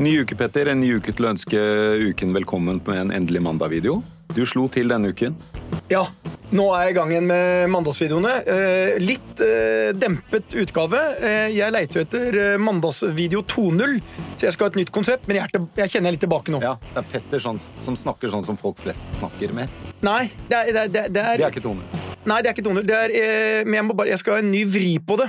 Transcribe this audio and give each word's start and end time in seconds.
Ny 0.00 0.14
uke, 0.22 0.32
Petter. 0.32 0.70
En 0.72 0.80
ny 0.80 0.94
uke 0.96 1.12
til 1.12 1.26
å 1.26 1.30
ønske 1.34 1.58
uken 2.08 2.30
velkommen 2.32 2.78
med 2.86 3.00
en 3.02 3.10
endelig 3.12 3.42
mandag-video. 3.44 3.98
Du 4.32 4.46
slo 4.48 4.62
til 4.72 4.88
denne 4.88 5.10
uken. 5.12 5.34
Ja, 5.90 6.06
nå 6.56 6.64
er 6.72 6.86
jeg 6.86 6.94
i 6.94 6.96
gang 6.96 7.12
igjen 7.12 7.26
med 7.28 7.68
mandagsvideoene. 7.74 8.32
Eh, 8.48 8.94
litt 9.02 9.42
eh, 9.44 9.90
dempet 9.92 10.56
utgave. 10.62 11.02
Eh, 11.20 11.50
jeg 11.52 11.74
leiter 11.76 12.00
jo 12.00 12.06
etter 12.06 12.40
mandagsvideo 12.64 13.44
2.0, 13.44 13.98
så 14.40 14.48
jeg 14.48 14.56
skal 14.56 14.70
ha 14.70 14.72
et 14.72 14.80
nytt 14.80 14.94
konsept, 14.94 15.28
men 15.28 15.42
jeg, 15.42 15.64
jeg 15.82 15.92
kjenner 15.92 16.16
litt 16.16 16.24
tilbake 16.24 16.54
nå. 16.54 16.62
Ja, 16.64 16.78
Det 16.94 17.02
er 17.02 17.10
Petter 17.18 17.44
sånn, 17.44 17.60
som 17.84 17.98
snakker 17.98 18.32
sånn 18.32 18.48
som 18.48 18.56
folk 18.60 18.80
flest 18.80 19.04
snakker 19.18 19.52
med. 19.52 19.68
Nei, 20.00 20.30
det 20.48 20.62
er, 20.62 20.72
det, 20.72 20.80
er, 20.80 20.94
det, 20.96 21.04
er, 21.04 21.12
Det 21.42 21.50
er 21.50 21.52
ikke 21.52 21.66
Tone. 21.68 21.84
Nei, 22.24 22.40
det 22.40 22.50
er 22.50 22.56
ikke 22.56 22.70
2.0. 22.70 22.82
Det 22.88 22.96
er, 22.96 23.12
eh, 23.20 23.62
men 23.68 23.82
jeg, 23.82 23.92
bare, 24.00 24.14
jeg 24.14 24.24
skal 24.24 24.38
ha 24.38 24.42
en 24.46 24.50
ny 24.52 24.64
vri 24.68 24.94
på 25.04 25.20
det. 25.20 25.28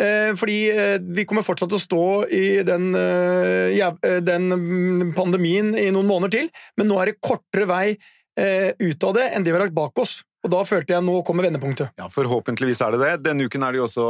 Eh, 0.00 0.32
fordi 0.38 0.58
eh, 0.72 0.96
vi 1.02 1.26
kommer 1.28 1.44
fortsatt 1.44 1.70
til 1.72 1.80
å 1.80 1.82
stå 1.82 2.06
i 2.32 2.46
den, 2.66 2.90
eh, 2.96 4.16
den 4.24 5.12
pandemien 5.16 5.74
i 5.76 5.90
noen 5.92 6.08
måneder 6.08 6.38
til, 6.38 6.50
men 6.80 6.88
nå 6.88 6.98
er 7.00 7.12
det 7.12 7.20
kortere 7.20 7.68
vei 7.70 7.84
ut 8.40 9.04
av 9.04 9.10
det 9.12 9.24
enn 9.34 9.44
det 9.44 9.50
vi 9.50 9.56
har 9.58 9.66
lagt 9.66 9.74
bak 9.76 9.98
oss. 10.00 10.22
Og 10.46 10.52
da 10.54 10.62
følte 10.64 10.94
jeg 10.94 11.04
nå 11.04 11.18
kommer 11.26 11.44
vendepunktet. 11.44 11.90
Ja, 12.00 12.06
Forhåpentligvis 12.08 12.80
er 12.80 12.94
det 12.94 13.00
det. 13.02 13.10
Denne 13.26 13.44
uken 13.44 13.66
er 13.66 13.74
det 13.74 13.80
jo 13.82 13.84
også 13.84 14.06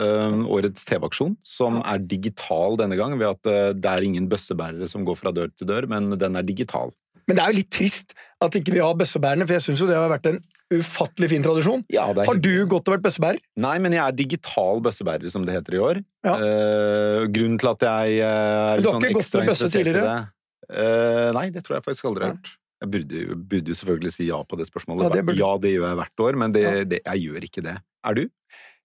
ø, 0.00 0.06
årets 0.54 0.86
TV-aksjon, 0.88 1.34
som 1.44 1.82
er 1.82 2.00
digital 2.08 2.78
denne 2.80 2.96
gang, 2.96 3.18
ved 3.20 3.34
at 3.34 3.50
det 3.76 3.90
er 3.90 4.06
ingen 4.06 4.30
bøssebærere 4.30 4.88
som 4.88 5.04
går 5.04 5.18
fra 5.20 5.34
dør 5.36 5.52
til 5.52 5.68
dør, 5.68 5.90
men 5.92 6.14
den 6.16 6.40
er 6.40 6.48
digital. 6.48 6.94
Men 7.28 7.36
det 7.38 7.42
er 7.44 7.52
jo 7.52 7.58
litt 7.60 7.70
trist 7.74 8.14
at 8.40 8.54
ikke 8.56 8.72
vi 8.72 8.80
har 8.80 8.94
bøssebærene, 8.96 9.44
for 9.48 9.56
jeg 9.58 9.64
syns 9.66 9.82
jo 9.82 9.88
det 9.90 9.96
har 9.98 10.08
vært 10.10 10.28
en 10.30 10.38
ufattelig 10.72 11.28
fin 11.32 11.44
tradisjon. 11.44 11.82
Ja, 11.92 12.06
det 12.14 12.22
er 12.22 12.30
Har 12.30 12.40
du 12.44 12.52
godt 12.70 12.88
og 12.88 12.94
vært 12.96 13.04
bøssebærer? 13.08 13.40
Nei, 13.60 13.74
men 13.82 13.96
jeg 13.96 14.02
er 14.04 14.16
digital 14.16 14.82
bøssebærer, 14.84 15.30
som 15.32 15.44
det 15.48 15.56
heter 15.58 15.76
i 15.78 15.82
år. 15.82 16.00
Ja. 16.26 16.34
Uh, 16.38 17.26
grunnen 17.34 17.58
til 17.60 17.70
at 17.72 17.84
jeg 17.88 18.18
eh, 18.20 18.28
er 18.28 18.80
det 18.80 18.84
du 18.84 18.88
litt 18.88 18.88
har 18.88 18.98
sånn 18.98 19.06
ikke 19.08 19.18
gått 19.18 19.24
ekstra 19.26 19.40
med 19.42 19.50
bøsse 19.52 19.68
interessert 19.68 19.80
i 19.80 19.84
tidligere? 19.84 20.16
det 20.16 20.34
Eh, 20.68 21.30
Nei, 21.32 21.46
det 21.48 21.62
tror 21.64 21.78
jeg 21.78 21.84
faktisk 21.86 22.08
aldri 22.10 22.26
har 22.26 22.34
Ja. 22.34 22.36
gjort. 22.36 22.56
Jeg 22.78 22.90
burde, 22.92 23.20
burde 23.50 23.72
jo 23.72 23.74
selvfølgelig 23.74 24.12
si 24.14 24.26
ja 24.28 24.36
på 24.44 24.56
det 24.60 24.66
spørsmålet. 24.68 25.08
Ja, 25.08 25.22
det 25.22 25.36
ja, 25.38 25.50
det 25.58 25.70
gjør 25.72 25.86
jeg 25.88 25.98
hvert 25.98 26.22
år, 26.26 26.36
men 26.38 26.52
det, 26.54 26.64
det, 26.90 26.98
jeg 27.06 27.22
gjør 27.24 27.46
ikke 27.48 27.62
det. 27.64 27.72
Er 28.06 28.14
du? 28.18 28.28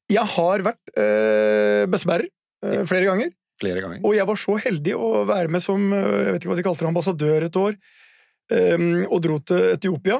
Jeg 0.09 0.25
har 0.33 0.63
vært 0.65 0.93
øh, 0.97 1.83
bøssebærer 1.91 2.25
øh, 2.65 2.85
flere 2.89 3.05
ganger, 3.11 3.29
Flere 3.61 3.83
ganger? 3.83 3.99
og 4.03 4.15
jeg 4.15 4.25
var 4.27 4.39
så 4.41 4.55
heldig 4.63 4.95
å 4.97 5.11
være 5.29 5.51
med 5.53 5.61
som 5.61 5.91
jeg 5.93 6.31
vet 6.33 6.39
ikke 6.41 6.53
hva 6.53 6.57
de 6.57 6.65
kalte 6.65 6.83
det, 6.85 6.89
ambassadør 6.89 7.45
et 7.45 7.59
år, 7.59 7.77
og 8.51 9.19
dro 9.23 9.37
til 9.47 9.73
Etiopia. 9.73 10.19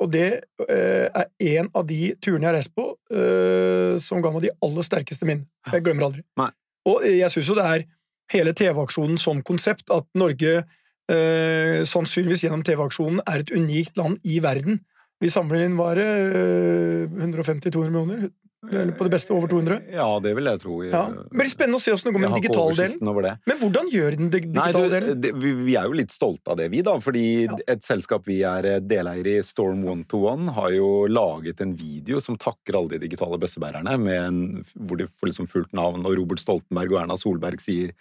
Og 0.00 0.08
det 0.12 0.40
øh, 0.64 1.06
er 1.12 1.24
en 1.38 1.68
av 1.76 1.84
de 1.88 2.14
turene 2.24 2.46
jeg 2.46 2.48
har 2.48 2.56
reist 2.56 2.72
på 2.74 2.86
øh, 3.12 4.00
som 4.00 4.22
ga 4.24 4.32
meg 4.32 4.46
de 4.46 4.52
aller 4.64 4.86
sterkeste 4.86 5.28
minnene. 5.28 5.48
Jeg 5.68 5.84
glemmer 5.84 6.06
aldri. 6.08 6.24
Nei. 6.40 6.48
Og 6.88 7.04
jeg 7.04 7.28
syns 7.34 7.50
jo 7.52 7.56
det 7.58 7.66
er 7.68 7.84
hele 8.32 8.54
TV-aksjonen 8.56 9.20
som 9.20 9.42
konsept, 9.44 9.90
at 9.92 10.06
Norge 10.18 10.62
sannsynligvis 11.10 12.44
gjennom 12.44 12.60
TV-aksjonen 12.62 13.18
er 13.26 13.42
et 13.42 13.48
unikt 13.50 13.96
land 13.98 14.20
i 14.22 14.36
verden. 14.42 14.76
Vi 15.20 15.28
samler 15.28 15.66
inn 15.66 15.74
var 15.76 15.98
det 15.98 16.06
øh, 16.06 17.10
150-200 17.10 17.90
millioner, 17.90 18.30
eller 18.68 18.92
på 18.92 19.04
det 19.06 19.10
beste 19.14 19.32
over 19.32 19.48
200. 19.48 19.78
Ja, 19.94 20.06
det 20.20 20.34
vil 20.36 20.44
jeg 20.44 20.60
tro. 20.60 20.74
Ja. 20.84 21.06
Det 21.08 21.32
blir 21.32 21.48
spennende 21.48 21.78
å 21.78 21.82
se 21.82 21.94
åssen 21.94 22.10
det 22.10 22.12
går 22.12 22.20
med 22.20 22.28
den 22.34 22.42
digitale 22.42 22.74
delen. 22.76 23.08
over 23.08 23.24
det. 23.24 23.32
Men 23.48 23.56
hvordan 23.62 23.88
gjør 23.88 24.16
den 24.20 24.28
digitale 24.34 24.72
Nei, 24.74 24.82
du, 24.84 24.92
delen? 24.92 25.20
det, 25.24 25.30
vi, 25.40 25.52
vi 25.64 25.76
er 25.80 25.88
jo 25.88 25.96
litt 25.96 26.12
stolte 26.12 26.52
av 26.52 26.58
det, 26.60 26.66
vi, 26.74 26.82
da. 26.84 26.98
Fordi 27.00 27.24
Ja. 27.46 27.56
et 27.72 27.82
selskap 27.88 28.28
vi 28.28 28.42
er 28.44 28.68
eh, 28.68 28.80
deleier 28.84 29.26
i, 29.32 29.36
Storm 29.48 29.80
One 29.88 30.04
to 30.12 30.20
One, 30.28 30.52
har 30.52 30.70
jo 30.76 31.06
laget 31.08 31.62
en 31.64 31.72
video 31.74 32.20
som 32.20 32.36
takker 32.36 32.76
alle 32.76 32.92
de 32.98 32.98
digitale 33.08 33.40
bøssebærerne, 33.40 33.96
med 33.98 34.20
en, 34.26 34.40
hvor 34.76 35.00
de 35.00 35.08
får 35.08 35.32
liksom 35.32 35.48
fullt 35.48 35.72
navn, 35.72 36.04
og 36.04 36.18
Robert 36.20 36.44
Stoltenberg 36.44 36.92
og 36.92 37.00
Erna 37.06 37.16
Solberg 37.16 37.60
sier 37.64 37.94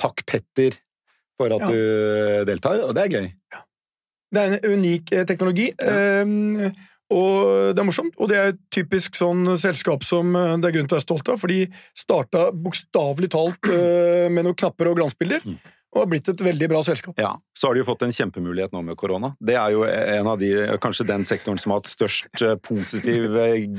'takk, 0.00 0.24
Petter', 0.24 0.78
for 1.36 1.52
at 1.52 1.60
Ja. 1.60 1.68
du 1.68 2.44
deltar, 2.48 2.80
og 2.88 2.94
det 2.94 3.04
er 3.04 3.12
gøy. 3.20 3.32
Det 4.32 4.40
er 4.40 4.58
en 4.58 4.78
unik 4.78 5.04
teknologi. 5.26 5.72
teknologi, 5.76 6.64
eh, 6.64 6.72
og 7.08 7.72
det 7.72 7.80
er 7.80 7.86
morsomt. 7.88 8.12
Og 8.20 8.28
det 8.28 8.36
er 8.36 8.50
et 8.52 8.60
typisk 8.74 9.16
sånn 9.16 9.54
selskap 9.60 10.04
som 10.04 10.34
eh, 10.36 10.54
det 10.60 10.68
er 10.68 10.74
grunn 10.76 10.88
til 10.90 10.96
å 10.96 10.98
være 10.98 11.06
stolt 11.06 11.30
av, 11.32 11.40
for 11.40 11.48
de 11.52 11.62
starta 11.96 12.48
bokstavelig 12.52 13.30
talt 13.32 13.68
eh, 13.72 14.28
med 14.32 14.44
noen 14.44 14.56
knapper 14.58 14.90
og 14.90 14.98
glansbilder, 15.00 15.40
Mm. 15.48 15.56
og 15.94 16.02
har 16.02 16.08
blitt 16.10 16.28
et 16.28 16.42
veldig 16.44 16.68
bra 16.68 16.82
selskap. 16.84 17.14
Ja, 17.16 17.30
Så 17.56 17.68
har 17.68 17.74
de 17.74 17.80
jo 17.80 17.86
fått 17.88 18.02
en 18.04 18.12
kjempemulighet 18.12 18.74
nå 18.76 18.82
med 18.84 18.96
korona. 19.00 19.30
Det 19.40 19.56
er 19.56 19.72
jo 19.72 19.84
en 19.88 20.26
av 20.26 20.38
de, 20.38 20.50
kanskje 20.82 21.06
den 21.08 21.24
sektoren 21.24 21.58
som 21.58 21.72
har 21.72 21.80
hatt 21.80 21.88
størst 21.88 22.42
eh, 22.44 22.56
positiv 22.60 23.32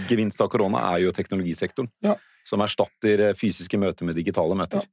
gevinst 0.09 0.41
av 0.41 0.50
korona, 0.50 0.81
er 0.96 1.06
jo 1.06 1.11
teknologisektoren. 1.13 1.90
Ja. 2.01 2.16
Som 2.50 2.61
erstatter 2.66 3.35
fysiske 3.38 3.78
møter 3.78 4.07
med 4.09 4.17
digitale 4.17 4.57
møter. 4.57 4.88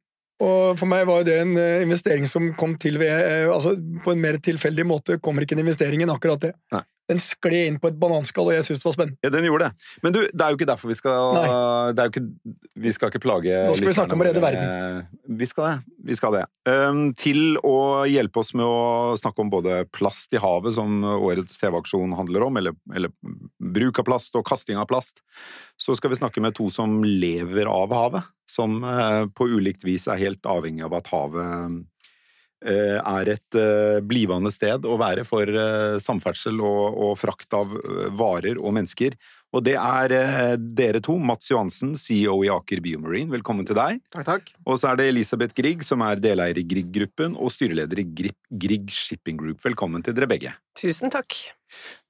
Og 0.44 0.76
for 0.76 0.84
meg 0.84 1.06
var 1.08 1.24
det 1.24 1.38
en 1.40 1.56
investering 1.56 2.26
som 2.28 2.50
kom 2.52 2.74
til 2.76 2.98
ved 3.00 3.48
altså 3.48 3.70
På 4.04 4.12
en 4.12 4.20
mer 4.20 4.36
tilfeldig 4.36 4.84
måte 4.84 5.16
kommer 5.24 5.46
ikke 5.46 5.56
en 5.56 5.62
investering 5.62 6.02
enn 6.04 6.12
akkurat 6.12 6.42
det. 6.42 6.52
Nei. 6.74 6.82
Den 7.10 7.20
skled 7.22 7.68
inn 7.70 7.76
på 7.82 7.90
et 7.92 7.98
bananskall, 8.00 8.48
og 8.50 8.56
jeg 8.56 8.66
syntes 8.66 8.82
det 8.82 8.88
var 8.88 8.94
spennende. 8.96 9.18
Ja, 9.22 9.30
den 9.30 9.46
gjorde 9.46 9.68
det. 9.68 9.90
Men 10.02 10.14
du, 10.16 10.20
det 10.26 10.42
er 10.42 10.52
jo 10.52 10.58
ikke 10.58 10.68
derfor 10.68 10.90
vi 10.90 10.96
skal 10.98 11.38
er 11.38 12.10
ikke, 12.10 12.24
Vi 12.82 12.92
skal 12.94 13.12
ikke 13.12 13.22
plage 13.22 13.60
Nå 13.68 13.76
skal 13.78 13.90
vi 13.92 13.96
snakke 13.96 14.16
om 14.16 14.24
å 14.24 14.26
redde 14.26 14.42
verden. 14.42 15.06
Vi 15.38 15.48
skal 15.50 15.68
det. 15.68 15.94
Vi 16.10 16.18
skal 16.18 16.36
det. 16.38 16.44
Um, 16.66 17.02
til 17.18 17.60
å 17.62 17.78
hjelpe 18.10 18.42
oss 18.42 18.52
med 18.58 18.66
å 18.66 19.14
snakke 19.18 19.44
om 19.44 19.52
både 19.52 19.84
plast 19.94 20.34
i 20.34 20.42
havet, 20.42 20.74
som 20.76 21.04
årets 21.06 21.60
TV-aksjon 21.62 22.16
handler 22.18 22.48
om, 22.48 22.58
eller, 22.58 22.76
eller 22.94 23.14
bruk 23.58 24.02
av 24.02 24.08
plast 24.10 24.38
og 24.38 24.46
kasting 24.48 24.78
av 24.80 24.88
plast, 24.90 25.22
så 25.78 25.94
skal 25.98 26.12
vi 26.12 26.18
snakke 26.18 26.42
med 26.42 26.56
to 26.58 26.68
som 26.74 27.00
lever 27.06 27.70
av 27.70 27.94
havet. 27.94 28.32
Som 28.50 28.78
uh, 28.86 29.26
på 29.34 29.48
ulikt 29.58 29.86
vis 29.86 30.06
er 30.10 30.20
helt 30.20 30.46
avhengig 30.46 30.86
av 30.86 30.94
at 30.98 31.10
havet 31.10 31.82
er 32.72 33.32
et 33.36 33.58
eh, 33.58 34.02
blivende 34.02 34.50
sted 34.54 34.86
å 34.88 34.98
være 35.00 35.26
for 35.28 35.46
eh, 35.46 35.96
samferdsel 36.02 36.58
og, 36.60 36.98
og 37.06 37.12
frakt 37.20 37.54
av 37.56 37.74
eh, 37.78 38.06
varer 38.16 38.58
og 38.58 38.74
mennesker. 38.76 39.14
Og 39.54 39.62
det 39.64 39.76
er 39.78 40.12
eh, 40.12 40.54
dere 40.58 41.00
to, 41.04 41.14
Mats 41.22 41.48
Johansen, 41.52 41.94
CEO 41.98 42.40
i 42.44 42.50
Aker 42.52 42.82
Biomarine, 42.84 43.30
velkommen 43.32 43.66
til 43.68 43.78
deg. 43.78 44.02
Takk, 44.12 44.26
takk. 44.26 44.50
Og 44.66 44.80
så 44.80 44.90
er 44.90 45.00
det 45.00 45.06
Elisabeth 45.12 45.56
Grieg, 45.56 45.84
som 45.86 46.02
er 46.04 46.20
deleier 46.20 46.58
i 46.60 46.66
Grieg-gruppen 46.66 47.38
og 47.38 47.54
styreleder 47.54 48.02
i 48.02 48.06
Grieg, 48.10 48.90
Shipping 48.92 49.38
Group. 49.40 49.62
Velkommen 49.64 50.04
til 50.04 50.16
dere 50.16 50.28
begge. 50.30 50.52
Tusen 50.76 51.12
takk. 51.14 51.38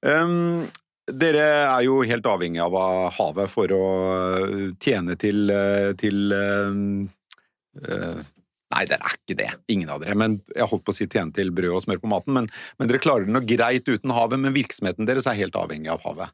Um, 0.01 0.65
dere 1.07 1.45
er 1.61 1.85
jo 1.85 2.01
helt 2.07 2.25
avhengig 2.27 2.63
av 2.65 2.75
havet 3.15 3.53
for 3.53 3.71
å 3.75 3.85
tjene 4.83 5.15
til, 5.19 5.45
eh, 5.53 5.93
til 5.99 6.33
uh, 6.35 7.07
eh, 7.85 8.25
Nei, 8.73 8.81
dere 8.85 8.99
er 9.07 9.13
ikke 9.15 9.35
det. 9.39 9.49
Ingen 9.71 9.89
av 9.93 10.01
dere. 10.03 10.13
Men 10.19 10.41
Jeg 10.53 10.67
holdt 10.67 10.83
på 10.83 10.91
å 10.91 10.95
si 10.97 11.05
tjene 11.07 11.31
til 11.33 11.51
brød 11.55 11.71
og 11.77 11.83
smør 11.85 12.01
på 12.03 12.09
maten, 12.11 12.33
men, 12.35 12.49
men 12.79 12.89
dere 12.89 12.99
klarer 12.99 13.23
det 13.25 13.31
nå 13.31 13.39
greit 13.47 13.87
uten 13.87 14.11
havet. 14.11 14.41
Men 14.43 14.53
virksomheten 14.57 15.07
deres 15.07 15.27
er 15.31 15.37
helt 15.39 15.55
avhengig 15.55 15.87
av 15.93 16.01
havet. 16.03 16.33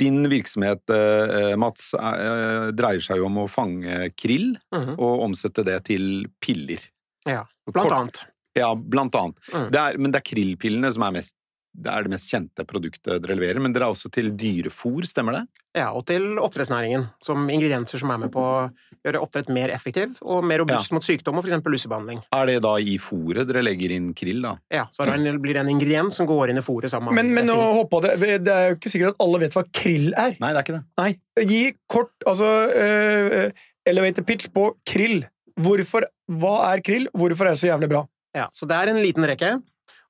Din 0.00 0.22
virksomhet, 0.32 0.80
eh, 0.88 1.52
Mats, 1.60 1.90
eh, 1.94 2.70
dreier 2.72 3.04
seg 3.04 3.20
jo 3.20 3.26
om 3.28 3.42
å 3.44 3.48
fange 3.52 4.08
krill 4.16 4.54
Mhm. 4.72 4.96
og 4.98 5.26
omsette 5.28 5.64
det 5.68 5.84
til 5.84 6.24
piller. 6.40 6.80
Ja, 7.28 7.42
Kort- 7.66 7.74
blant 7.76 7.92
annet. 7.92 8.22
Ja, 8.56 8.74
blant 8.74 9.12
annet. 9.20 9.36
Mm. 9.52 9.70
Det 9.70 9.80
er, 9.82 9.98
men 9.98 10.10
det 10.12 10.22
er 10.22 10.34
krillpillene 10.34 10.90
som 10.94 11.02
er 11.02 11.12
mest 11.20 11.34
det 11.76 11.92
er 11.92 12.06
det 12.06 12.12
mest 12.14 12.30
kjente 12.32 12.64
produktet 12.68 13.20
dere 13.22 13.36
leverer, 13.36 13.60
men 13.62 13.74
dere 13.74 13.88
er 13.88 13.94
også 13.94 14.08
til 14.12 14.30
dyrefòr, 14.38 15.04
stemmer 15.08 15.36
det? 15.36 15.42
Ja, 15.76 15.90
og 15.92 16.06
til 16.08 16.38
oppdrettsnæringen, 16.40 17.04
som 17.24 17.44
ingredienser 17.52 18.00
som 18.00 18.12
er 18.14 18.20
med 18.22 18.32
på 18.32 18.40
å 18.40 18.68
gjøre 19.04 19.20
oppdrett 19.20 19.50
mer 19.52 19.72
effektiv 19.74 20.16
og 20.24 20.46
mer 20.48 20.62
robust 20.62 20.94
mot 20.96 21.04
sykdom 21.04 21.36
og 21.36 21.44
eksempel 21.44 21.76
lusebehandling. 21.76 22.22
Er 22.32 22.48
det 22.48 22.56
da 22.64 22.72
i 22.80 22.96
fôret 23.02 23.44
dere 23.50 23.64
legger 23.66 23.92
inn 23.98 24.08
krill, 24.16 24.40
da? 24.46 24.54
Ja, 24.72 24.86
så 24.94 25.04
er 25.04 25.12
det 25.12 25.34
en, 25.34 25.40
blir 25.44 25.58
det 25.58 25.66
en 25.66 25.72
ingrediens 25.74 26.16
som 26.16 26.28
går 26.28 26.54
inn 26.54 26.62
i 26.62 26.64
fôret 26.64 26.92
sammen 26.92 27.14
Men, 27.16 27.34
men 27.36 27.48
nå 27.50 27.56
håper 27.82 28.06
det 28.06 28.40
Det 28.46 28.54
er 28.54 28.70
jo 28.70 28.78
ikke 28.78 28.92
sikkert 28.94 29.14
at 29.14 29.22
alle 29.26 29.42
vet 29.44 29.56
hva 29.58 29.66
krill 29.68 30.10
er. 30.14 30.36
Nei, 30.40 30.52
det 30.52 30.62
er 30.62 30.64
ikke 30.64 30.78
det. 30.78 30.84
Nei. 31.02 31.10
Gi 31.52 31.62
kort 31.92 32.28
altså 32.32 32.50
uh, 32.72 33.64
elevator 33.86 34.24
pitch 34.26 34.48
på 34.54 34.70
krill. 34.88 35.20
Hvorfor, 35.60 36.08
hva 36.40 36.58
er 36.72 36.84
krill? 36.84 37.10
Hvorfor 37.12 37.48
er 37.48 37.56
det 37.56 37.60
så 37.60 37.74
jævlig 37.74 37.92
bra? 37.92 38.06
Ja, 38.36 38.48
så 38.52 38.68
det 38.68 38.76
er 38.76 38.92
en 38.92 39.00
liten 39.00 39.24
reke. 39.28 39.58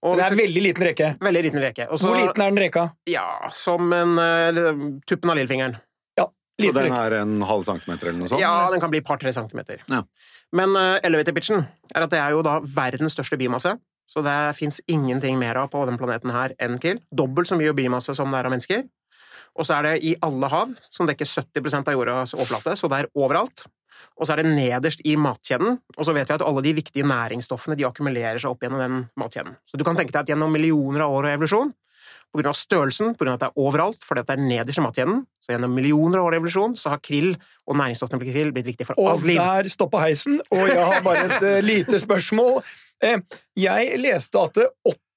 Og 0.05 0.17
Det 0.19 0.25
er 0.27 0.37
veldig 0.39 0.63
liten 0.63 0.85
reke. 0.85 1.09
veldig 1.21 1.43
liten 1.49 1.61
reke. 1.63 1.87
Også, 1.89 2.07
Hvor 2.11 2.17
liten 2.21 2.43
er 2.43 2.51
den 2.53 2.59
reka? 2.61 2.85
Ja, 3.09 3.51
som 3.53 3.93
en 3.97 4.19
uh, 4.19 5.01
tuppen 5.09 5.31
av 5.33 5.37
lillefingeren. 5.37 5.79
Ja, 6.19 6.27
Så 6.61 6.73
den 6.73 6.85
reke. 6.91 7.01
er 7.07 7.13
en 7.23 7.41
halv 7.43 7.65
centimeter 7.65 8.09
eller 8.11 8.19
noe 8.21 8.29
sånt? 8.29 8.41
Ja, 8.41 8.71
den 8.71 8.81
kan 8.81 8.91
bli 8.93 8.99
et 8.99 9.07
par-tre 9.09 9.33
centimeter. 9.33 9.81
Ja. 9.91 10.03
Men 10.53 10.77
uh, 10.77 10.99
elevator 11.03 11.33
pitchen 11.35 11.65
er 11.95 12.03
at 12.07 12.11
det 12.13 12.21
er 12.21 12.37
jo 12.37 12.43
da 12.47 12.61
verdens 12.61 13.17
største 13.17 13.39
biomasse. 13.41 13.75
Så 14.07 14.23
det 14.23 14.37
fins 14.55 14.79
ingenting 14.87 15.39
mer 15.41 15.57
av 15.59 15.73
på 15.73 15.81
den 15.89 15.97
planeten 15.99 16.31
her 16.31 16.53
enn 16.63 16.77
krill. 16.79 17.01
Dobbelt 17.11 17.49
så 17.49 17.57
mye 17.59 17.73
biomasse 17.75 18.15
som 18.15 18.31
det 18.31 18.39
er 18.39 18.47
av 18.47 18.55
mennesker. 18.55 18.85
Og 19.57 19.65
så 19.67 19.79
er 19.79 19.83
det 19.89 19.95
i 20.05 20.13
alle 20.23 20.47
hav, 20.53 20.75
som 20.93 21.09
dekker 21.09 21.27
70% 21.27 21.89
av 21.89 21.97
jordas 21.97 22.35
overflate, 22.37 22.77
så 22.77 22.91
det 22.93 22.99
er 23.01 23.09
overalt. 23.17 23.65
Og 24.17 24.27
så 24.27 24.35
er 24.35 24.43
det 24.43 24.53
nederst 24.55 25.03
i 25.05 25.17
matkjeden, 25.21 25.79
og 25.97 26.07
så 26.09 26.15
vet 26.17 26.31
vi 26.31 26.37
at 26.39 26.45
alle 26.45 26.63
de 26.65 26.73
viktige 26.79 27.07
næringsstoffene 27.09 27.77
de 27.77 27.85
akkumulerer 27.89 28.41
seg 28.41 28.53
opp 28.53 28.65
gjennom 28.65 28.81
den 28.81 29.03
matkjeden. 29.21 29.59
Så 29.69 29.77
du 29.77 29.85
kan 29.85 29.99
tenke 29.99 30.15
deg 30.15 30.23
at 30.25 30.33
gjennom 30.33 30.53
millioner 30.53 31.05
av 31.05 31.17
år 31.19 31.29
og 31.29 31.37
evolusjon, 31.37 31.75
på 32.33 32.41
grunn 32.41 32.51
av 32.51 32.59
størrelsen, 32.59 33.15
på 33.17 33.25
grunn 33.25 33.35
av 33.35 33.39
at 33.39 33.45
det 33.45 33.49
er 33.51 33.63
overalt, 33.67 34.03
fordi 34.05 34.23
at 34.23 34.31
det 34.31 34.35
er 34.37 34.43
nederst 34.45 34.81
i 34.81 34.85
matkjeden, 34.85 35.21
så 35.45 35.55
gjennom 35.55 35.77
millioner 35.77 36.21
av 36.21 36.29
år 36.29 36.37
og 36.37 36.41
evolusjon, 36.41 36.75
så 36.79 36.93
har 36.93 37.03
krill 37.05 37.31
og 37.37 37.79
næringsstoffene 37.81 38.23
på 38.23 38.29
krill 38.29 38.53
blitt 38.57 38.69
viktig 38.73 38.89
for 38.89 39.01
Og 39.01 39.13
alt 39.15 39.29
liv. 39.29 39.41
der 39.41 39.71
stoppa 39.73 40.03
heisen, 40.05 40.41
og 40.51 40.65
jeg 40.69 40.89
har 40.91 41.05
bare 41.07 41.25
et 41.29 41.47
eh, 41.47 41.63
lite 41.65 42.01
spørsmål. 42.03 42.61
Eh, 43.05 43.23
jeg 43.61 44.01
leste 44.03 44.43
at 44.43 44.61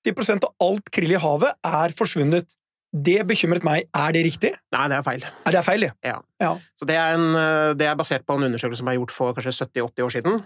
80% 0.06 0.48
av 0.48 0.70
alt 0.70 0.92
krill 0.94 1.16
i 1.16 1.20
havet 1.20 1.58
er 1.66 1.96
forsvunnet. 1.98 2.48
Det 2.90 3.20
bekymret 3.30 3.66
meg. 3.66 3.86
Er 3.94 4.14
det 4.16 4.24
riktig? 4.26 4.54
Nei, 4.74 4.86
det 4.90 4.96
er 4.98 5.04
feil. 5.06 5.26
Er 5.46 5.54
det 5.54 5.66
feil. 5.66 5.90
Ja. 6.06 6.16
Ja. 6.42 6.54
Så 6.80 6.88
det 6.90 6.96
er, 6.98 7.18
en, 7.20 7.36
eh, 7.38 7.74
det 7.78 7.86
er 7.86 8.00
basert 8.00 8.26
på 8.26 8.38
en 8.38 8.48
undersøkelse 8.48 8.82
som 8.82 8.90
er 8.90 8.98
gjort 8.98 9.14
for 9.14 9.38
kanskje 9.38 9.54
70-80 9.68 10.08
år 10.08 10.16
siden, 10.16 10.40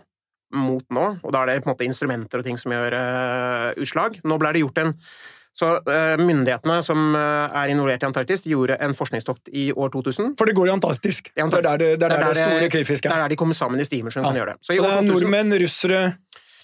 mot 0.53 0.83
nå, 0.93 1.05
og 1.23 1.31
da 1.33 1.39
er 1.41 1.49
det 1.49 1.63
på 1.63 1.69
en 1.71 1.73
måte 1.73 1.87
instrumenter 1.87 2.41
og 2.41 2.45
ting 2.45 2.59
som 2.61 2.69
gjør 2.75 2.93
uh, 2.93 3.71
utslag. 3.81 4.19
Nå 4.21 4.37
ble 4.37 4.51
det 4.53 4.61
gjort 4.61 4.83
en 4.83 4.91
så 5.53 5.69
uh, 5.85 6.15
myndighetene 6.17 6.79
som 6.85 7.13
uh, 7.13 7.49
er 7.61 7.69
involvert 7.73 8.01
i 8.01 8.07
Antarktis, 8.07 8.41
de 8.45 8.53
gjorde 8.55 8.77
en 8.81 8.95
forskningstokt 8.97 9.51
i 9.53 9.67
år 9.73 9.91
2000. 9.93 10.31
For 10.37 10.49
det 10.49 10.55
går 10.57 10.69
i 10.69 10.73
Antarktisk. 10.73 11.29
I 11.33 11.41
Det 11.41 11.59
er 11.59 11.65
der 11.65 11.81
det, 11.81 11.89
det, 12.01 12.09
er 12.09 12.15
der 12.15 12.25
det 12.25 12.37
store 12.37 12.69
krillfisk 12.73 13.03
Det 13.05 13.11
er. 13.11 13.17
er 13.17 13.25
der 13.25 13.33
de 13.33 13.37
kommer 13.37 13.57
sammen 13.57 13.81
i 13.81 13.85
stimer 13.85 14.13
som 14.13 14.23
Ja. 14.23 14.29
kan 14.29 14.41
gjøre 14.41 14.53
det. 14.53 14.57
Så 14.65 14.73
i 14.73 14.79
Og 14.79 14.85
det 14.85 14.93
er 14.97 15.01
nordmenn, 15.09 15.53
russere 15.61 16.01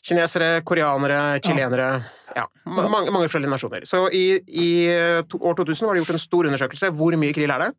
Kinesere, 0.06 0.62
koreanere, 0.68 1.40
chilenere 1.44 1.90
Ja, 2.36 2.46
ma- 2.70 2.88
mange, 2.92 3.12
mange 3.12 3.28
forskjellige 3.28 3.52
nasjoner. 3.52 3.86
Så 3.90 4.04
i, 4.14 4.40
i 4.48 4.70
eh, 4.94 5.22
to, 5.28 5.40
år 5.42 5.58
2000 5.58 5.88
var 5.90 5.98
det 5.98 6.04
gjort 6.04 6.14
en 6.16 6.22
stor 6.24 6.46
undersøkelse. 6.50 6.92
Hvor 6.96 7.18
mye 7.20 7.34
krill 7.36 7.52
er 7.52 7.64
det? 7.66 7.70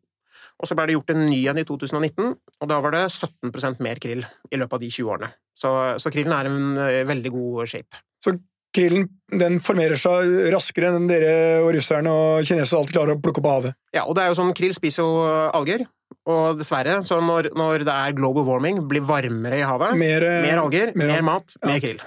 Og 0.61 0.67
så 0.69 0.75
ble 0.77 0.85
det 0.89 0.93
gjort 0.97 1.13
en 1.15 1.23
ny 1.25 1.39
en 1.49 1.57
i 1.57 1.63
2019, 1.65 2.33
og 2.61 2.67
da 2.69 2.77
var 2.83 2.93
det 2.93 3.05
17% 3.09 3.79
mer 3.81 3.97
krill 4.03 4.21
i 4.51 4.59
løpet 4.59 4.75
av 4.77 4.83
de 4.83 4.89
20 4.93 5.09
årene. 5.15 5.31
Så, 5.57 5.71
så 6.03 6.11
krillen 6.13 6.35
er 6.35 6.49
i 6.49 6.51
en 6.51 6.81
eh, 6.83 7.01
veldig 7.09 7.31
god 7.33 7.71
shape. 7.71 8.01
Så 8.21 8.35
krillen 8.75 9.07
den 9.41 9.57
formerer 9.63 9.97
seg 9.99 10.29
raskere 10.53 10.91
enn 10.93 11.07
dere 11.09 11.33
og 11.63 11.71
russerne 11.75 12.11
og 12.13 12.45
kinesere 12.47 12.83
alltid 12.83 12.95
klarer 12.99 13.17
å 13.17 13.23
plukke 13.23 13.41
opp 13.41 13.49
av 13.49 13.57
havet. 13.57 13.79
Ja, 13.95 14.05
og 14.05 14.15
det 14.19 14.23
er 14.27 14.31
jo 14.31 14.37
sånn, 14.43 14.53
krill 14.55 14.75
spiser 14.77 15.07
jo 15.07 15.25
alger, 15.57 15.87
og 16.29 16.59
dessverre, 16.59 16.99
så 17.07 17.17
når, 17.23 17.49
når 17.57 17.85
det 17.87 17.93
er 17.95 18.13
global 18.17 18.45
warming, 18.45 18.83
blir 18.87 19.01
varmere 19.01 19.57
i 19.57 19.65
havet, 19.65 19.95
Mer, 19.97 20.21
eh, 20.27 20.41
mer 20.45 20.61
alger, 20.61 20.91
mer 20.95 21.07
mer, 21.15 21.21
mat, 21.25 21.55
Ja. 21.61 21.67
mer 21.71 21.79
krill. 21.79 22.01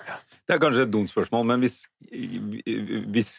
Det 0.45 0.55
er 0.55 0.61
kanskje 0.61 0.83
et 0.85 0.91
dumt 0.93 1.09
spørsmål, 1.11 1.47
men 1.49 1.61
hvis, 1.65 1.87
hvis 3.11 3.31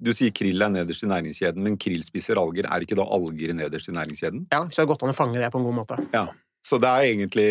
du 0.00 0.12
sier 0.16 0.30
krill 0.36 0.60
er 0.62 0.68
nederst 0.72 1.02
i 1.04 1.08
næringskjeden, 1.10 1.62
men 1.64 1.76
krill 1.80 2.02
spiser 2.04 2.36
alger, 2.40 2.68
er 2.68 2.84
ikke 2.84 2.96
da 2.98 3.02
alger 3.04 3.54
nederst 3.56 3.88
i 3.88 3.92
næringskjeden? 3.96 4.46
Ja, 4.52 4.62
så 4.68 4.80
det 4.80 4.84
er 4.84 4.90
godt 4.92 5.02
an 5.06 5.12
å 5.14 5.16
fange 5.16 5.40
det 5.40 5.50
på 5.52 5.58
en 5.60 5.66
god 5.68 5.78
måte. 5.82 5.98
Ja. 6.14 6.26
Så 6.66 6.76
det 6.80 6.88
er 6.90 7.06
egentlig 7.08 7.46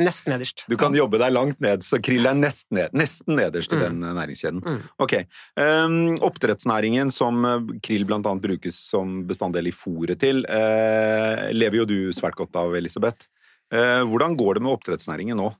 Nesten 0.00 0.32
nederst. 0.32 0.64
Du 0.70 0.76
kan 0.80 0.94
jobbe 0.96 1.18
deg 1.20 1.34
langt 1.34 1.60
ned, 1.60 1.84
så 1.84 1.98
krill 2.00 2.24
er 2.28 2.38
nesten, 2.38 2.78
ned, 2.78 2.94
nesten 2.96 3.36
nederst 3.36 3.72
i 3.72 3.76
Mm. 3.76 3.82
den 3.84 4.02
eh, 4.02 4.14
næringskjeden. 4.16 4.62
Mm. 4.64 4.82
Ok. 4.98 5.14
Um, 5.60 6.16
oppdrettsnæringen, 6.24 7.12
som 7.12 7.44
eh, 7.44 7.76
krill 7.84 8.06
annet 8.08 8.42
brukes 8.42 8.78
som 8.80 9.26
bestanddel 9.28 9.68
i 9.68 9.74
fôret 9.76 10.18
til, 10.18 10.44
uh, 10.48 11.52
lever 11.52 11.82
jo 11.82 11.84
du 11.84 11.98
svært 12.16 12.36
godt 12.36 12.56
av, 12.56 12.74
Elisabeth. 12.74 13.28
Uh, 13.72 14.06
hvordan 14.08 14.36
går 14.36 14.54
det 14.54 14.62
med 14.62 14.72
oppdrettsnæringen 14.72 15.36
nå? 15.36 15.52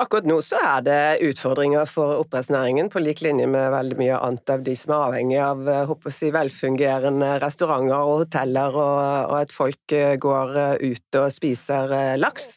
Akkurat 0.00 0.24
nå 0.24 0.38
så 0.40 0.56
er 0.56 0.84
det 0.86 1.00
utfordringer 1.28 1.84
for 1.90 2.22
oppdrettsnæringen, 2.22 2.88
på 2.88 3.02
lik 3.04 3.20
linje 3.20 3.44
med 3.50 3.68
veldig 3.74 3.98
mye 4.00 4.20
annet 4.24 4.52
av 4.54 4.62
de 4.64 4.72
som 4.78 4.94
er 4.94 5.02
avhengig 5.10 5.38
av 5.44 5.68
eh, 5.68 5.82
håper 5.90 6.08
jeg 6.08 6.14
å 6.14 6.16
si, 6.16 6.30
velfungerende 6.32 7.28
restauranter 7.42 7.98
og 7.98 8.22
hoteller, 8.22 8.72
og, 8.72 9.02
og 9.28 9.36
at 9.42 9.52
folk 9.52 9.96
eh, 9.96 10.14
går 10.22 10.56
eh, 10.62 10.94
ut 10.94 11.20
og 11.20 11.28
spiser 11.34 11.92
eh, 11.98 12.14
laks. 12.16 12.54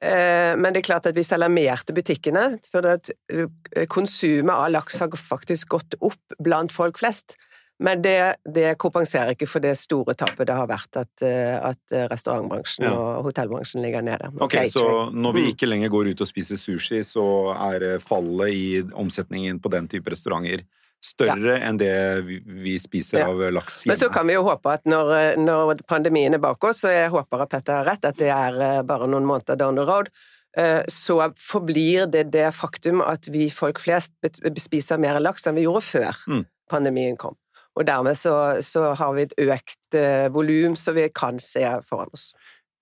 Eh, 0.00 0.56
Men 0.56 0.72
det 0.72 0.80
er 0.80 0.88
klart 0.88 1.10
at 1.10 1.16
vi 1.16 1.26
selger 1.28 1.52
mer 1.52 1.84
til 1.84 1.98
butikkene, 2.00 2.46
så 2.64 2.80
eh, 2.88 3.84
konsumet 3.92 4.54
av 4.56 4.72
laks 4.72 5.02
har 5.04 5.12
faktisk 5.20 5.76
gått 5.76 6.00
opp 6.00 6.40
blant 6.40 6.72
folk 6.72 7.04
flest. 7.04 7.36
Men 7.78 8.00
det, 8.00 8.36
det 8.48 8.78
kompenserer 8.80 9.34
ikke 9.34 9.46
for 9.46 9.60
det 9.60 9.74
store 9.76 10.14
tappet 10.16 10.46
det 10.48 10.54
har 10.56 10.66
vært 10.70 10.96
at, 10.96 11.22
eh, 11.22 11.58
at 11.60 11.96
restaurantbransjen 12.10 12.86
Ja. 12.86 12.92
og 12.96 13.24
hotellbransjen 13.28 13.82
ligger 13.84 14.00
nede. 14.02 14.30
Ok, 14.40 14.54
Ok, 14.56 14.70
Så 14.72 15.10
når 15.12 15.32
vi 15.34 15.42
Mm. 15.42 15.50
ikke 15.52 15.68
lenger 15.68 15.88
går 15.92 16.10
ut 16.10 16.20
og 16.20 16.28
spiser 16.28 16.56
sushi, 16.56 17.02
så 17.04 17.52
er 17.52 17.82
eh, 17.94 17.98
fallet 17.98 18.48
i 18.48 18.82
omsetningen 18.96 19.60
på 19.60 19.68
den 19.70 19.88
type 19.88 20.08
restauranter 20.10 20.62
større 21.04 21.60
enn 21.60 21.76
det 21.76 22.24
vi, 22.24 22.78
spiser 22.78 23.18
Ja. 23.18 23.26
av 23.28 23.38
laks 23.52 23.84
Men 23.86 23.96
så 23.96 24.08
kan 24.10 24.26
vi 24.26 24.32
jo 24.32 24.42
håpe 24.42 24.66
at 24.72 24.84
når, 24.84 25.36
når 25.36 25.84
pandemien 25.86 26.32
er 26.34 26.38
bak 26.38 26.64
oss, 26.64 26.82
og 26.84 26.90
jeg 26.90 27.10
håper 27.10 27.42
at 27.42 27.50
Petter 27.50 27.76
har 27.76 27.84
rett, 27.84 28.04
at 28.04 28.16
det 28.16 28.30
er 28.32 28.56
eh, 28.78 28.82
bare 28.82 29.06
noen 29.06 29.24
måneder 29.28 29.56
down 29.58 29.76
the 29.76 29.84
road, 29.84 30.08
eh, 30.56 30.82
så 30.88 31.30
forblir 31.36 32.10
det 32.10 32.30
det 32.32 32.54
faktum 32.54 33.02
at 33.06 33.26
vi 33.30 33.50
folk 33.50 33.78
flest 33.78 34.12
spiser 34.56 34.98
mer 34.98 35.20
laks 35.20 35.46
enn 35.46 35.54
vi 35.54 35.64
gjorde 35.68 35.82
før 35.84 36.16
Mm. 36.26 36.46
pandemien 36.70 37.16
kom. 37.18 37.36
Og 37.76 37.84
dermed 37.84 38.16
så, 38.16 38.62
så 38.64 38.92
har 38.96 39.16
vi 39.16 39.26
et 39.26 39.34
økt 39.46 39.96
eh, 39.98 40.28
volum 40.32 40.76
som 40.80 40.96
vi 40.96 41.10
kan 41.12 41.40
se 41.42 41.64
foran 41.84 42.12
oss. 42.16 42.30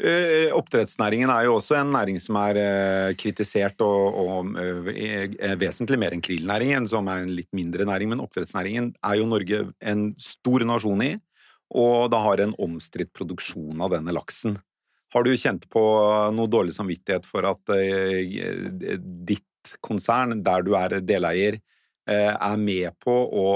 Eh, 0.02 0.50
Oppdrettsnæringen 0.54 1.30
er 1.30 1.44
jo 1.46 1.56
også 1.60 1.76
en 1.78 1.92
næring 1.94 2.16
som 2.22 2.38
er 2.40 2.58
eh, 2.58 3.12
kritisert 3.18 3.78
og, 3.86 4.16
og 4.18 4.56
eh, 4.58 5.34
er 5.38 5.58
vesentlig 5.60 6.00
mer 6.02 6.14
enn 6.14 6.22
krillnæringen, 6.24 6.88
som 6.90 7.06
er 7.10 7.22
en 7.22 7.34
litt 7.34 7.50
mindre 7.54 7.86
næring. 7.86 8.10
Men 8.10 8.22
oppdrettsnæringen 8.24 8.92
er 9.06 9.20
jo 9.20 9.28
Norge 9.30 9.60
en 9.82 10.08
stor 10.18 10.66
nasjon 10.66 11.04
i, 11.06 11.12
og 11.74 12.10
da 12.10 12.22
har 12.26 12.42
en 12.42 12.56
omstridt 12.62 13.12
produksjon 13.14 13.82
av 13.82 13.94
denne 13.94 14.14
laksen. 14.14 14.58
Har 15.14 15.22
du 15.22 15.30
kjent 15.38 15.68
på 15.70 15.82
noe 16.34 16.50
dårlig 16.50 16.74
samvittighet 16.74 17.26
for 17.30 17.46
at 17.46 17.74
eh, 17.76 18.98
ditt 18.98 19.76
konsern, 19.84 20.40
der 20.44 20.66
du 20.66 20.74
er 20.78 20.98
deleier, 21.06 21.60
eh, 21.60 21.73
er 22.12 22.56
med 22.60 22.92
på 23.00 23.12
å 23.12 23.48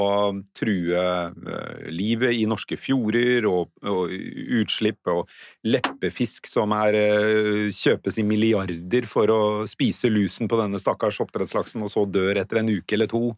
true 0.56 0.96
eh, 0.96 1.88
livet 1.92 2.32
i 2.38 2.46
norske 2.48 2.78
fjorder 2.80 3.44
og, 3.48 3.74
og 3.84 4.12
utslipp 4.60 5.10
og 5.12 5.28
leppefisk 5.68 6.48
som 6.48 6.72
er, 6.76 6.96
eh, 6.96 7.68
kjøpes 7.74 8.18
i 8.18 8.24
milliarder 8.24 9.08
for 9.10 9.28
å 9.32 9.40
spise 9.68 10.08
lusen 10.12 10.48
på 10.48 10.60
denne 10.60 10.80
stakkars 10.80 11.20
oppdrettslaksen 11.24 11.84
og 11.84 11.92
så 11.92 12.06
dør 12.08 12.40
etter 12.40 12.62
en 12.62 12.72
uke 12.78 12.96
eller 12.96 13.10
to. 13.10 13.34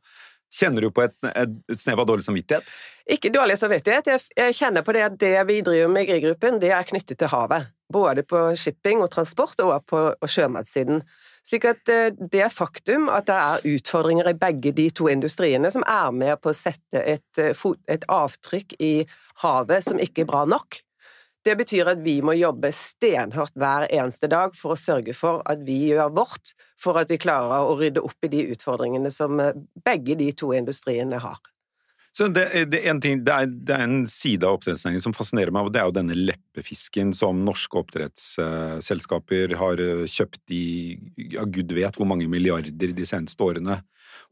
Kjenner 0.50 0.82
du 0.82 0.90
på 0.90 1.04
et, 1.04 1.14
et, 1.30 1.58
snev 1.78 2.02
av 2.02 2.08
dårlig 2.10 2.26
samvittighet? 2.26 2.66
Ikke 3.10 3.30
dårlig 3.34 3.56
samvittighet. 3.58 4.08
Jeg, 4.10 4.22
jeg 4.34 4.56
kjenner 4.58 4.86
på 4.86 4.94
det 4.96 5.04
at 5.06 5.18
det 5.18 5.36
vi 5.46 5.60
driver 5.66 5.92
med 5.92 6.06
i 6.06 6.10
Grieg-gruppen, 6.10 6.58
det 6.62 6.72
er 6.74 6.88
knyttet 6.88 7.20
til 7.22 7.30
havet. 7.30 7.70
Både 7.90 8.24
på 8.26 8.48
shipping 8.58 9.02
og 9.04 9.12
transport 9.14 9.62
og 9.62 9.76
på 9.90 10.02
og 10.10 10.30
sjømatsiden. 10.30 11.04
Slik 11.46 11.64
at 11.68 11.88
eh, 11.88 12.12
det 12.32 12.50
faktum 12.52 13.08
at 13.12 13.26
det 13.30 13.38
er 13.38 13.66
utfordringer 13.76 14.28
i 14.30 14.36
begge 14.38 14.74
de 14.76 14.90
to 14.94 15.08
industriene 15.10 15.70
som 15.72 15.84
er 15.88 16.12
med 16.12 16.36
på 16.42 16.52
å 16.52 16.56
sette 16.56 17.00
et, 17.00 17.40
eh, 17.40 17.66
et 17.88 18.06
avtrykk 18.08 18.76
i 18.78 18.94
havet 19.42 19.88
som 19.88 20.00
ikke 20.02 20.24
er 20.24 20.30
bra 20.30 20.44
nok, 20.48 20.82
det 21.44 21.56
betyr 21.56 21.88
at 21.88 22.00
vi 22.04 22.18
må 22.24 22.34
jobbe 22.36 22.68
stenhardt 22.74 23.54
hver 23.58 23.86
eneste 23.88 24.28
dag 24.28 24.52
for 24.56 24.74
å 24.74 24.80
sørge 24.80 25.14
for 25.16 25.40
at 25.48 25.62
vi 25.64 25.78
gjør 25.88 26.12
vårt 26.18 26.52
for 26.80 27.00
at 27.00 27.08
vi 27.12 27.20
klarer 27.20 27.64
å 27.64 27.78
rydde 27.80 28.02
opp 28.04 28.26
i 28.26 28.32
de 28.32 28.44
utfordringene 28.52 29.12
som 29.14 29.40
eh, 29.40 29.56
begge 29.84 30.18
de 30.20 30.30
to 30.36 30.52
industriene 30.56 31.20
har. 31.22 31.40
Så 32.16 32.26
det, 32.34 32.46
det, 32.72 32.80
en 32.90 32.98
ting, 33.02 33.20
det, 33.22 33.34
er, 33.34 33.46
det 33.46 33.74
er 33.76 33.84
en 33.86 34.02
side 34.10 34.46
av 34.46 34.58
oppdrettsnæringen 34.58 35.04
som 35.04 35.14
fascinerer 35.14 35.54
meg, 35.54 35.68
og 35.68 35.74
det 35.74 35.82
er 35.82 35.86
jo 35.86 35.94
denne 35.94 36.16
leppefisken 36.18 37.12
som 37.14 37.44
norske 37.46 37.78
oppdrettsselskaper 37.78 39.54
har 39.60 39.82
eh, 39.84 40.02
kjøpt 40.10 40.54
i 40.54 40.64
ja, 41.36 41.46
gud 41.46 41.70
vet 41.76 41.98
hvor 41.98 42.10
mange 42.10 42.26
milliarder 42.30 42.96
de 42.96 43.06
seneste 43.06 43.46
årene. 43.46 43.78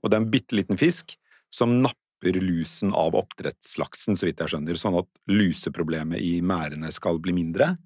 Og 0.02 0.10
det 0.10 0.18
er 0.18 0.24
en 0.24 0.30
bitte 0.32 0.58
liten 0.58 0.80
fisk 0.80 1.14
som 1.54 1.78
napper 1.84 2.40
lusen 2.42 2.90
av 2.98 3.14
oppdrettslaksen, 3.14 4.18
så 4.18 4.26
vidt 4.26 4.42
jeg 4.42 4.56
skjønner, 4.56 4.78
sånn 4.78 4.98
at 4.98 5.08
luseproblemet 5.30 6.18
i 6.18 6.40
merdene 6.42 6.90
skal 6.94 7.22
bli 7.22 7.36
mindre. 7.36 7.76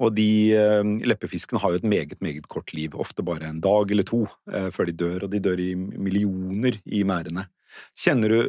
Og 0.00 0.14
de 0.16 0.30
eh, 0.56 0.94
leppefiskene 1.10 1.60
har 1.60 1.74
jo 1.74 1.82
et 1.82 1.90
meget, 1.90 2.22
meget 2.22 2.46
kort 2.48 2.70
liv, 2.76 2.94
ofte 2.94 3.26
bare 3.26 3.50
en 3.50 3.60
dag 3.66 3.90
eller 3.90 4.06
to 4.06 4.22
eh, 4.52 4.70
før 4.72 4.88
de 4.88 4.98
dør, 5.02 5.26
og 5.26 5.34
de 5.34 5.42
dør 5.42 5.60
i 5.60 5.72
millioner 5.74 6.78
i 6.86 7.02
merdene. 7.02 7.50
Kjenner 7.98 8.32
du 8.32 8.40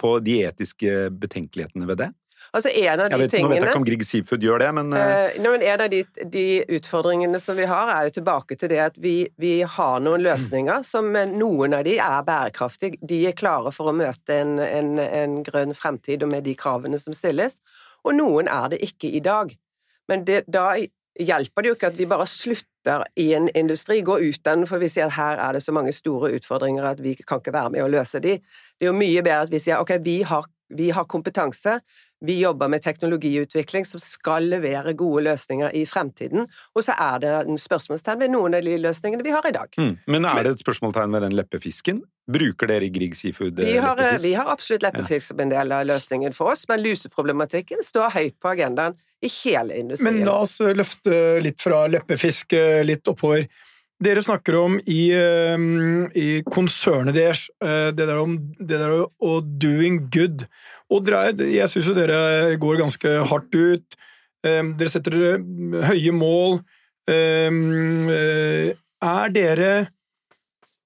på 0.00 0.18
de 0.24 0.40
etiske 0.48 1.08
betenkelighetene 1.16 1.88
ved 1.88 2.04
det? 2.04 2.12
Altså 2.54 2.70
en 2.70 3.00
av 3.00 3.10
de 3.10 3.16
Jeg 3.16 3.20
vet, 3.20 3.34
nå 3.42 3.48
vet 3.50 3.58
jeg 3.58 3.66
ikke 3.66 3.80
om 3.80 3.86
Grieg 3.86 4.04
Seafood 4.06 4.44
gjør 4.44 4.62
det, 4.62 4.68
men 4.78 4.92
uh, 4.94 5.00
Eh, 5.00 5.38
nei, 5.42 5.50
men 5.50 5.64
En 5.66 5.82
av 5.84 5.90
de, 5.92 6.02
de 6.32 6.46
utfordringene 6.78 7.40
som 7.42 7.58
vi 7.58 7.66
har, 7.68 7.90
er 7.92 8.08
jo 8.08 8.16
tilbake 8.20 8.56
til 8.60 8.70
det 8.72 8.80
at 8.84 8.98
vi, 9.02 9.16
vi 9.40 9.58
har 9.76 10.00
noen 10.04 10.24
løsninger 10.24 10.84
som 10.86 11.10
eh, 11.16 11.28
noen 11.28 11.76
av 11.76 11.84
de 11.88 11.98
er 11.98 12.22
bærekraftige. 12.26 13.00
De 13.02 13.24
er 13.28 13.36
klare 13.36 13.72
for 13.74 13.90
å 13.90 13.96
møte 13.96 14.40
en, 14.40 14.56
en, 14.62 14.96
en 15.02 15.40
grønn 15.46 15.74
fremtid 15.76 16.24
og 16.24 16.32
med 16.32 16.46
de 16.46 16.54
kravene 16.58 17.00
som 17.02 17.16
stilles. 17.16 17.60
Og 18.06 18.16
noen 18.16 18.50
er 18.52 18.70
det 18.72 18.82
ikke 18.86 19.10
i 19.10 19.22
dag. 19.24 19.52
Men 20.08 20.24
det, 20.28 20.44
da 20.46 20.70
hjelper 21.20 21.62
det 21.62 21.70
jo 21.70 21.76
ikke 21.76 21.90
at 21.92 21.98
vi 21.98 22.08
bare 22.08 22.26
slutter 22.28 23.04
i 23.18 23.30
en 23.36 23.48
industri, 23.56 24.00
går 24.06 24.24
ut 24.28 24.42
den, 24.46 24.66
for 24.68 24.82
vi 24.82 24.90
sier 24.92 25.08
at 25.08 25.16
her 25.16 25.42
er 25.42 25.56
det 25.56 25.64
så 25.64 25.74
mange 25.74 25.94
store 25.96 26.32
utfordringer 26.36 26.86
at 26.92 27.02
vi 27.02 27.16
kan 27.22 27.40
ikke 27.40 27.54
være 27.56 27.72
med 27.74 27.86
å 27.86 27.92
løse 27.92 28.20
de. 28.22 28.38
Det 28.76 28.86
er 28.86 28.92
jo 28.92 28.98
mye 28.98 29.24
bedre 29.24 29.46
at 29.46 29.54
vi 29.54 29.62
sier 29.62 29.80
ok, 29.82 29.96
vi 30.04 30.20
har, 30.28 30.46
vi 30.76 30.90
har 30.94 31.08
kompetanse, 31.10 31.80
vi 32.24 32.38
jobber 32.40 32.70
med 32.72 32.80
teknologiutvikling 32.80 33.84
som 33.84 34.00
skal 34.00 34.46
levere 34.48 34.94
gode 34.96 35.26
løsninger 35.26 35.74
i 35.76 35.84
fremtiden, 35.88 36.46
og 36.74 36.84
så 36.84 36.94
er 36.96 37.18
det 37.24 37.32
en 37.42 37.60
spørsmålstegn 37.60 38.22
ved 38.22 38.32
noen 38.32 38.56
av 38.56 38.64
de 38.64 38.76
løsningene 38.80 39.24
vi 39.24 39.34
har 39.34 39.44
i 39.48 39.52
dag. 39.56 39.72
mm. 39.76 39.96
Men 40.08 40.28
er 40.28 40.46
det 40.46 40.54
et 40.56 40.64
spørsmålstegn 40.64 41.12
ved 41.12 41.26
den 41.26 41.36
leppefisken? 41.36 42.04
Bruker 42.26 42.70
dere 42.70 42.88
Grieg 42.90 43.14
Seafood 43.14 43.60
eh, 43.60 43.72
Vi 43.72 43.76
har, 43.76 43.96
leppefisk? 43.96 44.24
vi 44.24 44.32
har 44.34 44.48
absolutt 44.50 44.86
leppefisk 44.86 45.28
som 45.28 45.42
en 45.44 45.52
del 45.52 45.72
av 45.76 45.84
løsningen 45.86 46.32
for 46.36 46.54
oss, 46.54 46.64
men 46.70 46.82
luseproblematikken 46.82 47.84
står 47.84 48.16
høyt 48.16 48.40
på 48.40 48.54
agendaen 48.56 48.96
i 49.24 49.28
hele 49.44 49.78
industrien. 49.80 50.14
Men 50.18 50.26
la 50.28 50.40
oss 50.42 50.58
løfte 50.60 51.40
litt 51.42 51.60
fra 51.62 51.86
leppefisk 51.88 52.52
eh, 52.52 52.82
litt 52.84 53.06
oppover. 53.08 53.46
dere 54.02 54.20
snakker 54.20 54.54
om 54.60 54.74
i, 54.86 55.10
eh, 55.10 55.56
i 56.20 56.42
konsernet 56.44 57.14
deres, 57.16 57.46
eh, 57.64 57.90
det 57.96 58.06
der 58.06 58.18
om 58.20 58.36
det 58.58 58.76
der 58.78 59.06
å- 59.06 59.40
doing 59.58 60.10
good. 60.10 60.46
Og 60.90 61.06
jeg 61.08 61.68
syns 61.68 61.86
jo 61.88 61.94
dere 61.94 62.56
går 62.60 62.76
ganske 62.78 63.24
hardt 63.26 63.54
ut. 63.54 63.96
Eh, 64.44 64.62
Dere 64.76 64.88
setter 64.88 65.10
dere 65.10 65.38
høye 65.88 66.12
mål. 66.12 66.60
Eh, 67.08 67.48
eh, 68.12 68.74
Er 69.02 69.28
dere 69.30 69.88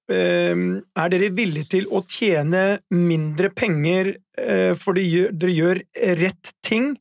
eh, 0.09 0.55
Er 0.95 1.09
dere 1.09 1.29
villige 1.35 1.67
til 1.69 1.85
å 1.91 2.01
tjene 2.07 2.79
mindre 2.91 3.49
penger 3.53 4.15
eh, 4.37 4.73
fordi 4.73 5.27
dere 5.31 5.51
gjør 5.55 5.81
rett 6.21 6.53
ting? 6.63 6.95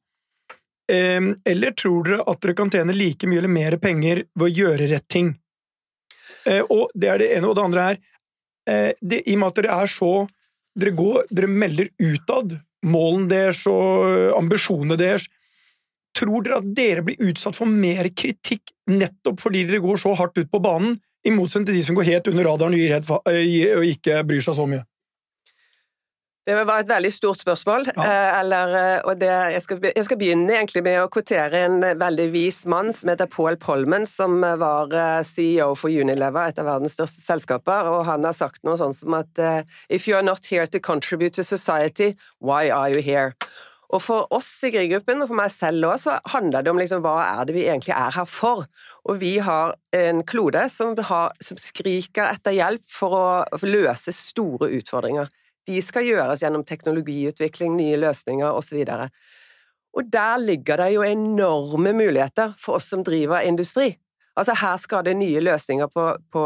Eh, 0.91 1.21
Eller 1.53 1.77
tror 1.79 2.05
dere 2.07 2.25
at 2.27 2.41
dere 2.43 2.57
kan 2.59 2.73
tjene 2.73 2.97
like 2.97 3.29
mye 3.29 3.43
eller 3.43 3.53
mer 3.53 3.77
penger 3.83 4.25
ved 4.35 4.47
å 4.49 4.55
gjøre 4.63 4.91
rett 4.91 5.09
ting? 5.09 5.35
Eh, 6.47 6.63
Og 6.69 6.91
det 6.95 7.09
er 7.13 7.23
det 7.23 7.33
ene. 7.37 7.51
Og 7.51 7.57
det 7.57 7.65
andre 7.65 7.87
er 7.91 8.01
eh, 8.67 8.93
det, 9.01 9.23
I 9.27 9.37
og 9.37 9.43
med 9.43 9.53
at 9.53 9.63
dere 9.63 9.81
er 9.85 9.91
så 9.91 10.13
Dere, 10.81 10.93
går, 10.95 11.25
dere 11.35 11.49
melder 11.51 11.89
utad 11.99 12.53
målene 12.87 13.27
deres 13.29 13.65
og 13.69 14.37
ambisjonene 14.39 14.97
deres. 14.97 15.25
Tror 16.17 16.45
dere 16.47 16.61
at 16.61 16.69
dere 16.79 17.03
blir 17.05 17.19
utsatt 17.27 17.59
for 17.59 17.67
mer 17.67 18.07
kritikk 18.15 18.71
nettopp 18.89 19.43
fordi 19.43 19.65
dere 19.67 19.83
går 19.83 19.99
så 20.01 20.15
hardt 20.15 20.39
ut 20.39 20.51
på 20.51 20.61
banen, 20.63 20.95
i 21.27 21.33
motsetning 21.35 21.69
til 21.69 21.77
de 21.77 21.83
som 21.85 21.99
går 21.99 22.07
helt 22.09 22.31
under 22.31 22.47
radaren 22.49 22.77
og, 22.79 23.27
eh, 23.29 23.75
og 23.77 23.85
ikke 23.85 24.23
bryr 24.25 24.41
seg 24.47 24.57
så 24.57 24.65
mye? 24.71 24.87
Det 26.49 26.57
var 26.65 26.81
et 26.81 26.89
veldig 26.89 27.11
stort 27.13 27.41
spørsmål. 27.43 27.85
Ja. 27.93 28.05
eh, 28.05 28.39
Eller, 28.41 28.75
eh, 28.79 29.01
og 29.05 29.19
det, 29.21 29.29
jeg, 29.29 29.63
skal, 29.63 29.81
jeg 29.85 30.05
skal 30.07 30.19
begynne 30.19 30.55
egentlig 30.57 30.83
med 30.87 31.03
å 31.03 31.11
kvotere 31.13 31.65
en 31.67 31.81
veldig 32.01 32.29
vis 32.33 32.63
mann 32.71 32.93
som 32.97 33.13
heter 33.13 33.29
Paul 33.31 33.59
Polman, 33.61 34.07
som 34.09 34.41
var 34.41 34.95
eh, 34.97 35.21
CEO 35.27 35.75
for 35.79 35.93
Unilever, 35.93 36.49
et 36.49 36.59
av 36.59 36.67
verdens 36.67 36.97
største 36.97 37.21
selskaper. 37.23 37.91
og 37.93 38.07
Han 38.09 38.25
har 38.25 38.37
sagt 38.37 38.65
noe 38.65 38.79
sånn 38.81 38.97
som 38.97 39.19
at 39.21 39.43
If 39.89 40.09
you 40.09 40.17
are 40.17 40.25
not 40.25 40.47
here 40.47 40.67
to 40.67 40.81
contribute 40.81 41.35
to 41.37 41.45
society, 41.45 42.15
why 42.41 42.71
are 42.71 42.89
you 42.91 43.05
here? 43.05 43.35
Og 43.91 44.03
For 44.03 44.27
oss 44.35 44.49
i 44.65 44.71
Grieg-gruppen, 44.71 45.23
og 45.23 45.31
for 45.33 45.39
meg 45.39 45.51
selv 45.53 45.89
også, 45.91 46.15
så 46.15 46.33
handler 46.37 46.63
det 46.63 46.71
om 46.71 46.79
liksom, 46.79 47.03
hva 47.03 47.17
er 47.27 47.49
det 47.49 47.57
vi 47.57 47.67
egentlig 47.67 47.95
er 47.97 48.15
her 48.15 48.29
for. 48.31 48.65
Og 49.11 49.19
vi 49.21 49.37
har 49.43 49.75
en 49.97 50.23
klode 50.23 50.63
som, 50.71 50.95
har, 50.95 51.35
som 51.43 51.59
skriker 51.59 52.31
etter 52.31 52.55
hjelp 52.55 52.87
for 52.87 53.17
å 53.19 53.61
løse 53.67 54.15
store 54.15 54.71
utfordringer. 54.79 55.31
De 55.71 55.79
skal 55.85 56.09
gjøres 56.09 56.43
gjennom 56.43 56.67
teknologiutvikling, 56.67 57.77
nye 57.79 57.99
løsninger 58.01 58.51
osv. 58.51 58.83
Og 59.95 60.07
der 60.11 60.39
ligger 60.43 60.83
det 60.83 60.93
jo 60.97 61.07
enorme 61.07 61.95
muligheter 61.95 62.55
for 62.59 62.81
oss 62.81 62.91
som 62.91 63.05
driver 63.07 63.47
industri. 63.47 63.93
Altså 64.39 64.55
Her 64.57 64.77
skal 64.81 65.05
det 65.05 65.17
nye 65.19 65.41
løsninger 65.43 65.89
på, 65.91 66.05
på, 66.33 66.43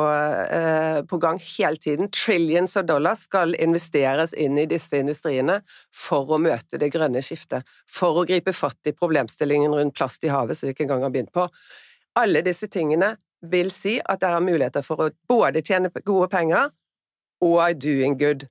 eh, 0.57 1.03
på 1.07 1.19
gang 1.21 1.39
hele 1.39 1.77
tiden. 1.77 2.09
Trillions 2.11 2.77
of 2.77 2.87
dollars 2.89 3.27
skal 3.29 3.55
investeres 3.55 4.33
inn 4.35 4.59
i 4.59 4.65
disse 4.67 4.99
industriene 4.99 5.61
for 5.95 6.33
å 6.33 6.41
møte 6.43 6.81
det 6.81 6.91
grønne 6.95 7.23
skiftet. 7.23 7.69
For 7.87 8.19
å 8.19 8.25
gripe 8.27 8.57
fatt 8.57 8.91
i 8.91 8.97
problemstillingen 8.97 9.77
rundt 9.77 9.95
plast 9.95 10.25
i 10.25 10.33
havet, 10.33 10.59
som 10.59 10.67
vi 10.67 10.75
ikke 10.75 10.89
engang 10.89 11.05
har 11.05 11.13
begynt 11.15 11.35
på. 11.37 11.47
Alle 12.19 12.43
disse 12.47 12.71
tingene 12.73 13.15
vil 13.53 13.71
si 13.75 13.99
at 14.01 14.25
det 14.25 14.33
er 14.33 14.43
muligheter 14.43 14.83
for 14.83 15.05
å 15.05 15.13
både 15.29 15.63
tjene 15.63 15.93
gode 16.01 16.31
penger 16.33 16.73
og 17.45 17.79
doing 17.79 18.17
good. 18.19 18.49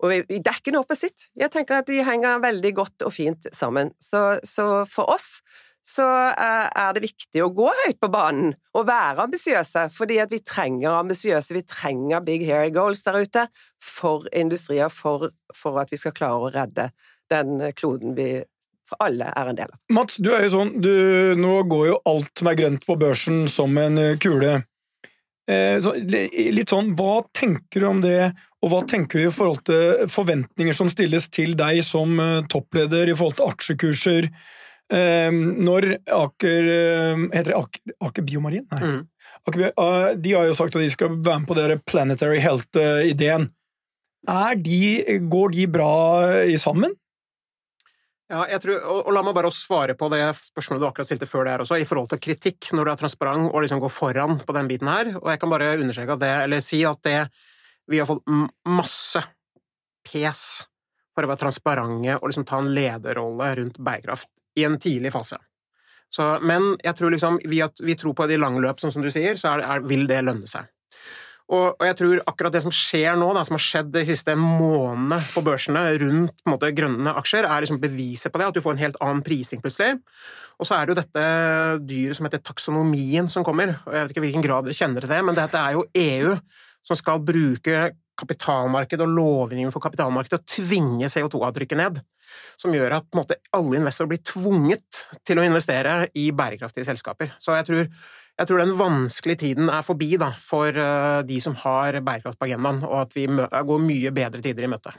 Og 0.00 0.12
vi, 0.12 0.40
dekker 0.40 0.74
noe 0.74 0.88
på 0.88 0.96
sitt. 0.96 1.28
Jeg 1.38 1.52
tenker 1.52 1.80
at 1.80 1.88
de 1.90 2.00
henger 2.04 2.40
veldig 2.42 2.72
godt 2.76 3.04
og 3.04 3.12
fint 3.12 3.50
sammen. 3.52 3.92
Så, 4.00 4.40
så 4.48 4.86
for 4.88 5.12
oss 5.12 5.40
så 5.86 6.04
er 6.36 6.68
er 6.76 6.92
det 6.96 7.02
viktig 7.06 7.42
å 7.42 7.50
gå 7.56 7.68
høyt 7.84 7.98
på 8.02 8.10
banen 8.12 8.52
og 8.76 8.86
være 8.88 9.24
ambisiøse, 9.24 9.86
fordi 9.96 10.18
at 10.20 10.32
vi 10.32 10.42
trenger 10.44 10.98
ambisiøse, 10.98 11.56
vi 11.56 11.64
trenger 11.64 12.24
big 12.24 12.44
hairy 12.48 12.72
goals 12.74 13.02
der 13.06 13.20
ute 13.24 13.46
for 13.82 14.28
industrier, 14.32 14.92
for, 14.92 15.30
for 15.56 15.80
at 15.80 15.92
vi 15.92 16.00
skal 16.00 16.16
klare 16.16 16.48
å 16.48 16.52
redde 16.52 16.90
den 17.32 17.60
kloden 17.78 18.16
vi 18.18 18.42
for 18.90 19.06
alle 19.06 19.30
er 19.36 19.50
en 19.50 19.58
del 19.58 19.70
av. 19.70 19.78
Mats, 19.94 20.18
du 20.18 20.32
er 20.34 20.48
jo 20.48 20.54
sånn 20.56 20.72
du, 20.82 20.92
Nå 21.38 21.60
går 21.70 21.84
jo 21.92 22.00
alt 22.10 22.32
som 22.40 22.50
er 22.50 22.58
grønt 22.58 22.86
på 22.88 22.96
børsen, 22.98 23.44
som 23.50 23.76
en 23.78 24.00
eh, 24.02 24.16
kule. 24.18 24.56
Eh, 25.46 25.76
så, 25.82 25.94
litt 25.94 26.74
sånn, 26.74 26.94
Hva 26.98 27.20
tenker 27.36 27.84
du 27.84 27.86
om 27.86 28.02
det, 28.02 28.32
og 28.60 28.72
hva 28.72 28.80
tenker 28.88 29.20
du 29.20 29.26
i 29.28 29.32
forhold 29.32 29.62
til 29.68 30.08
forventninger 30.12 30.76
som 30.76 30.90
stilles 30.92 31.30
til 31.32 31.54
deg 31.58 31.80
som 31.86 32.18
eh, 32.20 32.40
toppleder 32.52 33.08
i 33.08 33.16
forhold 33.16 33.38
til 33.38 33.52
aksjekurser? 33.54 34.28
Eh, 34.90 35.30
når 35.30 35.86
Aker 36.10 36.68
eh, 36.74 37.24
Heter 37.30 37.52
det 37.52 37.58
Aker, 37.58 37.94
Aker 38.08 38.26
Biomarin? 38.26 38.66
Nei. 38.74 38.80
Mm. 38.82 39.02
Aker, 39.48 39.66
eh, 39.70 40.08
de 40.20 40.34
har 40.36 40.48
jo 40.48 40.56
sagt 40.58 40.76
at 40.76 40.84
de 40.84 40.92
skal 40.92 41.14
være 41.14 41.42
med 41.42 41.48
på 41.48 41.56
dere 41.56 41.78
Planetary 41.88 42.40
Health-ideen. 42.42 43.48
Er 44.28 44.58
de, 44.60 44.80
går 45.32 45.54
de 45.54 45.68
bra 45.72 45.92
sammen? 46.60 46.92
Ja, 48.30 48.44
jeg 48.46 48.60
tror, 48.62 48.82
og, 48.84 48.98
og 49.08 49.14
la 49.16 49.22
meg 49.26 49.34
bare 49.34 49.48
også 49.50 49.64
svare 49.64 49.94
på 49.98 50.06
det 50.12 50.20
spørsmålet 50.36 50.84
du 50.84 50.86
akkurat 50.86 51.08
stilte 51.08 51.26
før 51.26 51.46
det 51.46 51.54
her 51.54 51.64
også, 51.64 51.78
i 51.80 51.86
forhold 51.88 52.10
til 52.12 52.20
kritikk, 52.22 52.68
når 52.76 52.86
du 52.86 52.92
er 52.92 53.00
transparent 53.00 53.48
og 53.48 53.64
liksom 53.64 53.80
går 53.82 53.90
foran 53.90 54.36
på 54.44 54.54
den 54.54 54.68
biten 54.70 54.90
her. 54.90 55.14
Og 55.18 55.32
jeg 55.32 55.40
kan 55.40 55.50
bare 55.50 55.72
understreke 55.80 56.14
at 56.14 56.22
det, 56.22 56.34
eller 56.44 56.62
si 56.62 56.84
at 56.86 57.00
det 57.08 57.16
Vi 57.90 57.98
har 57.98 58.08
fått 58.08 58.26
masse 58.70 59.22
pes 60.06 60.44
for 61.14 61.26
å 61.26 61.30
være 61.30 61.42
transparente 61.42 62.18
og 62.20 62.30
liksom 62.30 62.46
ta 62.48 62.60
en 62.62 62.72
lederrolle 62.74 63.54
rundt 63.58 63.80
bærekraft 63.82 64.30
i 64.58 64.66
en 64.66 64.78
tidlig 64.80 65.12
fase. 65.14 65.38
Så, 66.10 66.26
men 66.42 66.74
jeg 66.82 66.96
tror 66.98 67.14
liksom, 67.14 67.38
vi, 67.46 67.60
at 67.62 67.78
vi 67.82 67.94
tror 67.98 68.16
på 68.18 68.26
det 68.26 68.38
i 68.38 68.42
lang 68.42 68.58
løp, 68.62 68.80
sånn 68.82 68.94
som 68.94 69.02
du 69.04 69.10
sier, 69.14 69.36
så 69.38 69.54
er, 69.54 69.62
er, 69.62 69.82
vil 69.86 70.08
det 70.10 70.22
lønne 70.26 70.48
seg. 70.50 70.66
Og, 71.50 71.74
og 71.80 71.82
jeg 71.82 71.96
tror 71.98 72.20
akkurat 72.30 72.54
det 72.54 72.62
som 72.62 72.74
skjer 72.74 73.16
nå, 73.18 73.28
da, 73.34 73.42
som 73.46 73.56
har 73.56 73.62
skjedd 73.62 73.88
de 73.94 74.02
siste 74.06 74.36
månedene 74.38 75.18
på 75.32 75.42
børsene 75.46 75.82
rundt 76.02 76.44
på 76.44 76.52
måte, 76.52 76.70
grønne 76.78 77.14
aksjer, 77.18 77.46
er 77.46 77.64
liksom 77.64 77.80
beviset 77.82 78.30
på 78.30 78.38
det, 78.38 78.50
at 78.50 78.58
du 78.58 78.62
får 78.62 78.76
en 78.76 78.84
helt 78.84 79.00
annen 79.02 79.22
prising 79.26 79.62
plutselig. 79.62 79.98
Og 80.60 80.68
så 80.68 80.76
er 80.76 80.86
det 80.86 80.94
jo 80.94 81.00
dette 81.00 81.24
dyret 81.88 82.18
som 82.18 82.28
heter 82.28 82.42
taksonomien 82.44 83.30
som 83.32 83.46
kommer. 83.46 83.78
og 83.82 83.94
Jeg 83.96 84.02
vet 84.02 84.14
ikke 84.14 84.24
hvilken 84.26 84.46
grad 84.46 84.66
dere 84.66 84.78
kjenner 84.78 85.02
til 85.02 85.14
det, 85.14 85.20
men 85.26 85.38
dette 85.38 85.62
er 85.62 85.78
jo 85.78 85.86
EU 86.04 86.34
som 86.86 86.98
skal 86.98 87.22
bruke 87.24 87.90
kapitalmarkedet 88.20 89.04
og 89.04 89.12
lovgivningen 89.16 89.72
for 89.74 89.82
kapitalmarkedet 89.84 90.40
og 90.40 90.48
tvinge 90.48 91.08
CO2-avtrykket 91.12 91.80
ned. 91.80 92.00
Som 92.60 92.74
gjør 92.76 92.98
at 93.00 93.08
måte, 93.16 93.40
alle 93.56 93.80
investorer 93.80 94.12
blir 94.12 94.22
tvunget 94.26 95.04
til 95.26 95.40
å 95.40 95.46
investere 95.46 96.04
i 96.18 96.28
bærekraftige 96.36 96.86
selskaper. 96.86 97.32
Så 97.42 97.56
jeg 97.56 97.66
tror, 97.66 97.88
jeg 98.40 98.48
tror 98.48 98.62
den 98.62 98.76
vanskelige 98.78 99.42
tiden 99.46 99.72
er 99.72 99.86
forbi 99.86 100.12
da, 100.20 100.30
for 100.38 100.70
eh, 100.70 101.20
de 101.26 101.40
som 101.42 101.56
har 101.64 101.98
bærekraft 102.04 102.38
på 102.40 102.50
agendaen, 102.50 102.84
og 102.86 103.00
at 103.02 103.16
vi 103.16 103.26
går 103.26 103.86
mye 103.86 104.14
bedre 104.14 104.44
tider 104.44 104.68
i 104.68 104.70
møte. 104.70 104.94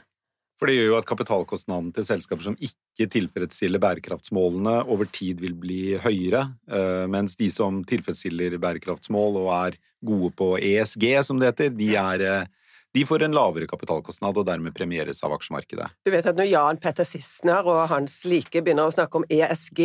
For 0.62 0.70
det 0.70 0.76
gjør 0.76 0.92
jo 0.92 0.98
at 1.00 1.06
kapitalkostnaden 1.10 1.88
til 1.90 2.04
selskaper 2.06 2.44
som 2.46 2.54
ikke 2.62 3.08
tilfredsstiller 3.10 3.82
bærekraftsmålene, 3.82 4.76
over 4.86 5.08
tid 5.10 5.40
vil 5.42 5.56
bli 5.58 5.96
høyere, 5.98 6.44
eh, 6.70 7.06
mens 7.10 7.34
de 7.40 7.48
som 7.50 7.80
tilfredsstiller 7.82 8.54
bærekraftsmål 8.62 9.40
og 9.40 9.48
er 9.56 9.78
gode 10.06 10.30
på 10.38 10.52
ESG, 10.62 11.08
som 11.26 11.42
det 11.42 11.50
heter, 11.50 11.74
de, 11.74 11.88
er, 11.98 12.22
eh, 12.22 12.78
de 12.94 13.02
får 13.02 13.26
en 13.26 13.34
lavere 13.34 13.66
kapitalkostnad 13.66 14.38
og 14.38 14.46
dermed 14.46 14.70
premieres 14.78 15.24
av 15.26 15.34
aksjemarkedet. 15.34 15.90
Du 16.06 16.14
vet 16.14 16.30
at 16.30 16.38
når 16.38 16.52
Jan 16.52 16.78
Petter 16.78 17.10
Sissener 17.10 17.66
og 17.66 17.88
hans 17.90 18.20
like 18.30 18.62
begynner 18.62 18.86
å 18.86 18.94
snakke 18.94 19.18
om 19.18 19.26
ESG, 19.26 19.82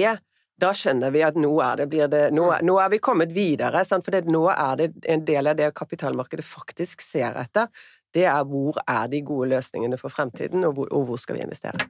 da 0.61 0.71
skjønner 0.77 1.13
vi 1.13 1.21
at 1.25 1.35
nå 1.37 1.51
er, 1.61 1.81
det, 1.81 1.89
blir 1.89 2.09
det, 2.09 2.23
nå, 2.33 2.47
nå 2.65 2.77
er 2.81 2.93
vi 2.93 3.01
kommet 3.01 3.33
videre. 3.33 3.83
Sant? 3.85 4.05
For 4.05 4.13
det, 4.13 4.25
nå 4.29 4.47
er 4.53 4.79
det 4.79 4.87
en 5.09 5.25
del 5.25 5.49
av 5.49 5.57
det 5.59 5.73
kapitalmarkedet 5.77 6.45
faktisk 6.45 7.01
ser 7.05 7.37
etter. 7.37 7.69
Det 8.15 8.25
er 8.25 8.43
hvor 8.47 8.79
er 8.87 9.07
de 9.11 9.21
gode 9.25 9.49
løsningene 9.51 9.99
for 9.99 10.13
fremtiden, 10.13 10.63
og 10.63 10.73
hvor, 10.77 10.91
og 10.91 11.05
hvor 11.09 11.21
skal 11.21 11.37
vi 11.37 11.45
investere. 11.45 11.87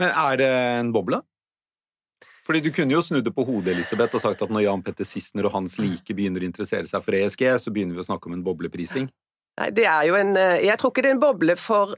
Men 0.00 0.12
er 0.16 0.36
det 0.40 0.50
en 0.80 0.92
boble? 0.92 1.22
Fordi 2.46 2.60
Du 2.60 2.72
kunne 2.74 2.92
jo 2.92 3.02
snudd 3.04 3.24
det 3.24 3.34
på 3.34 3.44
hodet 3.44 3.74
Elisabeth, 3.74 4.14
og 4.14 4.20
sagt 4.20 4.42
at 4.42 4.50
når 4.50 4.64
Jan 4.64 4.82
Petter 4.82 5.04
Sissener 5.04 5.46
og 5.46 5.54
hans 5.54 5.78
like 5.78 6.14
begynner 6.14 6.42
å 6.42 6.48
interessere 6.48 6.88
seg 6.88 7.04
for 7.04 7.14
ESG, 7.14 7.44
så 7.62 7.70
begynner 7.70 7.94
vi 7.94 8.02
å 8.02 8.08
snakke 8.08 8.30
om 8.30 8.38
en 8.38 8.44
bobleprising. 8.46 9.10
Nei, 9.60 9.68
det 9.76 9.84
er 9.86 10.06
jo 10.08 10.16
en 10.16 10.36
eh, 10.38 10.62
Jeg 10.64 10.78
tror 10.80 10.92
ikke 10.92 11.04
det 11.04 11.10
er 11.10 11.16
en 11.18 11.22
boble 11.22 11.56
for 11.60 11.94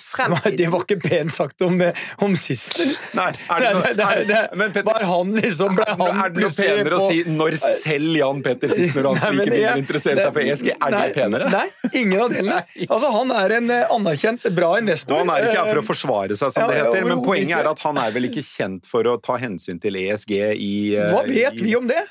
fremtiden. 0.00 0.56
det 0.58 0.68
var 0.72 0.80
ikke 0.84 1.00
pent 1.02 1.32
sagt 1.32 1.62
om, 1.62 1.80
eh, 1.80 1.92
om 2.24 2.34
Sissel. 2.36 2.94
Nei, 3.14 3.28
er 3.30 3.60
det 3.60 3.72
noe, 3.74 3.82
Det- 3.82 3.96
det- 3.96 4.26
det- 4.28 4.36
er- 4.36 4.56
men 4.56 4.72
Petter, 4.72 4.92
Var 4.92 5.04
han 5.04 5.34
liksom 5.34 5.76
ble 5.76 5.84
han 5.88 6.00
er 6.24 6.28
det 6.30 6.42
noe 6.42 6.50
penere 6.50 6.84
penere 6.84 6.98
å 6.98 7.08
si 7.10 7.22
når 7.30 7.58
selv 7.82 8.16
Jan 8.16 8.42
Petter 8.42 8.68
Sissener 8.68 9.06
og 9.06 9.18
hans 9.18 9.36
like 9.36 9.50
begynner 9.50 9.74
å 9.74 9.82
interessere 9.84 10.16
seg 10.16 10.32
for 10.32 10.40
ESG? 10.40 10.70
Er 10.74 10.90
det 10.90 10.98
nei, 10.98 11.12
penere? 11.12 11.50
Nei, 11.50 11.68
ingen 11.94 12.20
av 12.20 12.30
delene. 12.30 12.64
Altså, 12.94 13.12
han 13.12 13.30
er 13.32 13.56
en 13.56 13.70
eh, 13.70 13.84
anerkjent, 13.90 14.42
bra 14.54 14.74
investor. 14.78 15.18
Han 15.18 15.30
er 15.30 15.48
ikke 15.48 15.64
her 15.64 15.72
for 15.72 15.80
å 15.80 15.84
Eh, 15.84 15.90
forsvare 15.94 16.36
seg, 16.36 16.52
som 16.52 16.62
Ja, 16.62 16.66
det 16.68 16.76
heter, 16.82 17.04
men 17.08 17.22
poenget 17.24 17.58
er 17.60 17.68
at 17.70 17.78
han 17.80 17.98
er 17.98 18.10
vel 18.10 18.24
ikke 18.30 18.42
kjent 18.44 18.86
for 18.86 19.02
å 19.04 19.20
ta 19.22 19.36
hensyn 19.38 19.80
til 19.80 19.94
ESG 19.94 20.52
i, 20.58 20.96
Hva 20.96 21.22
vet 21.26 21.54
i, 21.60 21.62
vi 21.64 21.74
om 21.76 21.86
det? 21.86 22.02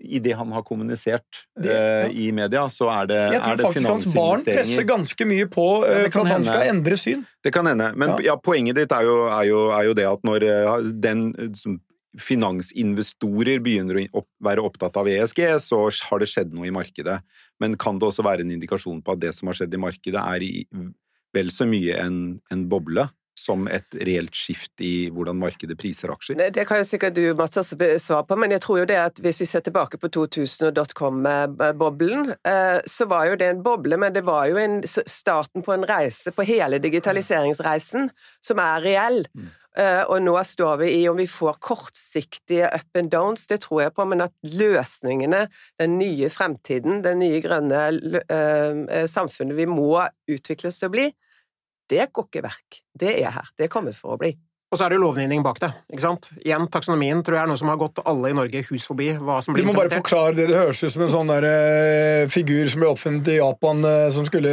I 0.00 0.18
det 0.18 0.32
han 0.36 0.50
har 0.52 0.62
kommunisert 0.62 1.24
Det- 1.56 1.70
eh, 1.70 2.06
ja. 2.06 2.08
i 2.08 2.30
media, 2.32 2.64
så 2.68 2.88
er 3.02 3.06
det, 3.06 3.18
Jeg 3.32 3.40
tror 3.42 3.52
er 3.52 3.62
faktisk 3.64 3.88
hans 3.88 4.14
barn 4.14 4.44
presser 4.44 4.84
ganske 4.84 5.26
mye 5.26 5.46
på 5.46 5.66
Ja, 5.84 5.90
eh, 5.92 6.04
for 6.04 6.10
kan 6.10 6.20
at 6.26 6.32
han 6.32 6.42
hende. 6.42 6.46
skal 6.46 6.68
endre 6.74 6.96
syn. 6.96 7.26
Det 7.44 7.52
kan 7.52 7.66
hende, 7.66 7.94
men 7.96 8.08
Ja. 8.10 8.18
ja. 8.32 8.36
poenget 8.36 8.74
ditt 8.76 8.92
er 8.92 9.02
jo, 9.02 9.16
er, 9.28 9.44
jo, 9.48 9.68
er 9.70 9.84
jo 9.84 9.94
det 9.94 10.06
at 10.06 10.22
når 10.22 10.42
eh, 10.42 10.90
den 11.00 11.54
som 11.54 11.80
finansinvestorer 12.54 13.58
begynner 13.64 13.98
å 14.04 14.20
opp, 14.20 14.28
være 14.44 14.62
opptatt 14.64 14.96
av 15.00 15.08
ESG, 15.10 15.40
så 15.60 15.80
har 16.10 16.18
det 16.22 16.28
skjedd 16.30 16.52
noe 16.54 16.68
i 16.68 16.74
markedet. 16.74 17.20
Men 17.60 17.76
kan 17.76 17.98
det 17.98 18.06
også 18.08 18.22
være 18.26 18.44
en 18.44 18.52
indikasjon 18.54 19.02
på 19.02 19.12
at 19.16 19.20
det 19.24 19.34
som 19.34 19.48
har 19.50 19.54
skjedd 19.58 19.74
i 19.74 19.80
markedet, 19.82 20.20
er 20.20 20.40
i 20.46 20.66
vel 21.34 21.50
så 21.50 21.66
mye 21.66 21.96
en, 21.98 22.40
en 22.54 22.68
boble 22.70 23.08
som 23.38 23.66
et 23.68 23.96
reelt 24.06 24.34
skift 24.34 24.80
i 24.84 25.08
hvordan 25.12 25.38
markedet 25.40 25.76
priser 25.78 26.12
aksjer? 26.14 26.38
Det, 26.38 26.50
det 26.56 26.66
kan 26.68 26.80
jo 26.80 26.86
sikkert 26.88 27.16
du, 27.16 27.24
Mats, 27.38 27.58
også 27.60 27.78
svare 28.02 28.26
på, 28.28 28.38
men 28.40 28.54
jeg 28.54 28.62
tror 28.64 28.82
jo 28.82 28.86
det 28.90 29.00
at 29.00 29.18
hvis 29.24 29.42
vi 29.42 29.48
ser 29.50 29.64
tilbake 29.66 29.98
på 30.00 30.10
2000 30.14 30.68
og 30.68 30.76
dotcom-boblen, 30.78 32.32
eh, 32.46 32.78
så 32.86 33.08
var 33.10 33.28
jo 33.30 33.40
det 33.40 33.50
en 33.50 33.64
boble, 33.66 33.98
men 34.00 34.14
det 34.14 34.24
var 34.26 34.46
jo 34.52 34.60
en, 34.60 34.80
starten 34.86 35.66
på 35.66 35.74
en 35.74 35.86
reise 35.88 36.32
på 36.34 36.46
hele 36.46 36.80
digitaliseringsreisen 36.82 38.10
som 38.44 38.62
er 38.62 38.82
reell. 38.86 39.22
Mm. 39.34 39.52
Uh, 39.74 40.04
og 40.06 40.20
nå 40.22 40.36
står 40.46 40.76
vi 40.84 40.88
i 41.00 41.06
om 41.10 41.16
vi 41.18 41.26
får 41.26 41.56
kortsiktige 41.66 42.68
up 42.70 42.98
and 42.98 43.10
downs, 43.10 43.48
det 43.50 43.64
tror 43.64 43.80
jeg 43.82 43.94
på, 43.96 44.04
men 44.06 44.22
at 44.22 44.34
løsningene, 44.46 45.48
den 45.82 45.96
nye 45.98 46.28
fremtiden, 46.30 47.00
det 47.02 47.16
nye 47.18 47.40
grønne 47.42 47.80
uh, 48.30 49.00
samfunnet 49.10 49.58
vi 49.58 49.66
må 49.66 49.96
utvikles 50.30 50.78
til 50.78 50.92
å 50.92 50.94
bli, 50.94 51.08
det 51.90 52.08
går 52.12 52.28
ikke 52.28 52.44
verk. 52.44 52.80
Det 52.92 53.12
er 53.20 53.34
her. 53.34 53.50
Det 53.58 53.70
kommer 53.72 53.96
for 53.96 54.14
å 54.14 54.20
bli. 54.20 54.32
Og 54.74 54.78
så 54.80 54.88
er 54.88 54.90
det 54.90 54.96
jo 54.98 55.04
lovgivning 55.04 55.44
bak 55.46 55.60
det. 55.62 55.68
ikke 55.94 56.02
sant? 56.02 56.26
Igjen, 56.42 56.64
taksonomien 56.74 57.20
tror 57.22 57.36
jeg 57.38 57.46
er 57.46 57.50
noe 57.52 57.60
som 57.60 57.68
har 57.70 57.76
gått 57.78 58.00
alle 58.02 58.32
i 58.32 58.34
Norge 58.34 58.64
hus 58.72 58.86
forbi. 58.90 59.12
hva 59.22 59.36
som 59.44 59.54
blir 59.54 59.62
Du 59.62 59.68
må 59.68 59.74
bare 59.76 59.92
forklare 59.92 60.34
det. 60.34 60.48
Det 60.50 60.56
høres 60.58 60.82
ut 60.82 60.90
som 60.90 61.04
en 61.06 61.12
sånn 61.12 61.30
der, 61.30 61.44
eh, 61.46 62.26
figur 62.26 62.66
som 62.72 62.82
ble 62.82 62.88
oppfunnet 62.90 63.30
i 63.30 63.36
Japan, 63.38 63.84
eh, 63.86 64.10
som 64.10 64.26
skulle 64.26 64.50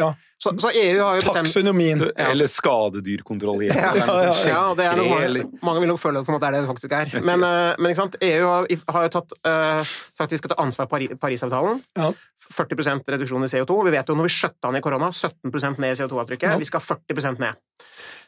ja. 0.00 0.10
Så, 0.40 0.54
så, 0.58 0.70
EU 0.72 1.02
har 1.04 1.18
jo 1.18 1.22
bestemt 1.22 1.46
Taksonomien. 1.46 2.02
Eller 2.16 2.48
skadedyrkontroll. 2.48 3.62
Ja, 3.68 3.76
ja, 4.00 4.06
ja, 4.08 4.34
ja, 4.48 4.62
det 4.74 4.86
er 4.88 4.96
noe 4.96 5.10
mange, 5.12 5.44
mange 5.62 5.84
vil 5.84 5.90
nok 5.92 6.00
føle 6.00 6.24
at 6.24 6.26
det 6.26 6.48
er 6.48 6.56
det 6.56 6.62
det 6.64 6.70
faktisk 6.72 6.96
er. 6.96 7.14
Men, 7.20 7.44
eh, 7.46 7.76
men 7.78 7.92
ikke 7.92 8.00
sant? 8.00 8.18
EU 8.26 8.48
har, 8.48 8.66
har 8.96 9.06
jo 9.06 9.14
tatt, 9.20 9.36
sagt 9.44 10.26
at 10.26 10.34
vi 10.34 10.40
skal 10.40 10.54
ta 10.54 10.58
ansvar 10.64 10.90
for 10.90 11.14
Parisavtalen. 11.20 11.84
Ja. 11.94 12.10
40% 12.50 13.06
reduksjon 13.14 13.46
i 13.46 13.52
CO2. 13.52 13.78
Vi 13.86 13.94
vet 13.94 14.10
jo 14.10 14.18
når 14.18 14.26
vi 14.26 14.34
skjøtta 14.34 14.72
ned 14.74 14.82
korona, 14.82 15.12
17 15.14 15.78
ned 15.78 15.92
i 15.92 15.98
CO2-avtrykket. 16.00 16.58
Vi 16.58 16.66
skal 16.72 16.82
40% 16.88 17.44
ned. 17.44 17.60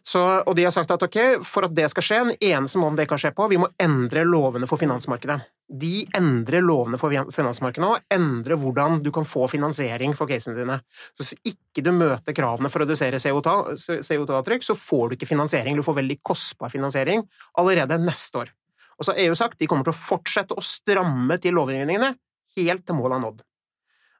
Så, 0.02 0.20
og 0.20 0.56
de 0.58 0.64
har 0.66 0.72
sagt 0.74 0.90
at 0.90 1.02
ok, 1.06 1.18
for 1.46 1.68
at 1.68 1.74
det 1.76 1.86
skal 1.92 2.04
skje, 2.04 2.20
den 2.26 2.38
eneste 2.52 2.80
måten 2.82 2.98
det 2.98 3.06
kan 3.10 3.20
skje 3.22 3.30
på, 3.36 3.46
vi 3.52 3.60
må 3.62 3.68
endre 3.82 4.24
lovene 4.26 4.66
for 4.70 4.80
finansmarkedet. 4.80 5.38
De 5.72 6.02
endrer 6.18 6.64
lovene 6.64 6.98
for 7.00 7.14
finansmarkedet 7.32 7.84
nå, 7.84 7.92
endrer 8.12 8.58
hvordan 8.60 8.98
du 9.04 9.12
kan 9.14 9.24
få 9.28 9.46
finansiering 9.48 10.16
for 10.18 10.28
casene 10.30 10.58
dine. 10.58 10.80
Så 11.14 11.22
hvis 11.22 11.54
ikke 11.54 11.84
du 11.86 11.92
møter 11.94 12.36
kravene 12.36 12.68
for 12.72 12.82
å 12.82 12.86
redusere 12.86 13.22
CO2-avtrykk, 13.22 14.66
så 14.66 14.76
får 14.76 15.06
du 15.06 15.16
ikke 15.16 15.30
finansiering. 15.30 15.78
Du 15.78 15.86
får 15.86 16.00
veldig 16.02 16.18
kostbar 16.26 16.74
finansiering 16.74 17.22
allerede 17.62 18.00
neste 18.02 18.42
år. 18.42 18.52
Og 18.98 19.06
så 19.06 19.14
har 19.14 19.22
EU 19.22 19.38
sagt 19.38 19.62
de 19.62 19.70
kommer 19.70 19.86
til 19.86 19.94
å 19.94 20.02
fortsette 20.02 20.58
å 20.58 20.66
stramme 20.66 21.38
til 21.40 21.56
lovgivningene 21.56 22.12
helt 22.58 22.84
til 22.86 22.98
målet 22.98 23.16
er 23.16 23.24
nådd. 23.24 23.40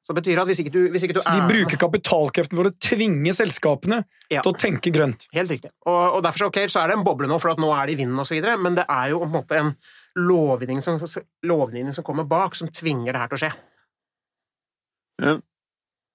Så 0.03 0.11
det 0.11 0.23
betyr 0.25 0.41
at 0.43 0.49
hvis 0.51 0.59
ikke 0.65 0.73
du, 0.75 0.81
hvis 0.91 1.05
ikke 1.07 1.15
du 1.15 1.23
er... 1.23 1.37
De 1.39 1.47
bruker 1.47 1.79
kapitalkreften 1.79 2.59
for 2.59 2.69
å 2.69 2.75
tvinge 2.83 3.35
selskapene 3.37 4.01
ja. 4.27 4.41
til 4.41 4.51
å 4.51 4.59
tenke 4.59 4.91
grønt. 4.95 5.29
Helt 5.37 5.53
riktig. 5.55 5.71
Og, 5.87 6.19
og 6.19 6.25
derfor 6.27 6.45
så, 6.45 6.49
okay, 6.51 6.71
så 6.73 6.83
er 6.83 6.91
det 6.91 6.99
en 6.99 7.05
boble 7.07 7.31
nå, 7.31 7.39
for 7.43 7.55
at 7.55 7.63
nå 7.63 7.71
er 7.77 7.87
det 7.87 7.95
i 7.95 8.01
vinden 8.03 8.19
osv., 8.19 8.41
men 8.59 8.79
det 8.81 8.89
er 8.91 9.13
jo 9.13 9.23
på 9.23 9.29
en 9.29 9.37
måte 9.37 9.61
en 9.61 9.71
lovgivning 10.19 10.83
som, 10.83 10.99
lovgivning 11.47 11.95
som 11.95 12.07
kommer 12.07 12.27
bak, 12.29 12.59
som 12.59 12.71
tvinger 12.75 13.15
det 13.15 13.23
her 13.23 13.31
til 13.31 13.39
å 13.39 13.43
skje. 13.45 13.53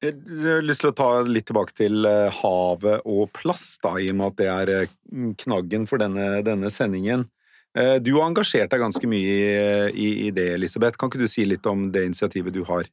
Jeg 0.03 0.13
har 0.43 0.61
lyst 0.61 0.83
til 0.83 0.91
å 0.91 0.97
ta 0.97 1.09
litt 1.25 1.47
tilbake 1.49 1.73
til 1.79 2.05
eh, 2.05 2.27
havet 2.43 3.07
og 3.09 3.31
plast, 3.33 3.79
da, 3.81 3.95
i 3.97 4.11
og 4.11 4.19
med 4.19 4.27
at 4.27 4.37
det 4.37 4.51
er 4.51 4.73
eh, 4.75 4.93
knaggen 5.41 5.87
for 5.89 6.03
denne, 6.03 6.43
denne 6.45 6.69
sendingen. 6.73 7.25
Eh, 7.77 7.95
du 8.03 8.11
har 8.19 8.27
engasjert 8.27 8.69
deg 8.73 8.83
ganske 8.83 9.09
mye 9.09 9.89
i, 9.89 10.11
i 10.27 10.29
det, 10.35 10.51
Elisabeth. 10.59 10.99
Kan 10.99 11.09
ikke 11.09 11.23
du 11.23 11.31
si 11.31 11.47
litt 11.47 11.65
om 11.69 11.87
det 11.95 12.05
initiativet 12.11 12.53
du 12.53 12.61
har? 12.67 12.91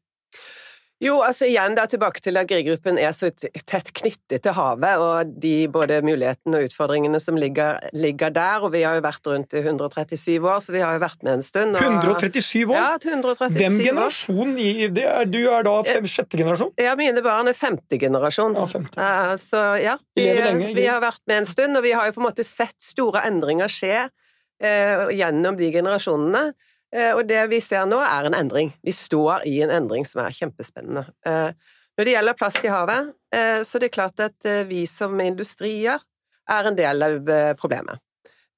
Jo, 1.03 1.17
altså 1.27 1.49
igjen 1.49 1.75
da 1.75 1.85
tilbake 1.91 2.23
til 2.23 2.39
at 2.39 2.47
Grieg-gruppen 2.49 3.01
er 3.03 3.11
så 3.17 3.29
tett 3.35 3.91
knyttet 3.99 4.45
til 4.45 4.55
havet, 4.55 5.03
og 5.03 5.33
de 5.43 5.67
både 5.73 5.99
mulighetene 6.07 6.61
og 6.61 6.69
utfordringene 6.69 7.19
som 7.21 7.39
ligger, 7.39 7.81
ligger, 7.97 8.31
der. 8.35 8.63
Og 8.63 8.71
vi 8.77 8.85
har 8.87 9.01
jo 9.01 9.03
vært 9.05 9.27
rundt 9.27 9.57
i 9.57 9.63
137 9.65 10.39
år, 10.39 10.63
så 10.63 10.75
vi 10.75 10.85
har 10.85 10.95
jo 10.95 11.03
vært 11.03 11.27
med 11.27 11.41
en 11.41 11.45
stund. 11.45 11.75
Og... 11.75 11.83
137 11.83 12.63
år? 12.71 12.79
Ja, 12.79 12.93
137 13.03 13.59
Hvem 13.59 13.79
generasjon 13.83 14.55
i 14.55 14.71
det 14.95 15.07
er? 15.11 15.27
Du 15.31 15.41
er 15.43 15.67
da 15.67 15.77
fem, 15.89 16.07
sjette 16.11 16.39
generasjon? 16.39 16.71
Ja, 16.81 16.95
mine 17.01 17.25
barn 17.27 17.51
er 17.51 17.59
femte 17.59 17.99
generasjon. 18.01 18.55
Ja, 18.61 18.69
femte. 18.71 19.01
Uh, 19.01 19.35
så 19.41 19.65
ja, 19.83 19.97
vi, 20.15 20.29
lenge, 20.39 20.71
vi, 20.79 20.87
har 20.87 21.03
vært 21.03 21.25
med 21.31 21.43
en 21.43 21.51
stund, 21.51 21.81
og 21.81 21.85
vi 21.87 21.97
har 21.97 22.07
jo 22.07 22.15
på 22.17 22.23
en 22.23 22.29
måte 22.31 22.47
sett 22.47 22.79
store 22.83 23.27
endringer 23.27 23.73
skje 23.73 24.07
uh, 24.07 25.11
gjennom 25.11 25.59
de 25.59 25.75
generasjonene. 25.75 26.47
Eh, 26.95 27.13
og 27.15 27.25
det 27.29 27.43
vi 27.51 27.61
ser 27.65 27.89
nå, 27.91 27.99
er 28.03 28.29
en 28.29 28.37
endring. 28.39 28.73
Vi 28.87 28.95
står 28.95 29.47
i 29.51 29.59
en 29.65 29.73
endring 29.75 30.07
som 30.09 30.23
er 30.25 30.35
kjempespennende. 30.35 31.07
Eh, 31.27 31.51
når 31.95 32.09
det 32.09 32.15
gjelder 32.17 32.39
plast 32.39 32.65
i 32.67 32.73
havet, 32.73 33.13
så 33.35 33.65
så 33.67 33.79
er 33.79 33.83
det 33.85 33.95
klart 33.95 34.21
at 34.23 34.47
vi 34.67 34.81
som 34.87 35.15
industrier 35.23 36.03
er 36.51 36.67
en 36.67 36.75
del 36.75 37.03
av 37.03 37.29
problemet. 37.59 37.99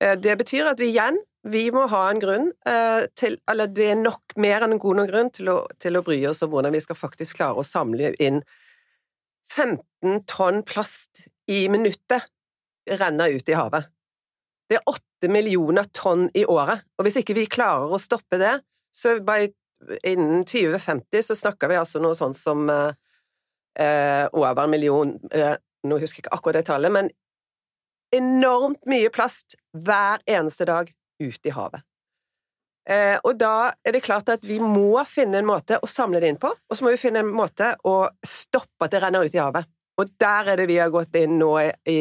Det 0.01 0.35
betyr 0.41 0.71
at 0.71 0.81
vi 0.81 0.89
igjen 0.89 1.19
vi 1.45 1.67
må 1.73 1.85
ha 1.93 2.03
en 2.11 2.21
grunn 2.21 2.49
til 3.17 3.37
Eller 3.49 3.69
det 3.69 3.91
er 3.93 4.01
nok 4.01 4.37
mer 4.41 4.65
enn 4.65 4.73
en 4.77 4.81
god 4.81 4.97
nok 5.01 5.11
grunn 5.11 5.31
til 5.37 5.49
å, 5.53 5.57
til 5.81 5.97
å 5.97 6.03
bry 6.05 6.17
oss 6.29 6.41
om 6.45 6.53
hvordan 6.53 6.73
vi 6.73 6.81
skal 6.81 6.97
faktisk 6.97 7.37
klare 7.37 7.61
å 7.61 7.65
samle 7.65 8.15
inn 8.17 8.41
15 9.53 10.25
tonn 10.29 10.63
plast 10.67 11.27
i 11.49 11.67
minuttet 11.69 12.25
renner 13.01 13.37
ut 13.37 13.49
i 13.49 13.57
havet. 13.57 13.89
Det 14.69 14.79
er 14.79 14.89
åtte 14.91 15.16
millioner 15.33 15.89
tonn 15.97 16.29
i 16.37 16.45
året, 16.45 16.85
og 16.99 17.07
hvis 17.07 17.21
ikke 17.23 17.37
vi 17.39 17.47
klarer 17.51 17.93
å 17.93 18.01
stoppe 18.01 18.39
det, 18.41 18.59
så 18.97 19.17
bare 19.25 19.51
innen 20.07 20.45
2050 20.45 21.23
så 21.23 21.37
snakker 21.37 21.69
vi 21.69 21.79
altså 21.81 22.01
noe 22.01 22.17
sånt 22.17 22.39
som 22.39 22.69
eh, 22.73 22.93
eh, 23.79 24.25
over 24.33 24.65
en 24.65 24.73
million 24.73 25.17
eh, 25.33 25.57
Nå 25.87 26.01
husker 26.03 26.19
jeg 26.19 26.25
ikke 26.25 26.35
akkurat 26.35 26.57
det 26.59 26.67
tallet, 26.67 26.91
men 26.91 27.09
enormt 28.17 28.89
mye 28.91 29.11
plast 29.15 29.55
hver 29.71 30.19
eneste 30.27 30.67
dag 30.67 30.89
ut 31.23 31.47
i 31.47 31.53
havet. 31.55 31.85
Eh, 32.91 33.15
og 33.23 33.37
da 33.39 33.71
er 33.87 33.95
det 33.95 34.03
klart 34.03 34.33
at 34.33 34.43
vi 34.47 34.57
må 34.59 34.99
finne 35.07 35.39
en 35.39 35.47
måte 35.47 35.79
å 35.79 35.91
samle 35.91 36.19
det 36.23 36.33
inn 36.33 36.41
på, 36.43 36.51
og 36.51 36.75
så 36.75 36.83
må 36.83 36.91
vi 36.95 36.99
finne 36.99 37.23
en 37.23 37.31
måte 37.31 37.73
å 37.87 38.09
stoppe 38.27 38.89
at 38.89 38.97
det 38.97 39.03
renner 39.05 39.29
ut 39.29 39.37
i 39.37 39.43
havet. 39.43 39.69
Og 40.01 40.11
der 40.19 40.53
er 40.53 40.59
det 40.59 40.67
vi 40.73 40.81
har 40.81 40.91
gått 40.91 41.15
inn 41.19 41.39
nå 41.39 41.53
i, 41.87 42.01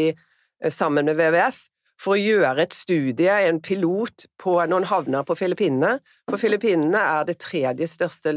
sammen 0.74 1.06
med 1.06 1.20
WWF, 1.20 1.62
for 2.02 2.16
å 2.16 2.20
gjøre 2.22 2.66
et 2.66 2.76
studie, 2.76 3.32
en 3.48 3.62
pilot, 3.64 4.28
på 4.42 4.58
noen 4.70 4.88
havner 4.90 5.26
på 5.28 5.38
Filippinene. 5.40 6.00
For 6.30 6.42
Filippinene 6.42 7.00
er 7.00 7.28
det 7.30 7.40
tredje 7.44 7.88
største 7.90 8.36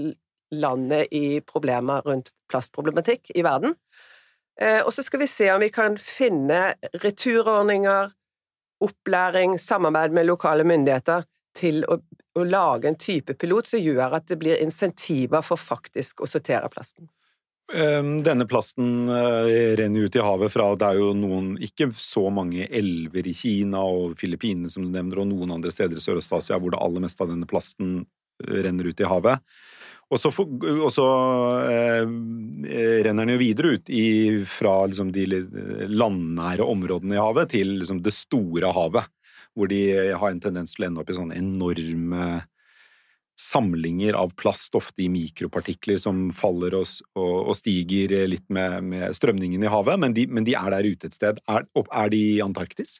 landet 0.55 1.13
i 1.13 1.41
problemer 1.45 2.05
rundt 2.07 2.33
plastproblematikk 2.51 3.33
i 3.37 3.45
verden. 3.45 3.75
Eh, 4.61 4.81
og 4.83 4.93
så 4.95 5.05
skal 5.07 5.23
vi 5.23 5.31
se 5.31 5.51
om 5.53 5.63
vi 5.63 5.71
kan 5.75 5.99
finne 6.01 6.73
returordninger, 7.03 8.15
opplæring, 8.83 9.59
samarbeid 9.59 10.15
med 10.15 10.29
lokale 10.29 10.65
myndigheter 10.67 11.27
til 11.59 11.83
å, 11.91 11.99
å 12.39 12.47
lage 12.47 12.91
en 12.91 12.99
type 12.99 13.35
pilot 13.39 13.71
som 13.71 13.83
gjør 13.83 14.19
at 14.19 14.29
det 14.31 14.39
blir 14.41 14.63
insentiver 14.63 15.43
for 15.47 15.61
faktisk 15.61 16.23
å 16.23 16.31
sortere 16.31 16.71
plasten. 16.73 17.11
Ehm, 17.75 18.23
denne 18.25 18.47
plasten 18.49 19.09
eh, 19.09 19.77
renner 19.77 20.01
ut 20.01 20.17
i 20.17 20.23
havet 20.25 20.53
fra 20.53 20.71
Det 20.81 20.87
er 20.89 21.01
jo 21.03 21.11
noen, 21.13 21.51
ikke 21.61 21.91
så 21.93 22.31
mange 22.33 22.65
elver 22.65 23.27
i 23.29 23.35
Kina 23.37 23.83
og 23.85 24.15
Filippinene 24.17 24.73
som 24.73 24.87
du 24.87 24.93
nevner, 24.95 25.21
og 25.21 25.29
noen 25.29 25.53
andre 25.59 25.73
steder 25.73 26.01
i 26.01 26.05
Sørøst-Asia 26.05 26.57
hvor 26.57 26.73
det 26.73 26.81
aller 26.81 27.05
meste 27.05 27.25
av 27.25 27.35
denne 27.35 27.49
plasten 27.51 27.99
eh, 28.47 28.63
renner 28.65 28.89
ut 28.89 29.05
i 29.05 29.11
havet. 29.11 29.45
Og 30.09 30.17
så, 30.17 30.33
og 30.33 30.89
så 30.95 31.07
eh, 31.69 32.09
renner 33.05 33.27
den 33.27 33.35
jo 33.35 33.43
videre 33.43 33.75
ut 33.77 33.93
i, 33.93 34.07
fra 34.49 34.79
liksom, 34.89 35.13
de 35.13 35.27
landnære 35.93 36.65
områdene 36.65 37.19
i 37.19 37.21
havet 37.21 37.53
til 37.53 37.75
liksom, 37.83 38.01
det 38.01 38.17
store 38.17 38.73
havet, 38.73 39.13
hvor 39.53 39.69
de 39.69 39.83
har 40.17 40.33
en 40.33 40.41
tendens 40.41 40.73
til 40.73 40.87
å 40.87 40.89
ende 40.89 41.05
opp 41.05 41.13
i 41.13 41.19
sånne 41.19 41.37
enorme 41.37 42.31
samlinger 43.39 44.17
av 44.19 44.33
plast, 44.35 44.75
ofte 44.75 45.05
i 45.05 45.09
mikropartikler 45.13 45.99
som 46.03 46.29
faller 46.35 46.75
og, 46.79 46.87
og, 47.15 47.35
og 47.51 47.59
stiger 47.59 48.27
litt 48.31 48.47
med, 48.53 48.81
med, 48.91 49.17
strømningen 49.17 49.63
i 49.63 49.71
havet, 49.71 50.01
men 50.03 50.17
de, 50.17 50.27
men 50.27 50.47
de, 50.47 50.57
er 50.59 50.75
der 50.75 50.89
ute 50.89 51.11
et 51.11 51.15
sted. 51.17 51.39
Er, 51.47 51.69
er, 51.87 52.11
de 52.13 52.23
i 52.35 52.41
Antarktis? 52.45 52.99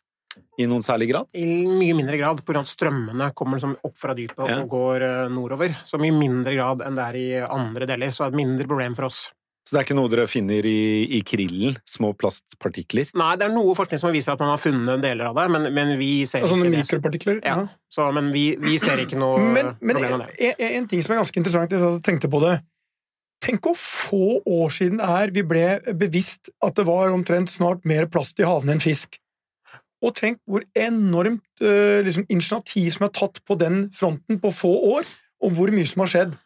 I 0.59 0.69
noen 0.71 0.85
særlig 0.87 1.09
grad? 1.11 1.27
I 1.35 1.47
mye 1.49 1.97
mindre 1.99 2.19
grad, 2.21 2.45
pga. 2.47 2.63
at 2.63 2.71
strømmene 2.71 3.33
kommer 3.35 3.59
liksom 3.59 3.75
opp 3.83 3.97
fra 3.99 4.15
dypet 4.15 4.45
ja. 4.47 4.61
og 4.63 4.71
går 4.71 5.07
eh, 5.07 5.25
nordover. 5.35 5.75
Så 5.87 5.99
mye 5.99 6.15
mindre 6.15 6.55
grad 6.55 6.85
enn 6.87 6.99
det 6.99 7.09
er 7.09 7.19
i 7.19 7.29
andre 7.43 7.89
deler, 7.91 8.15
så 8.15 8.27
er 8.27 8.31
det 8.31 8.39
et 8.39 8.45
mindre 8.45 8.69
problem 8.71 8.95
for 8.99 9.09
oss. 9.11 9.25
Så 9.69 9.77
det 9.77 9.83
er 9.83 9.85
ikke 9.85 9.99
noe 9.99 10.09
dere 10.09 10.25
finner 10.33 10.65
i, 10.65 10.79
i, 11.13 11.19
krillen? 11.29 11.75
Små 11.85 12.15
plastpartikler? 12.17 13.11
Nei, 13.21 13.35
det 13.37 13.45
er 13.45 13.53
noe 13.53 13.75
forskning 13.77 14.01
som 14.01 14.15
viser 14.15 14.33
at 14.33 14.41
man 14.41 14.55
har 14.55 14.63
funnet 14.63 15.03
deler 15.05 15.29
av 15.29 15.37
det, 15.37 15.45
men, 15.53 15.69
men 15.77 15.93
vi 16.01 16.23
ser 16.25 16.47
altså, 16.47 16.57
ikke 16.57 16.73
mikropartikler? 16.73 17.43
Ja. 17.43 17.59
ja. 17.67 17.67
Så, 17.93 18.07
men 18.17 18.31
vi, 18.33 18.47
vi, 18.63 18.79
ser 18.81 19.03
ikke 19.05 19.21
noe 19.21 19.43
men, 19.45 19.75
men 19.83 19.99
problem 19.99 20.23
med 20.23 20.33
det. 20.33 20.55
En, 20.55 20.65
en 20.79 20.89
ting 20.89 21.05
som 21.05 21.13
er 21.13 21.21
ganske 21.21 21.41
interessant, 21.43 21.77
jeg 21.77 22.01
tenkte 22.07 22.33
på 22.33 22.41
det 22.47 22.57
Tenk 23.45 23.63
hvor 23.63 23.77
få 23.79 24.41
år 24.51 24.73
siden 24.75 24.99
det 24.99 25.09
er 25.15 25.31
vi 25.37 25.45
ble 25.47 25.95
bevisst 26.01 26.49
at 26.65 26.75
det 26.75 26.89
var 26.89 27.13
omtrent 27.15 27.53
snart 27.53 27.85
mer 27.87 28.09
plast 28.11 28.41
i 28.43 28.47
havene 28.49 28.75
enn 28.75 28.83
fisk. 28.83 29.21
og 30.03 30.15
tenk 30.15 30.41
hvor 30.47 30.65
enormt 30.79 31.63
eh, 31.63 32.01
liksom, 32.07 32.25
initiativ 32.31 32.91
som 32.95 33.07
er 33.07 33.15
tatt 33.15 33.39
på 33.47 33.55
den 33.59 33.89
fronten 33.95 34.41
på 34.43 34.53
få 34.55 34.71
år, 34.97 35.09
og 35.43 35.55
hvor 35.55 35.71
mye 35.75 35.87
som 35.87 36.05
har 36.05 36.13
skjedd. 36.13 36.37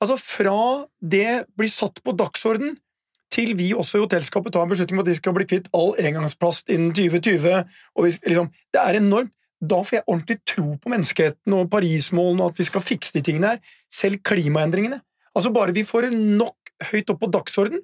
Altså 0.00 0.16
Fra 0.20 0.60
det 1.00 1.44
blir 1.58 1.70
satt 1.72 2.00
på 2.04 2.14
dagsorden, 2.16 2.78
til 3.30 3.52
vi 3.54 3.68
også 3.76 3.98
i 4.00 4.02
hotellskapet 4.02 4.52
tar 4.54 4.64
en 4.64 4.72
beslutning 4.72 4.98
om 4.98 5.04
at 5.04 5.10
vi 5.12 5.18
skal 5.20 5.34
bli 5.36 5.46
kvitt 5.46 5.68
all 5.76 5.92
engangsplast 6.00 6.72
innen 6.72 6.90
2020. 6.96 7.60
og 7.94 8.04
vi, 8.04 8.10
liksom, 8.26 8.50
Det 8.72 8.80
er 8.80 8.98
enormt. 8.98 9.34
Da 9.60 9.76
får 9.84 9.98
jeg 9.98 10.08
ordentlig 10.08 10.38
tro 10.48 10.76
på 10.80 10.88
menneskeheten 10.88 11.52
og 11.52 11.68
Parismålene 11.70 12.42
og 12.42 12.54
at 12.54 12.58
vi 12.58 12.64
skal 12.64 12.80
fikse 12.80 13.12
de 13.12 13.22
tingene 13.22 13.52
her. 13.52 13.58
Selv 13.92 14.22
klimaendringene. 14.24 15.02
Altså 15.36 15.52
Bare 15.52 15.74
vi 15.76 15.84
får 15.84 16.08
nok 16.10 16.56
høyt 16.90 17.10
opp 17.12 17.20
på 17.20 17.30
dagsorden. 17.30 17.82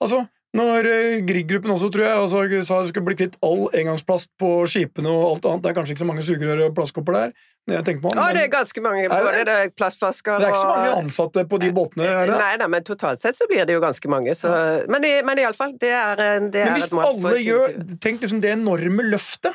Altså, 0.00 0.24
når 0.56 0.86
eh, 0.90 1.20
Grieg-gruppen 1.22 1.70
også, 1.70 1.88
tror 1.94 2.02
jeg, 2.06 2.18
altså, 2.24 2.40
sa 2.66 2.80
de 2.82 2.88
skulle 2.90 3.06
bli 3.06 3.14
kvitt 3.20 3.36
all 3.46 3.68
engangsplast 3.78 4.32
på 4.40 4.48
skipene 4.66 5.12
og 5.12 5.26
alt 5.28 5.44
annet. 5.46 5.62
Det 5.62 5.70
er 5.70 5.76
kanskje 5.78 5.94
ikke 5.94 6.02
så 6.02 6.08
mange 6.08 6.24
sugerør 6.26 6.62
og 6.66 6.74
plastkopper 6.74 7.16
der. 7.16 7.34
jeg 7.70 7.84
tenker 7.86 8.02
på 8.02 8.14
Ja, 8.16 8.24
men 8.26 8.34
det 8.34 8.42
er 8.48 8.50
ganske 8.56 8.82
mange. 8.82 9.04
Er 9.04 9.08
det 9.08 9.20
Både 9.20 9.36
det? 9.36 9.44
det 9.46 9.54
er 9.60 9.70
plastflasker 9.78 10.38
det 10.42 10.48
er 10.48 10.54
ikke 10.56 10.64
så 10.64 10.72
mange 10.74 10.96
ansatte 11.04 11.44
på 11.52 11.60
de 11.62 11.70
båtene. 11.76 12.08
er 12.08 12.26
det? 12.32 12.38
Nei 12.42 12.56
da, 12.64 12.66
men 12.72 12.82
totalt 12.88 13.22
sett 13.22 13.38
så 13.38 13.46
blir 13.46 13.62
det 13.68 13.76
jo 13.78 13.82
ganske 13.84 14.10
mange. 14.10 14.34
Så, 14.34 14.50
men, 14.90 15.04
i, 15.06 15.12
men 15.22 15.38
iallfall, 15.38 15.76
det 15.78 15.92
er, 15.94 16.16
det 16.50 16.64
Men 16.64 16.72
er 16.74 16.78
hvis 16.80 16.90
mål. 16.90 17.04
for 17.04 17.30
alle 17.30 17.44
gjør 17.46 17.76
Tenk 18.02 18.24
liksom 18.26 18.42
det 18.42 18.50
enorme 18.56 19.06
løftet. 19.06 19.54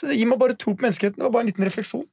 Så 0.00 0.08
gi 0.14 0.24
meg 0.24 0.40
bare 0.40 0.56
tro 0.56 0.72
på 0.72 0.86
menneskeheten. 0.86 1.20
Det 1.20 1.26
var 1.26 1.34
bare 1.36 1.44
en 1.44 1.52
liten 1.52 1.68
refleksjon. 1.68 2.06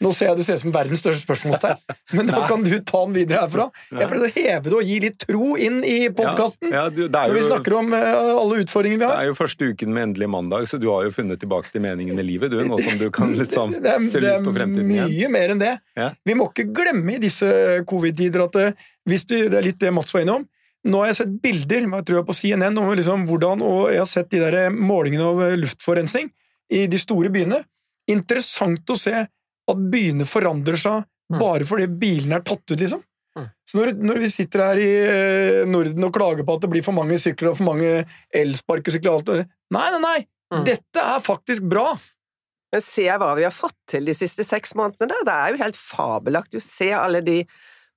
Nå 0.00 0.10
ser 0.16 0.30
jeg 0.30 0.40
du 0.40 0.44
ser 0.46 0.56
ut 0.56 0.62
som 0.62 0.72
verdens 0.72 1.02
største 1.02 1.26
spørsmålstegn, 1.26 1.80
men 2.16 2.28
da 2.30 2.46
kan 2.48 2.62
du 2.64 2.72
ta 2.88 3.02
den 3.04 3.16
videre 3.18 3.42
herfra. 3.42 3.66
Jeg 3.92 4.08
prøvde 4.08 4.28
å 4.30 4.32
heve 4.32 4.62
det 4.64 4.76
og 4.78 4.86
gi 4.88 4.94
litt 5.04 5.18
tro 5.26 5.48
inn 5.60 5.82
i 5.84 5.96
podkasten. 6.16 6.70
Ja, 6.72 6.86
ja, 6.86 6.92
det, 6.94 7.08
er 7.10 7.28
Når 7.28 7.36
vi 7.36 7.42
snakker 7.44 7.76
om 7.76 7.92
eh, 7.98 8.30
alle 8.30 8.62
utfordringene 8.62 9.02
vi 9.02 9.04
har. 9.04 9.18
det 9.18 9.26
er 9.26 9.28
jo 9.28 9.36
første 9.36 9.68
uken 9.74 9.92
med 9.92 10.06
endelig 10.08 10.30
mandag, 10.32 10.68
så 10.70 10.80
du 10.80 10.86
har 10.88 11.04
jo 11.04 11.12
funnet 11.12 11.42
tilbake 11.42 11.68
til 11.74 11.84
meningen 11.84 12.16
i 12.16 12.24
livet, 12.24 12.52
du, 12.52 12.62
nå 12.64 12.78
som 12.80 12.96
du 13.00 13.10
kan 13.12 13.34
liksom 13.42 13.74
Det 13.76 13.92
er, 13.92 14.06
se 14.08 14.22
det 14.22 14.30
lyst 14.30 14.46
på 14.46 14.54
er 14.54 14.56
fremtiden 14.62 14.94
igjen. 14.94 15.10
mye 15.12 15.32
mer 15.36 15.52
enn 15.54 15.60
det. 15.60 15.74
Ja. 16.00 16.06
Vi 16.24 16.36
må 16.38 16.46
ikke 16.48 16.70
glemme 16.80 17.18
i 17.18 17.20
disse 17.20 17.50
covid-tider 17.90 18.46
at 18.46 18.56
eh, 18.62 18.88
hvis 19.10 19.26
du, 19.28 19.36
det 19.52 19.60
er 19.60 19.66
litt 19.68 19.80
det 19.82 19.92
Mats 19.92 20.14
var 20.16 20.24
innom 20.24 20.48
Nå 20.88 21.02
har 21.02 21.10
jeg 21.10 21.18
sett 21.18 21.32
bilder 21.44 21.84
jeg 21.84 22.04
tror 22.08 22.16
jeg 22.22 22.26
på 22.30 22.36
CNN 22.38 22.78
om 22.80 22.94
liksom 22.96 23.26
hvordan, 23.28 23.60
og 23.60 23.90
jeg 23.92 24.00
har 24.00 24.08
sett 24.08 24.30
de 24.32 24.38
der 24.40 24.70
målingene 24.72 25.26
av 25.28 25.42
eh, 25.44 25.58
luftforurensning 25.60 26.30
i 26.72 26.86
de 26.88 27.00
store 27.02 27.28
byene. 27.34 27.58
Interessant 28.08 28.88
å 28.88 28.96
se 28.96 29.26
at 29.68 29.88
byene 29.92 30.26
forandrer 30.28 30.78
seg 30.80 31.06
Mm. 31.30 31.38
bare 31.38 31.62
fordi 31.62 31.86
bilene 31.86 32.40
er 32.40 32.42
tatt 32.42 32.72
ut, 32.72 32.80
liksom. 32.80 33.02
Mm. 33.38 33.44
Så 33.62 33.78
når, 33.78 33.92
når 34.02 34.18
vi 34.18 34.30
sitter 34.34 34.64
her 34.64 34.80
i 34.82 34.88
eh, 34.98 35.66
Norden 35.70 36.02
og 36.08 36.12
klager 36.16 36.42
på 36.42 36.56
at 36.58 36.64
det 36.64 36.70
blir 36.72 36.82
for 36.82 36.96
mange 36.96 37.20
sykler 37.22 37.52
og 37.52 37.60
for 37.60 37.68
mange 37.68 38.00
elsparkesykler 38.34 39.12
og 39.12 39.20
alt 39.20 39.28
det 39.30 39.44
Nei, 39.70 39.84
nei, 39.94 40.00
nei! 40.02 40.16
Mm. 40.50 40.64
Dette 40.66 41.04
er 41.12 41.22
faktisk 41.22 41.68
bra! 41.70 41.92
Men 42.74 42.82
se 42.82 43.06
hva 43.06 43.30
vi 43.38 43.46
har 43.46 43.54
fått 43.54 43.78
til 43.90 44.10
de 44.10 44.14
siste 44.18 44.42
seks 44.46 44.74
månedene. 44.78 45.06
da. 45.10 45.22
Det 45.26 45.36
er 45.36 45.54
jo 45.54 45.62
helt 45.62 45.78
fabelaktig 45.78 46.58
å 46.58 46.66
se 46.66 46.90
alle 46.98 47.22
de 47.22 47.38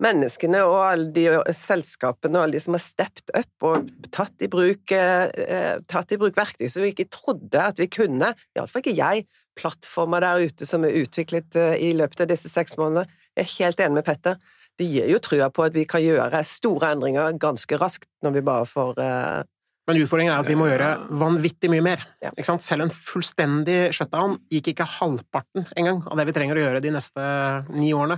menneskene 0.02 0.62
og 0.66 0.78
alle 0.84 1.12
de 1.14 1.26
selskapene 1.58 2.38
og 2.38 2.46
alle 2.46 2.58
de 2.58 2.62
som 2.64 2.78
har 2.78 2.82
steppet 2.86 3.34
opp 3.38 3.68
og 3.70 3.92
tatt 4.14 4.46
i 4.46 4.50
bruk, 4.54 4.94
eh, 4.94 5.30
eh, 5.42 5.76
tatt 5.90 6.14
i 6.14 6.22
bruk 6.22 6.38
verktøy 6.38 6.68
som 6.70 6.86
vi 6.86 6.94
ikke 6.94 7.10
trodde 7.14 7.66
at 7.74 7.82
vi 7.82 7.90
kunne. 7.90 8.34
Iallfall 8.58 8.86
ikke 8.86 8.98
jeg. 8.98 9.26
Plattformer 9.60 10.24
der 10.24 10.48
ute 10.48 10.68
som 10.68 10.86
er 10.86 10.96
utviklet 11.04 11.56
eh, 11.60 11.78
i 11.90 11.94
løpet 11.98 12.26
av 12.26 12.30
disse 12.32 12.50
seks 12.52 12.78
månedene. 12.80 13.06
Jeg 13.38 13.46
er 13.46 13.56
helt 13.60 13.82
enig 13.84 14.00
med 14.00 14.08
Petter. 14.08 14.38
Det 14.80 14.88
gir 14.90 15.10
jo 15.12 15.20
trua 15.22 15.52
på 15.54 15.66
at 15.68 15.76
vi 15.76 15.86
kan 15.90 16.02
gjøre 16.02 16.42
store 16.50 16.94
endringer 16.96 17.36
ganske 17.42 17.78
raskt 17.78 18.10
når 18.26 18.40
vi 18.40 18.46
bare 18.46 18.66
får 18.70 19.02
eh, 19.04 19.42
Men 19.90 20.00
utfordringen 20.02 20.34
er 20.34 20.42
at 20.42 20.50
vi 20.50 20.58
må 20.58 20.70
gjøre 20.72 20.90
vanvittig 21.22 21.70
mye 21.70 21.86
mer. 21.86 22.06
Ja. 22.24 22.32
Ikke 22.34 22.48
sant? 22.48 22.66
Selv 22.66 22.88
en 22.88 22.94
fullstendig 22.94 23.94
shutdown 23.94 24.40
gikk 24.54 24.74
ikke 24.74 24.90
halvparten 24.96 25.68
engang 25.78 26.02
av 26.08 26.18
det 26.18 26.30
vi 26.32 26.38
trenger 26.40 26.58
å 26.58 26.66
gjøre 26.66 26.82
de 26.84 26.96
neste 26.96 27.28
ni 27.76 27.94
årene. 27.94 28.18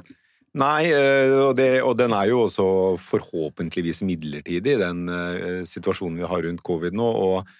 Nei, 0.56 0.88
eh, 0.88 1.36
og, 1.36 1.58
det, 1.60 1.70
og 1.84 1.98
den 2.00 2.16
er 2.16 2.32
jo 2.32 2.46
også 2.46 2.66
forhåpentligvis 3.04 4.06
midlertidig, 4.08 4.78
den 4.80 5.04
situasjonen 5.68 6.22
vi 6.22 6.30
har 6.32 6.48
rundt 6.48 6.64
covid 6.64 6.96
nå. 6.96 7.12
Og, 7.28 7.56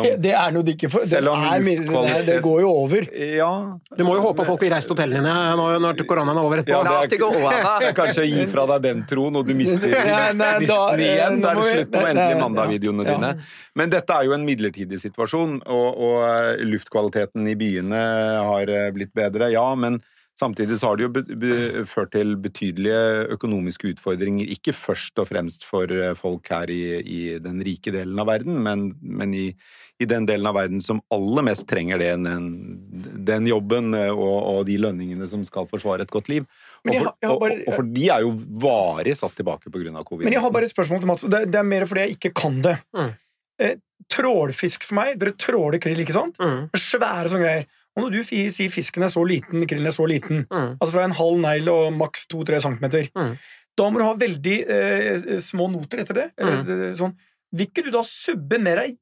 om 0.00 0.06
Det, 0.06 0.14
det 0.24 0.32
er 0.38 0.54
noe 0.54 0.64
de 0.66 0.72
ikke 0.76 0.90
får 0.92 1.04
Selv 1.10 1.30
om 1.32 1.44
er, 1.44 1.60
mye- 1.64 1.84
det, 1.84 2.14
er, 2.14 2.24
det 2.28 2.36
går 2.44 2.60
jo 2.64 2.70
over. 2.70 3.06
Ja, 3.36 3.50
Du 3.96 4.02
må 4.08 4.16
jo 4.16 4.24
håpe 4.24 4.46
folk 4.48 4.60
vil 4.64 4.72
reise 4.72 4.88
til 4.88 4.96
hotellene 4.96 5.22
dine 5.26 5.56
når, 5.60 5.78
når 5.84 6.02
koronaen 6.08 6.36
er 6.40 6.48
over 6.48 6.62
et 6.62 6.68
Ja, 6.72 6.80
det 6.86 6.96
er- 7.16 7.30
det 7.36 7.60
er. 7.60 7.92
Kanskje 8.00 8.26
gi 8.30 8.46
fra 8.52 8.66
deg 8.72 8.82
den 8.88 9.04
troen, 9.10 9.36
og 9.40 9.46
du 9.48 9.54
mister 9.58 9.86
nei, 10.40 10.66
da- 10.70 10.82
igjen. 10.96 11.40
Da 11.44 11.52
er 11.52 11.60
det 11.62 11.68
slutt 11.70 11.94
på 11.94 12.04
endelig 12.10 12.40
mandag-videoene 12.42 13.06
ja. 13.06 13.14
dine. 13.16 13.32
Men 13.76 13.92
dette 13.92 14.16
er 14.16 14.24
jo 14.28 14.32
en 14.36 14.44
midlertidig 14.48 14.98
situasjon, 15.02 15.58
og, 15.66 15.88
og 16.08 16.18
eh, 16.26 16.64
luftkvaliteten 16.68 17.46
i 17.52 17.56
byene 17.60 18.04
har 18.50 18.72
eh, 18.72 18.90
blitt 18.96 19.12
bedre, 19.16 19.50
ja. 19.52 19.66
men 19.76 20.00
Samtidig 20.36 20.76
så 20.80 20.90
har 20.90 20.98
det 21.00 21.06
jo 21.06 21.84
ført 21.88 22.10
til 22.12 22.34
betydelige 22.44 22.98
økonomiske 23.32 23.94
utfordringer, 23.94 24.50
ikke 24.52 24.74
først 24.76 25.16
og 25.22 25.30
fremst 25.30 25.64
for 25.64 25.88
eh, 25.88 26.12
folk 26.18 26.50
her 26.52 26.68
i, 26.74 26.80
i 27.00 27.20
den 27.40 27.62
rike 27.64 27.94
delen 27.94 28.20
av 28.20 28.28
verden, 28.28 28.58
men, 28.60 28.82
men 29.00 29.32
i, 29.32 29.46
i 29.96 30.04
den 30.10 30.26
delen 30.28 30.44
av 30.50 30.58
verden 30.58 30.82
som 30.84 31.00
aller 31.14 31.46
mest 31.48 31.64
trenger 31.70 31.96
det, 32.02 32.10
den, 32.26 32.50
den 33.24 33.48
jobben 33.48 33.96
eh, 33.96 34.10
og, 34.12 34.36
og 34.52 34.60
de 34.68 34.76
lønningene 34.84 35.24
som 35.32 35.40
skal 35.48 35.70
forsvare 35.72 36.04
et 36.04 36.12
godt 36.12 36.28
liv. 36.28 36.44
Og 36.84 36.90
Men 36.90 36.98
jeg 36.98 37.06
for, 37.06 37.08
har- 37.08 37.16
jeg 37.22 37.30
har 37.30 37.38
og, 37.38 37.40
bare- 37.46 37.64
og 37.64 37.78
for 37.80 37.90
de 37.96 38.06
er 38.18 38.26
jo 38.26 38.34
varig 38.66 39.16
satt 39.16 39.38
tilbake 39.40 39.72
av 39.72 40.04
covid. 40.04 40.28
Men 40.28 40.36
jeg 40.36 40.44
har 40.44 40.52
bare 40.52 40.68
et 40.68 40.74
spørsmål 40.76 41.00
til 41.00 41.12
Mats, 41.14 41.24
det, 41.32 41.42
det 41.54 41.62
er 41.62 41.70
mer 41.72 41.88
fordi 41.88 42.04
jeg 42.04 42.18
ikke 42.18 42.34
kan 42.42 42.60
det. 42.68 42.76
Mm. 42.92 43.10
Eh, 43.64 43.74
trålfisk 44.12 44.84
for 44.84 45.00
meg, 45.00 45.16
dere 45.18 45.32
tråler 45.40 45.80
krill, 45.82 45.98
ikke 46.04 46.14
sant? 46.14 46.36
Mm, 46.44 46.66
Svære 46.76 47.32
sånne 47.32 47.46
greier. 47.48 47.66
Og 47.96 48.02
når 48.04 48.10
du 48.12 48.22
sier 48.28 48.68
fisken 48.70 49.02
er 49.06 49.08
så 49.08 49.22
liten, 49.26 49.64
krillen 49.66 49.86
er 49.88 49.94
så 49.96 50.04
liten, 50.06 50.44
mm, 50.50 50.76
altså 50.80 50.92
fra 50.92 51.04
en 51.08 51.16
halv 51.16 51.38
negl 51.40 51.68
og 51.72 51.92
maks 51.96 52.26
to-tre 52.28 52.60
centimeter, 52.60 53.08
Mm. 53.16 53.38
da 53.76 53.88
må 53.90 53.98
du 53.98 54.04
ha 54.04 54.14
veldig 54.14 54.58
eh, 54.68 55.38
små 55.40 55.70
noter 55.72 56.00
etter 56.04 56.14
det. 56.14 56.26
Eller, 56.38 56.62
Mm. 56.62 56.90
eh, 56.90 56.94
sånn. 56.94 57.14
Vil 57.56 57.66
ikke 57.66 57.84
du 57.84 57.90
da 57.90 58.02
subbe 58.04 58.58
med 58.60 58.76
deg 58.76 58.98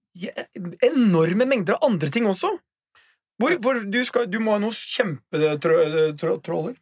enorme 0.85 1.45
mengder 1.49 1.75
av 1.75 1.91
andre 1.91 2.09
ting 2.09 2.25
også? 2.31 2.53
Hvor, 3.41 3.51
hvor 3.59 3.81
du, 3.91 4.05
skal, 4.07 4.27
du 4.31 4.39
må 4.39 4.53
ha 4.55 4.59
noen 4.63 4.71
kjempetråler? 4.71 6.77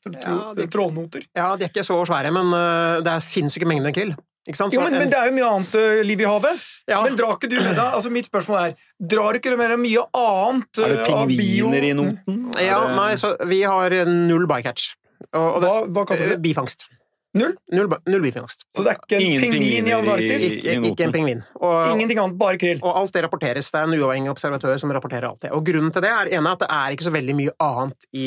Det- 0.56 0.68
Trålnoter? 0.70 1.24
Ja, 1.34 1.54
de 1.56 1.64
er 1.64 1.68
ikke 1.72 1.84
så 1.86 1.96
svære, 2.06 2.30
men 2.34 2.52
øh, 2.52 3.00
det 3.02 3.08
er 3.12 3.20
sinnssyke 3.24 3.66
mengder 3.68 3.92
krill. 3.96 4.12
Ikke 4.48 4.58
sant? 4.58 4.74
Jo, 4.74 4.80
men, 4.82 4.94
en- 4.94 5.04
men 5.04 5.10
det 5.12 5.18
er 5.18 5.28
jo 5.30 5.34
mye 5.36 5.48
annet 5.54 5.74
eh, 5.78 6.00
liv 6.02 6.20
i 6.20 6.26
havet. 6.26 6.62
ja, 6.90 7.02
Men 7.04 7.14
drar 7.16 7.36
ikke 7.36 7.48
du 7.52 7.56
med 7.60 7.76
deg 7.76 7.92
altså 7.94 8.10
Mitt 8.10 8.26
spørsmål 8.26 8.58
er 8.58 8.72
Drar 8.98 9.38
ikke 9.38 9.52
du 9.52 9.56
med 9.60 9.70
deg 9.70 9.78
mye 9.78 10.02
annet 10.18 10.80
Er 10.82 10.88
det 10.96 10.98
eh, 11.06 11.12
av 11.14 11.28
bio- 11.28 11.68
pingviner 11.70 11.86
i 11.86 11.92
noten? 11.94 12.40
Er 12.58 12.66
ja, 12.66 12.80
det- 12.88 12.96
nei, 12.96 13.12
så 13.22 13.36
vi 13.46 13.60
har 13.62 13.94
null 14.10 14.48
bycatch. 14.50 14.88
Og, 15.32 15.46
og 15.54 15.60
det, 15.62 15.68
Hva, 15.70 15.86
hva 15.94 16.04
kaller 16.10 16.26
du 16.26 16.34
det? 16.34 16.42
bifangst. 16.42 16.88
Null? 17.34 17.54
Null, 17.72 17.86
null 18.12 18.20
bifangst. 18.26 18.66
Så 18.76 18.82
det 18.84 18.90
er 18.92 18.98
ikke 18.98 19.20
en 19.22 19.40
pingvin 19.40 19.86
i 19.88 19.92
Antarktis? 19.96 20.42
Ikke, 20.44 20.74
ikke 20.90 21.04
en 21.06 21.12
pingvin. 21.14 21.38
Og, 21.62 21.86
Ingenting 21.94 22.18
annet, 22.20 22.36
bare 22.36 22.58
krill? 22.60 22.82
og 22.82 22.98
alt 22.98 23.14
det 23.14 23.22
rapporteres. 23.24 23.70
Det 23.72 23.78
er 23.80 23.86
en 23.88 23.94
uavhengig 23.96 24.28
observatør 24.34 24.74
som 24.82 24.90
rapporterer 24.92 25.30
alt 25.30 25.40
det. 25.46 25.52
Og 25.56 25.64
grunnen 25.64 25.90
til 25.94 26.02
det 26.04 26.10
er 26.12 26.28
ene 26.36 26.52
at 26.52 26.58
det 26.60 26.68
er 26.68 26.92
ikke 26.92 27.06
så 27.06 27.12
veldig 27.14 27.36
mye 27.38 27.54
annet 27.62 28.04
i 28.12 28.26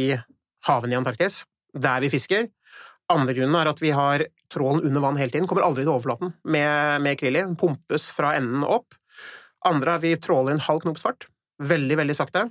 havene 0.65 0.95
i 0.95 0.97
Antarktis, 0.97 1.43
der 1.77 1.99
vi 2.01 2.09
fisker. 2.09 2.47
Andre 3.13 3.35
grunnen 3.37 3.57
er 3.59 3.69
at 3.69 3.81
vi 3.83 3.91
har 3.93 4.25
trålen 4.51 4.85
under 4.85 5.03
vann 5.03 5.17
hele 5.19 5.33
tiden, 5.33 5.47
kommer 5.49 5.65
aldri 5.65 5.83
til 5.83 5.93
overflaten 5.93 6.33
med, 6.43 7.01
med 7.05 7.19
krill 7.19 7.37
i. 7.37 7.43
Pumpes 7.59 8.09
fra 8.15 8.33
enden 8.37 8.65
opp. 8.65 8.97
Andre 9.65 9.97
er 9.97 10.03
vi 10.03 10.13
tråler 10.21 10.53
inn 10.53 10.61
en 10.61 10.67
halv 10.67 10.83
knopsfart, 10.85 11.27
veldig, 11.61 11.99
veldig 12.01 12.17
sakte. 12.17 12.47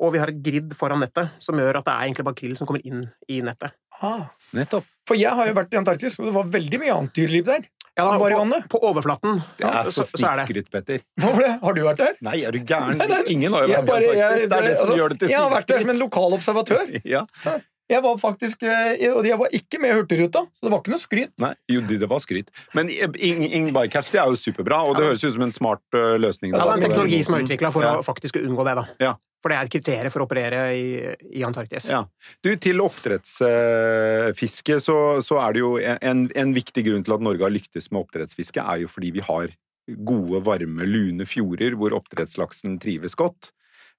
Og 0.00 0.14
vi 0.14 0.20
har 0.20 0.32
et 0.32 0.40
grid 0.44 0.72
foran 0.76 1.00
nettet 1.00 1.36
som 1.40 1.58
gjør 1.60 1.80
at 1.80 1.86
det 1.86 1.92
er 1.92 2.08
egentlig 2.08 2.26
bare 2.28 2.40
krill 2.40 2.56
som 2.58 2.68
kommer 2.68 2.84
inn 2.84 3.06
i 3.32 3.40
nettet. 3.44 3.76
Ah. 4.00 4.30
Nettopp. 4.56 4.88
For 5.08 5.18
jeg 5.18 5.32
har 5.36 5.48
jo 5.48 5.56
vært 5.56 5.74
i 5.74 5.78
Antarktis, 5.80 6.16
og 6.20 6.28
det 6.28 6.34
var 6.36 6.48
veldig 6.52 6.80
mye 6.80 6.96
annet 6.96 7.16
dyreliv 7.16 7.46
der. 7.48 7.68
Ja, 7.98 8.06
da, 8.16 8.28
på, 8.30 8.60
på 8.70 8.78
overflaten 8.86 9.40
Det 9.58 9.66
er 9.66 9.88
så 9.90 10.04
så, 10.06 10.16
så 10.16 10.28
er 10.30 10.44
det. 10.46 10.62
Petter. 10.70 11.02
Hvorfor 11.20 11.42
det? 11.42 11.50
Har 11.60 11.74
du 11.76 11.80
vært 11.84 11.98
der? 12.00 12.14
Nei, 12.24 12.36
er 12.46 12.54
du 12.54 12.62
gæren? 12.62 13.02
Ingen 13.28 13.52
har 13.52 13.66
jo 13.66 13.74
vært 13.74 13.90
der. 13.90 14.06
Det 14.06 14.46
er 14.46 14.68
det 14.68 14.76
som 14.78 14.86
altså, 14.86 14.96
gjør 15.00 15.12
det 15.12 15.18
til 15.20 15.34
jeg 15.34 15.42
har 15.42 15.52
vært 15.52 15.68
der 15.72 15.82
som 15.84 15.92
en 15.92 16.00
lokal 16.00 16.38
observatør. 16.38 16.96
Ja. 17.10 17.24
Jeg 17.90 18.02
var 18.04 18.18
faktisk, 18.22 18.62
eh, 18.62 19.08
Og 19.10 19.26
jeg 19.26 19.38
var 19.40 19.54
ikke 19.56 19.80
med 19.82 19.90
i 19.90 19.96
Hurtigruta, 19.98 20.44
så 20.54 20.66
det 20.66 20.70
var 20.72 20.82
ikke 20.82 20.92
noe 20.94 21.02
skryt. 21.02 21.32
Nei, 21.42 21.54
jo, 21.72 21.80
det 21.90 22.08
var 22.10 22.20
skryt. 22.22 22.52
Men 22.76 22.90
ing, 22.90 23.72
bycatch 23.74 24.12
det 24.14 24.20
er 24.22 24.30
jo 24.30 24.38
superbra, 24.38 24.84
og 24.86 24.94
det 24.98 25.08
høres 25.08 25.24
ut 25.24 25.34
som 25.34 25.42
en 25.48 25.52
smart 25.54 25.82
uh, 25.98 26.14
løsning. 26.22 26.54
Ja, 26.54 26.62
det 26.62 26.70
er 26.70 26.78
en 26.78 26.86
teknologi 26.86 27.18
som 27.26 27.34
er 27.34 27.44
utvikla 27.48 27.72
for 27.74 27.82
Ja. 27.86 27.96
å 27.98 28.06
faktisk 28.06 28.38
unngå 28.40 28.64
det, 28.68 28.76
da. 28.78 28.86
Ja. 29.02 29.16
For 29.40 29.48
det 29.48 29.56
er 29.56 29.64
et 29.64 29.72
kriterium 29.72 30.12
for 30.12 30.20
å 30.22 30.26
operere 30.28 30.58
i, 30.76 30.86
i 31.40 31.42
Antarktis. 31.48 31.88
Ja. 31.88 32.02
Du, 32.44 32.50
til 32.60 32.82
oppdrettsfiske 32.84 34.76
så, 34.84 34.96
så 35.24 35.38
er 35.40 35.56
det 35.56 35.62
jo 35.62 35.70
en, 35.80 36.26
en 36.36 36.52
viktig 36.54 36.84
grunn 36.86 37.06
til 37.06 37.16
at 37.16 37.24
Norge 37.24 37.46
har 37.46 37.54
lyktes 37.54 37.88
med 37.90 38.04
oppdrettsfiske, 38.04 38.60
er 38.60 38.82
jo 38.84 38.90
fordi 38.92 39.14
vi 39.16 39.24
har 39.24 39.48
gode, 40.06 40.42
varme, 40.46 40.84
lune 40.86 41.24
fjorder 41.26 41.74
hvor 41.78 41.96
oppdrettslaksen 41.96 42.76
trives 42.82 43.16
godt. 43.18 43.50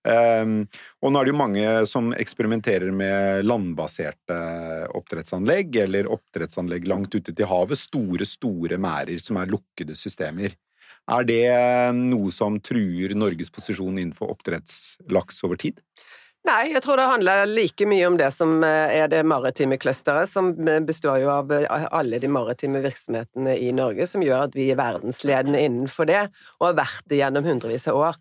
Um, 0.01 0.63
og 1.05 1.11
nå 1.13 1.19
er 1.19 1.27
det 1.27 1.33
jo 1.33 1.37
mange 1.37 1.65
som 1.89 2.09
eksperimenterer 2.15 2.89
med 2.95 3.45
landbaserte 3.45 4.39
oppdrettsanlegg, 4.97 5.77
eller 5.83 6.09
oppdrettsanlegg 6.09 6.89
langt 6.89 7.13
ute 7.13 7.35
til 7.35 7.49
havet. 7.49 7.81
Store, 7.81 8.27
store 8.27 8.81
merder 8.81 9.21
som 9.21 9.37
er 9.41 9.51
lukkede 9.51 9.97
systemer. 9.99 10.57
Er 11.11 11.25
det 11.25 11.43
noe 11.97 12.31
som 12.33 12.59
truer 12.63 13.13
Norges 13.17 13.51
posisjon 13.53 13.97
innenfor 13.97 14.31
oppdrettslaks 14.33 15.43
over 15.47 15.59
tid? 15.61 15.81
Nei, 16.47 16.71
jeg 16.71 16.81
tror 16.81 16.97
det 16.97 17.05
handler 17.05 17.43
like 17.45 17.85
mye 17.85 18.05
om 18.09 18.15
det 18.17 18.31
som 18.33 18.63
eh, 18.65 18.95
er 18.97 19.09
det 19.11 19.19
maritime 19.29 19.77
clusteret, 19.77 20.29
som 20.29 20.49
eh, 20.65 20.79
består 20.81 21.19
jo 21.21 21.29
av 21.29 21.51
eh, 21.53 21.67
alle 21.93 22.17
de 22.21 22.29
maritime 22.33 22.81
virksomhetene 22.81 23.53
i 23.61 23.69
Norge, 23.77 24.07
som 24.09 24.23
gjør 24.25 24.47
at 24.47 24.57
vi 24.57 24.71
er 24.73 24.79
verdensledende 24.79 25.61
innenfor 25.61 26.09
det, 26.09 26.23
og 26.57 26.71
har 26.71 26.79
vært 26.81 27.05
det 27.13 27.21
gjennom 27.21 27.45
hundrevis 27.45 27.85
av 27.91 28.01
år. 28.07 28.17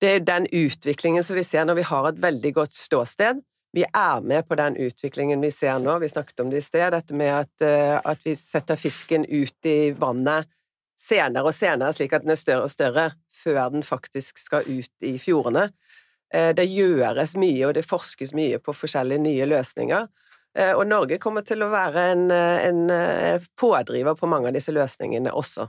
Det 0.00 0.10
er 0.12 0.24
den 0.24 0.46
utviklingen 0.52 1.24
som 1.24 1.38
vi 1.38 1.44
ser 1.46 1.64
når 1.64 1.78
vi 1.80 1.86
har 1.88 2.08
et 2.08 2.18
veldig 2.20 2.52
godt 2.58 2.74
ståsted. 2.76 3.40
Vi 3.76 3.84
er 3.84 4.20
med 4.24 4.48
på 4.48 4.56
den 4.56 4.76
utviklingen 4.80 5.40
vi 5.44 5.50
ser 5.52 5.78
nå, 5.82 5.98
vi 6.00 6.08
snakket 6.08 6.40
om 6.40 6.50
det 6.52 6.60
i 6.60 6.64
sted, 6.64 6.90
dette 6.92 7.16
med 7.16 7.32
at, 7.32 7.64
at 8.04 8.22
vi 8.24 8.36
setter 8.38 8.78
fisken 8.80 9.26
ut 9.28 9.68
i 9.68 9.92
vannet 9.96 10.48
senere 10.96 11.50
og 11.50 11.54
senere, 11.54 11.92
slik 11.94 12.14
at 12.16 12.24
den 12.24 12.32
er 12.32 12.40
større 12.40 12.66
og 12.66 12.72
større, 12.72 13.06
før 13.42 13.68
den 13.74 13.84
faktisk 13.86 14.40
skal 14.40 14.66
ut 14.68 15.04
i 15.04 15.16
fjordene. 15.20 15.68
Eh, 16.32 16.52
det 16.56 16.66
gjøres 16.72 17.36
mye, 17.38 17.66
og 17.68 17.74
det 17.76 17.86
forskes 17.86 18.32
mye 18.36 18.60
på 18.62 18.74
forskjellige 18.74 19.22
nye 19.22 19.48
løsninger. 19.52 20.08
Eh, 20.56 20.72
og 20.72 20.86
Norge 20.88 21.20
kommer 21.22 21.44
til 21.46 21.62
å 21.62 21.70
være 21.72 22.06
en, 22.14 22.30
en 22.32 22.86
pådriver 23.60 24.16
på 24.16 24.30
mange 24.30 24.50
av 24.50 24.56
disse 24.56 24.74
løsningene 24.74 25.34
også. 25.36 25.68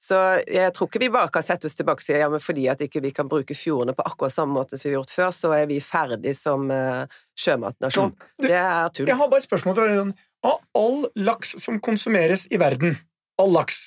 Så 0.00 0.18
jeg 0.50 0.72
tror 0.74 0.90
ikke 0.90 1.00
vi 1.00 1.10
bare 1.14 1.30
kan 1.32 1.44
sette 1.46 1.68
oss 1.70 1.76
tilbake 1.78 2.02
og 2.02 2.06
si 2.06 2.16
ja, 2.16 2.28
men 2.32 2.42
fordi 2.42 2.66
at 2.68 2.82
ikke 2.84 3.00
vi 3.04 3.12
kan 3.14 3.30
bruke 3.30 3.56
fjordene 3.56 3.94
på 3.96 4.04
akkurat 4.04 4.34
samme 4.34 4.56
måte 4.56 4.76
som 4.76 4.88
vi 4.88 4.92
har 4.92 5.00
gjort 5.00 5.14
før, 5.14 5.32
så 5.32 5.54
er 5.56 5.68
vi 5.70 5.78
ferdig 5.84 6.34
som 6.36 6.66
uh, 6.72 7.06
sjømatnasjon. 7.40 8.12
Du, 8.36 8.46
Det 8.48 8.58
er 8.58 8.92
tull. 8.92 9.08
Jeg 9.08 9.18
har 9.20 9.30
bare 9.32 9.44
et 9.44 9.48
spørsmål 9.48 9.78
til 9.78 9.90
deg. 9.94 10.12
Av 10.44 10.60
all 10.76 11.06
laks 11.16 11.54
som 11.62 11.80
konsumeres 11.80 12.44
i 12.52 12.60
verden, 12.60 12.98
all 13.40 13.54
laks, 13.54 13.86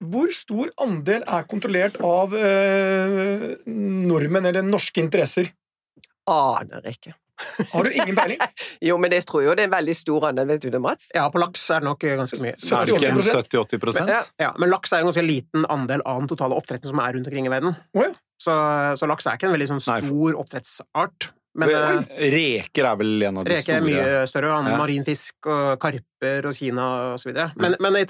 hvor 0.00 0.32
stor 0.32 0.70
andel 0.80 1.24
er 1.28 1.48
kontrollert 1.48 1.98
av 2.04 2.32
uh, 2.32 3.48
nordmenn 3.68 4.48
eller 4.48 4.64
norske 4.64 5.00
interesser? 5.02 5.52
Aner 6.30 6.86
ikke. 6.88 7.12
Har 7.72 7.86
du 7.86 7.92
ingen 7.94 8.16
peiling? 8.16 8.40
jo, 8.88 8.98
men 9.02 9.14
jeg 9.16 9.26
tror 9.28 9.44
jo 9.46 9.56
det 9.56 9.64
er 9.64 9.70
en 9.70 9.74
veldig 9.74 9.96
stor 9.96 10.28
andel, 10.30 10.48
vet 10.52 10.64
du 10.64 10.70
det, 10.72 10.82
Mats? 10.82 11.10
Ja, 11.16 11.26
på 11.32 11.42
laks 11.42 11.66
er 11.70 11.84
det 11.84 11.90
nok 11.90 12.06
ganske 12.22 12.40
mye. 12.42 12.54
Er 12.56 12.90
det 12.90 12.98
ikke 12.98 13.66
70-80 13.66 14.00
ja. 14.10 14.22
ja, 14.42 14.52
Men 14.60 14.72
laks 14.72 14.92
er 14.92 15.02
en 15.02 15.10
ganske 15.10 15.26
liten 15.26 15.66
andel 15.72 16.04
av 16.08 16.22
den 16.22 16.30
totale 16.30 16.58
oppdretten 16.58 16.92
som 16.92 17.02
er 17.02 17.16
rundt 17.16 17.30
omkring 17.30 17.48
i 17.48 17.52
verden. 17.52 17.76
Oh, 17.96 18.04
ja. 18.04 18.12
så, 18.40 18.56
så, 19.00 19.10
laks 19.10 19.28
er 19.28 19.40
ikke 19.40 19.50
en 19.50 19.56
veldig 19.56 19.70
sånn 19.74 19.84
stor 19.84 20.40
oppdrettsart. 20.44 21.30
Men, 21.58 21.70
eh, 21.74 22.30
reker 22.30 22.86
er 22.86 22.98
vel 23.00 23.24
en 23.26 23.40
av 23.40 23.46
de 23.46 23.50
reker 23.50 23.64
store? 23.64 23.80
Reker 23.82 23.98
er 23.98 24.20
mye 24.20 24.26
større. 24.30 24.50
Ja. 24.70 24.76
Marinfisk 24.78 25.48
og 25.50 25.80
karper 25.82 26.46
og 26.46 26.54
Kina 26.54 26.86
osv. 27.16 27.32
Men, 27.58 27.74
men 27.82 27.98
jeg 27.98 28.06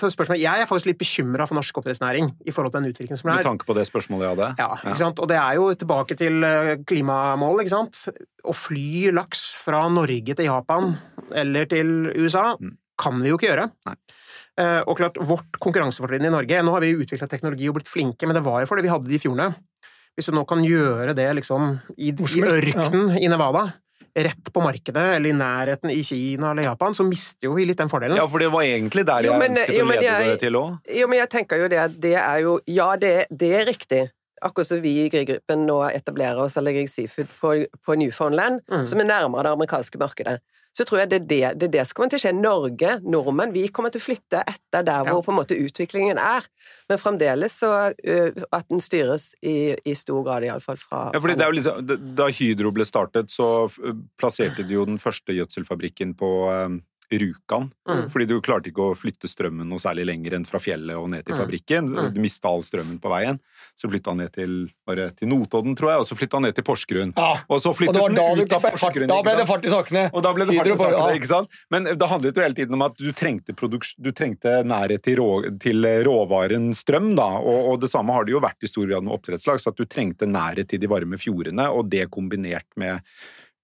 er 0.50 0.68
faktisk 0.68 0.90
litt 0.90 1.00
bekymra 1.00 1.46
for 1.48 1.56
norsk 1.56 1.80
oppdrettsnæring 1.80 2.28
i 2.44 2.52
forhold 2.52 2.74
til 2.74 2.82
den 2.82 2.92
utviklingen 2.92 3.20
som 3.20 3.32
er. 3.32 3.40
Med 3.40 3.48
tanke 3.48 3.68
på 3.68 3.76
det 3.78 3.86
spørsmålet 3.88 4.26
jeg 4.26 4.36
hadde? 4.36 4.50
Ja, 4.60 4.68
ikke 4.84 5.00
sant? 5.00 5.22
og 5.24 5.30
det 5.32 5.40
er 5.40 5.56
jo 5.56 5.70
tilbake 5.72 6.18
til 6.20 6.44
eh, 6.44 6.74
klimamål, 6.84 7.64
ikke 7.64 7.76
sant. 7.78 8.02
Å 8.44 8.56
fly 8.56 9.08
laks 9.16 9.46
fra 9.64 9.86
Norge 9.92 10.36
til 10.36 10.50
Japan 10.50 10.92
eller 11.40 11.68
til 11.70 12.10
USA 12.18 12.50
mm. 12.60 12.76
kan 13.00 13.24
vi 13.24 13.32
jo 13.32 13.40
ikke 13.40 13.54
gjøre. 13.54 13.70
Nei. 13.88 13.96
Eh, 14.60 14.80
og 14.84 14.98
klart, 14.98 15.16
vårt 15.24 15.56
konkurransefortrinn 15.62 16.26
i 16.26 16.32
Norge 16.32 16.58
Nå 16.66 16.72
har 16.74 16.82
vi 16.82 16.90
utvikla 16.98 17.28
teknologi 17.30 17.68
og 17.70 17.78
blitt 17.78 17.88
flinke, 17.88 18.26
men 18.28 18.36
det 18.36 18.44
var 18.44 18.60
jo 18.60 18.68
fordi 18.68 18.84
vi 18.84 18.92
hadde 18.92 19.08
de 19.08 19.20
fjordene. 19.22 19.54
Hvis 20.18 20.28
du 20.30 20.34
nå 20.36 20.44
kan 20.48 20.64
gjøre 20.64 21.14
det 21.16 21.28
liksom 21.38 21.76
i, 21.96 22.10
i 22.10 22.42
ørkenen 22.42 23.14
ja. 23.14 23.20
i 23.22 23.30
Nevada, 23.30 23.70
rett 24.14 24.52
på 24.52 24.62
markedet, 24.62 25.04
eller 25.16 25.30
i 25.30 25.36
nærheten 25.36 25.92
i 25.94 26.00
Kina 26.04 26.50
eller 26.50 26.66
Japan, 26.66 26.94
så 26.94 27.06
mister 27.06 27.46
jo 27.46 27.54
vi 27.56 27.66
litt 27.68 27.78
den 27.78 27.90
fordelen. 27.92 28.18
Ja, 28.18 28.26
for 28.28 28.42
det 28.42 28.50
var 28.52 28.66
egentlig 28.66 29.06
der 29.06 29.24
jeg 29.24 29.30
jo, 29.30 29.36
men, 29.38 29.54
ønsket 29.54 29.76
jo, 29.76 29.84
å 29.84 29.90
lede 29.92 30.06
jeg, 30.08 30.30
det 30.32 30.40
til 30.42 30.58
òg. 30.58 30.72
Jo, 30.98 31.10
men 31.10 31.22
jeg 31.22 31.32
tenker 31.36 31.62
jo 31.62 31.68
det 31.70 31.82
at 31.84 32.00
det 32.02 32.16
er 32.18 32.40
jo 32.44 32.56
Ja, 32.70 32.90
det, 33.00 33.14
det 33.30 33.52
er 33.60 33.68
riktig. 33.70 34.02
Akkurat 34.40 34.70
som 34.70 34.80
vi 34.82 34.94
i 35.02 35.08
Grieg-gruppen 35.12 35.66
nå 35.68 35.82
etablerer 35.90 36.40
oss 36.44 36.56
eller 36.60 36.76
Grieg 36.76 36.88
Seafood 36.88 37.28
på, 37.40 37.52
på 37.84 37.98
Newfoundland, 38.00 38.62
mm. 38.70 38.86
som 38.88 39.02
er 39.02 39.10
nærmere 39.10 39.48
det 39.48 39.58
amerikanske 39.58 40.00
markedet 40.00 40.40
så 40.76 40.86
tror 40.86 41.00
jeg 41.02 41.10
det 41.10 41.16
er 41.16 41.24
det, 41.26 41.38
det, 41.58 41.66
er 41.66 41.72
det 41.74 41.84
som 41.88 41.98
kommer 41.98 42.12
til 42.12 42.20
å 42.20 42.22
skje. 42.22 42.32
Norge, 42.36 42.92
nordmenn, 43.02 43.54
vi 43.54 43.64
kommer 43.74 43.90
til 43.90 44.02
å 44.02 44.04
flytte 44.04 44.42
etter 44.46 44.84
der 44.86 45.08
hvor 45.08 45.24
på 45.26 45.32
en 45.32 45.40
måte 45.40 45.58
utviklingen 45.58 46.20
er. 46.22 46.46
Men 46.90 47.00
fremdeles 47.02 47.56
så 47.62 47.72
uh, 47.90 48.44
at 48.54 48.68
den 48.70 48.82
styres 48.82 49.32
i, 49.42 49.74
i 49.74 49.96
stor 49.98 50.22
grad, 50.26 50.46
iallfall 50.46 50.78
fra 50.78 51.08
Ja, 51.14 51.22
fordi 51.22 51.36
det 51.38 51.46
er 51.46 51.50
jo 51.50 51.58
liksom, 51.58 51.96
Da 52.18 52.28
Hydro 52.30 52.70
ble 52.74 52.86
startet, 52.86 53.34
så 53.34 53.66
plasserte 54.20 54.66
de 54.66 54.78
jo 54.78 54.86
den 54.86 55.02
første 55.02 55.34
gjødselfabrikken 55.34 56.14
på 56.18 56.30
um 56.50 56.80
Rjukan. 57.18 57.70
Mm. 57.88 58.04
Fordi 58.12 58.26
du 58.30 58.36
klarte 58.44 58.70
ikke 58.70 58.90
å 58.90 58.96
flytte 58.98 59.28
strømmen 59.30 59.66
noe 59.68 59.82
særlig 59.82 60.06
lenger 60.06 60.36
enn 60.38 60.46
fra 60.46 60.60
fjellet 60.62 60.98
og 60.98 61.08
ned 61.10 61.24
til 61.26 61.34
mm. 61.34 61.40
fabrikken. 61.42 61.90
Mm. 61.90 62.10
Du 62.14 62.20
mista 62.22 62.50
all 62.50 62.62
strømmen 62.66 63.00
på 63.02 63.10
veien. 63.12 63.40
Så 63.78 63.90
flytta 63.90 64.12
han 64.12 64.22
ned 64.22 64.34
til, 64.36 64.54
til 65.18 65.30
Notodden, 65.30 65.74
tror 65.78 65.94
jeg, 65.94 66.04
og 66.04 66.08
så 66.08 66.18
flytta 66.18 66.38
han 66.38 66.46
ned 66.48 66.56
til 66.58 66.66
Porsgrunn. 66.66 67.14
Ja. 67.16 67.32
Og 67.50 67.62
så 67.64 67.72
flyttet 67.76 68.00
han 68.00 68.18
ut 68.40 68.54
av 68.56 68.66
Porsgrunn. 68.68 69.10
Da 69.10 69.20
ble 69.26 69.36
det 69.40 69.48
fart 69.48 69.66
i 69.66 69.72
sakene. 69.72 70.04
Og 70.12 70.24
da 70.26 70.34
ble 70.36 70.46
det 70.48 70.58
fart 70.58 70.70
i 70.70 70.78
sakene, 70.84 71.16
ikke 71.18 71.32
sant? 71.32 71.60
Men 71.72 71.88
det 71.90 72.10
handlet 72.12 72.38
jo 72.38 72.44
hele 72.44 72.58
tiden 72.58 72.78
om 72.78 72.86
at 72.86 73.00
du 73.00 73.10
trengte, 73.16 73.56
du 73.56 74.10
trengte 74.16 74.54
nærhet 74.66 75.04
til, 75.06 75.20
rå, 75.20 75.30
til, 75.62 75.90
råvaren 76.06 76.70
strøm, 76.76 77.12
da. 77.18 77.28
Og, 77.40 77.72
og, 77.72 77.80
det 77.82 77.90
samme 77.92 78.14
har 78.14 78.26
det 78.28 78.36
jo 78.36 78.44
vært 78.44 78.66
i 78.66 78.70
stor 78.70 78.88
grad 78.90 79.06
med 79.06 79.16
oppdrettslag, 79.16 79.62
så 79.62 79.72
at 79.72 79.80
du 79.80 79.88
trengte 79.88 80.28
nærhet 80.28 80.70
til 80.70 80.82
de 80.82 80.90
varme 80.90 81.18
fjordene, 81.20 81.68
og 81.72 81.88
det 81.90 82.06
kombinert 82.12 82.68
med 82.80 83.00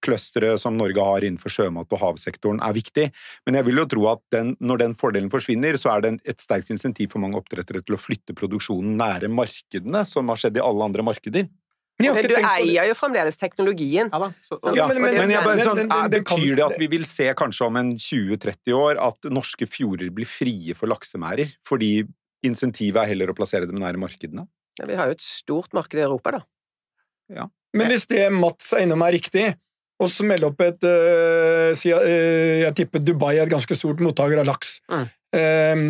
clusteret 0.07 0.63
som 0.63 0.79
Norge 0.79 1.03
har 1.03 1.27
innenfor 1.27 1.53
sjømat- 1.53 1.93
og 1.93 2.03
havsektoren, 2.03 2.63
er 2.63 2.77
viktig. 2.77 3.11
Men 3.47 3.59
jeg 3.59 3.69
vil 3.69 3.83
jo 3.83 3.87
tro 3.91 4.09
at 4.15 4.23
den, 4.35 4.55
når 4.61 4.83
den 4.85 4.97
fordelen 4.99 5.33
forsvinner, 5.33 5.79
så 5.81 5.97
er 5.97 6.07
det 6.07 6.15
et 6.25 6.43
sterkt 6.43 6.73
insentiv 6.75 7.13
for 7.13 7.23
mange 7.23 7.39
oppdrettere 7.41 7.83
til 7.83 7.99
å 7.99 8.01
flytte 8.01 8.37
produksjonen 8.39 8.97
nære 9.01 9.33
markedene, 9.33 10.07
som 10.09 10.33
har 10.33 10.41
skjedd 10.41 10.61
i 10.61 10.65
alle 10.65 10.91
andre 10.91 11.07
markeder. 11.07 11.49
Men, 11.97 12.13
men 12.13 12.27
du 12.29 12.35
eier 12.37 12.91
jo 12.91 12.95
fremdeles 12.97 13.39
teknologien. 13.41 14.11
Ja, 14.13 14.29
så, 14.45 14.59
ja, 14.77 14.85
men, 14.91 15.01
men, 15.01 15.31
men 15.33 15.63
sånn, 15.65 15.87
er, 15.87 16.11
betyr 16.13 16.59
det 16.59 16.65
at 16.67 16.77
vi 16.81 16.91
vil 16.93 17.07
se 17.09 17.31
kanskje 17.39 17.71
om 17.71 17.79
en 17.81 17.95
20-30 17.97 18.77
år 18.77 19.01
at 19.01 19.31
norske 19.33 19.69
fjorder 19.71 20.11
blir 20.13 20.29
frie 20.29 20.77
for 20.77 20.93
laksemærer? 20.93 21.55
Fordi 21.67 22.05
insentivet 22.45 23.01
er 23.01 23.15
heller 23.15 23.33
å 23.33 23.37
plassere 23.39 23.69
dem 23.69 23.81
nære 23.81 24.01
markedene? 24.03 24.45
Ja, 24.77 24.85
vi 24.91 24.99
har 24.99 25.09
jo 25.09 25.17
et 25.17 25.25
stort 25.25 25.73
marked 25.77 25.97
i 25.97 26.05
Europa, 26.05 26.37
da. 26.37 26.43
Ja. 27.33 27.49
Men 27.77 27.89
hvis 27.93 28.05
det 28.13 28.27
Mats 28.33 28.75
er 28.77 28.85
innom 28.85 29.05
er 29.07 29.17
riktig, 29.17 29.47
og 29.97 30.11
så 30.13 30.27
melde 30.29 30.51
opp 30.51 30.61
et 30.65 30.85
uh, 30.85 31.73
si, 31.79 31.93
uh, 31.93 32.61
Jeg 32.63 32.75
tipper 32.77 33.03
Dubai 33.05 33.37
er 33.37 33.47
et 33.47 33.53
ganske 33.53 33.79
stort 33.79 34.03
mottaker 34.05 34.43
av 34.43 34.49
laks. 34.49 34.79
Mm. 34.93 35.07
Um, 35.37 35.87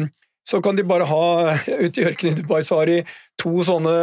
så 0.46 0.60
kan 0.62 0.78
de 0.78 0.84
bare 0.86 1.08
ha 1.10 1.54
Ute 1.84 2.02
i 2.02 2.06
ørkenen 2.06 2.36
i 2.36 2.40
Dubai 2.40 2.60
så 2.66 2.80
har 2.80 2.90
de 2.90 3.00
to 3.40 3.64
sånne 3.66 3.94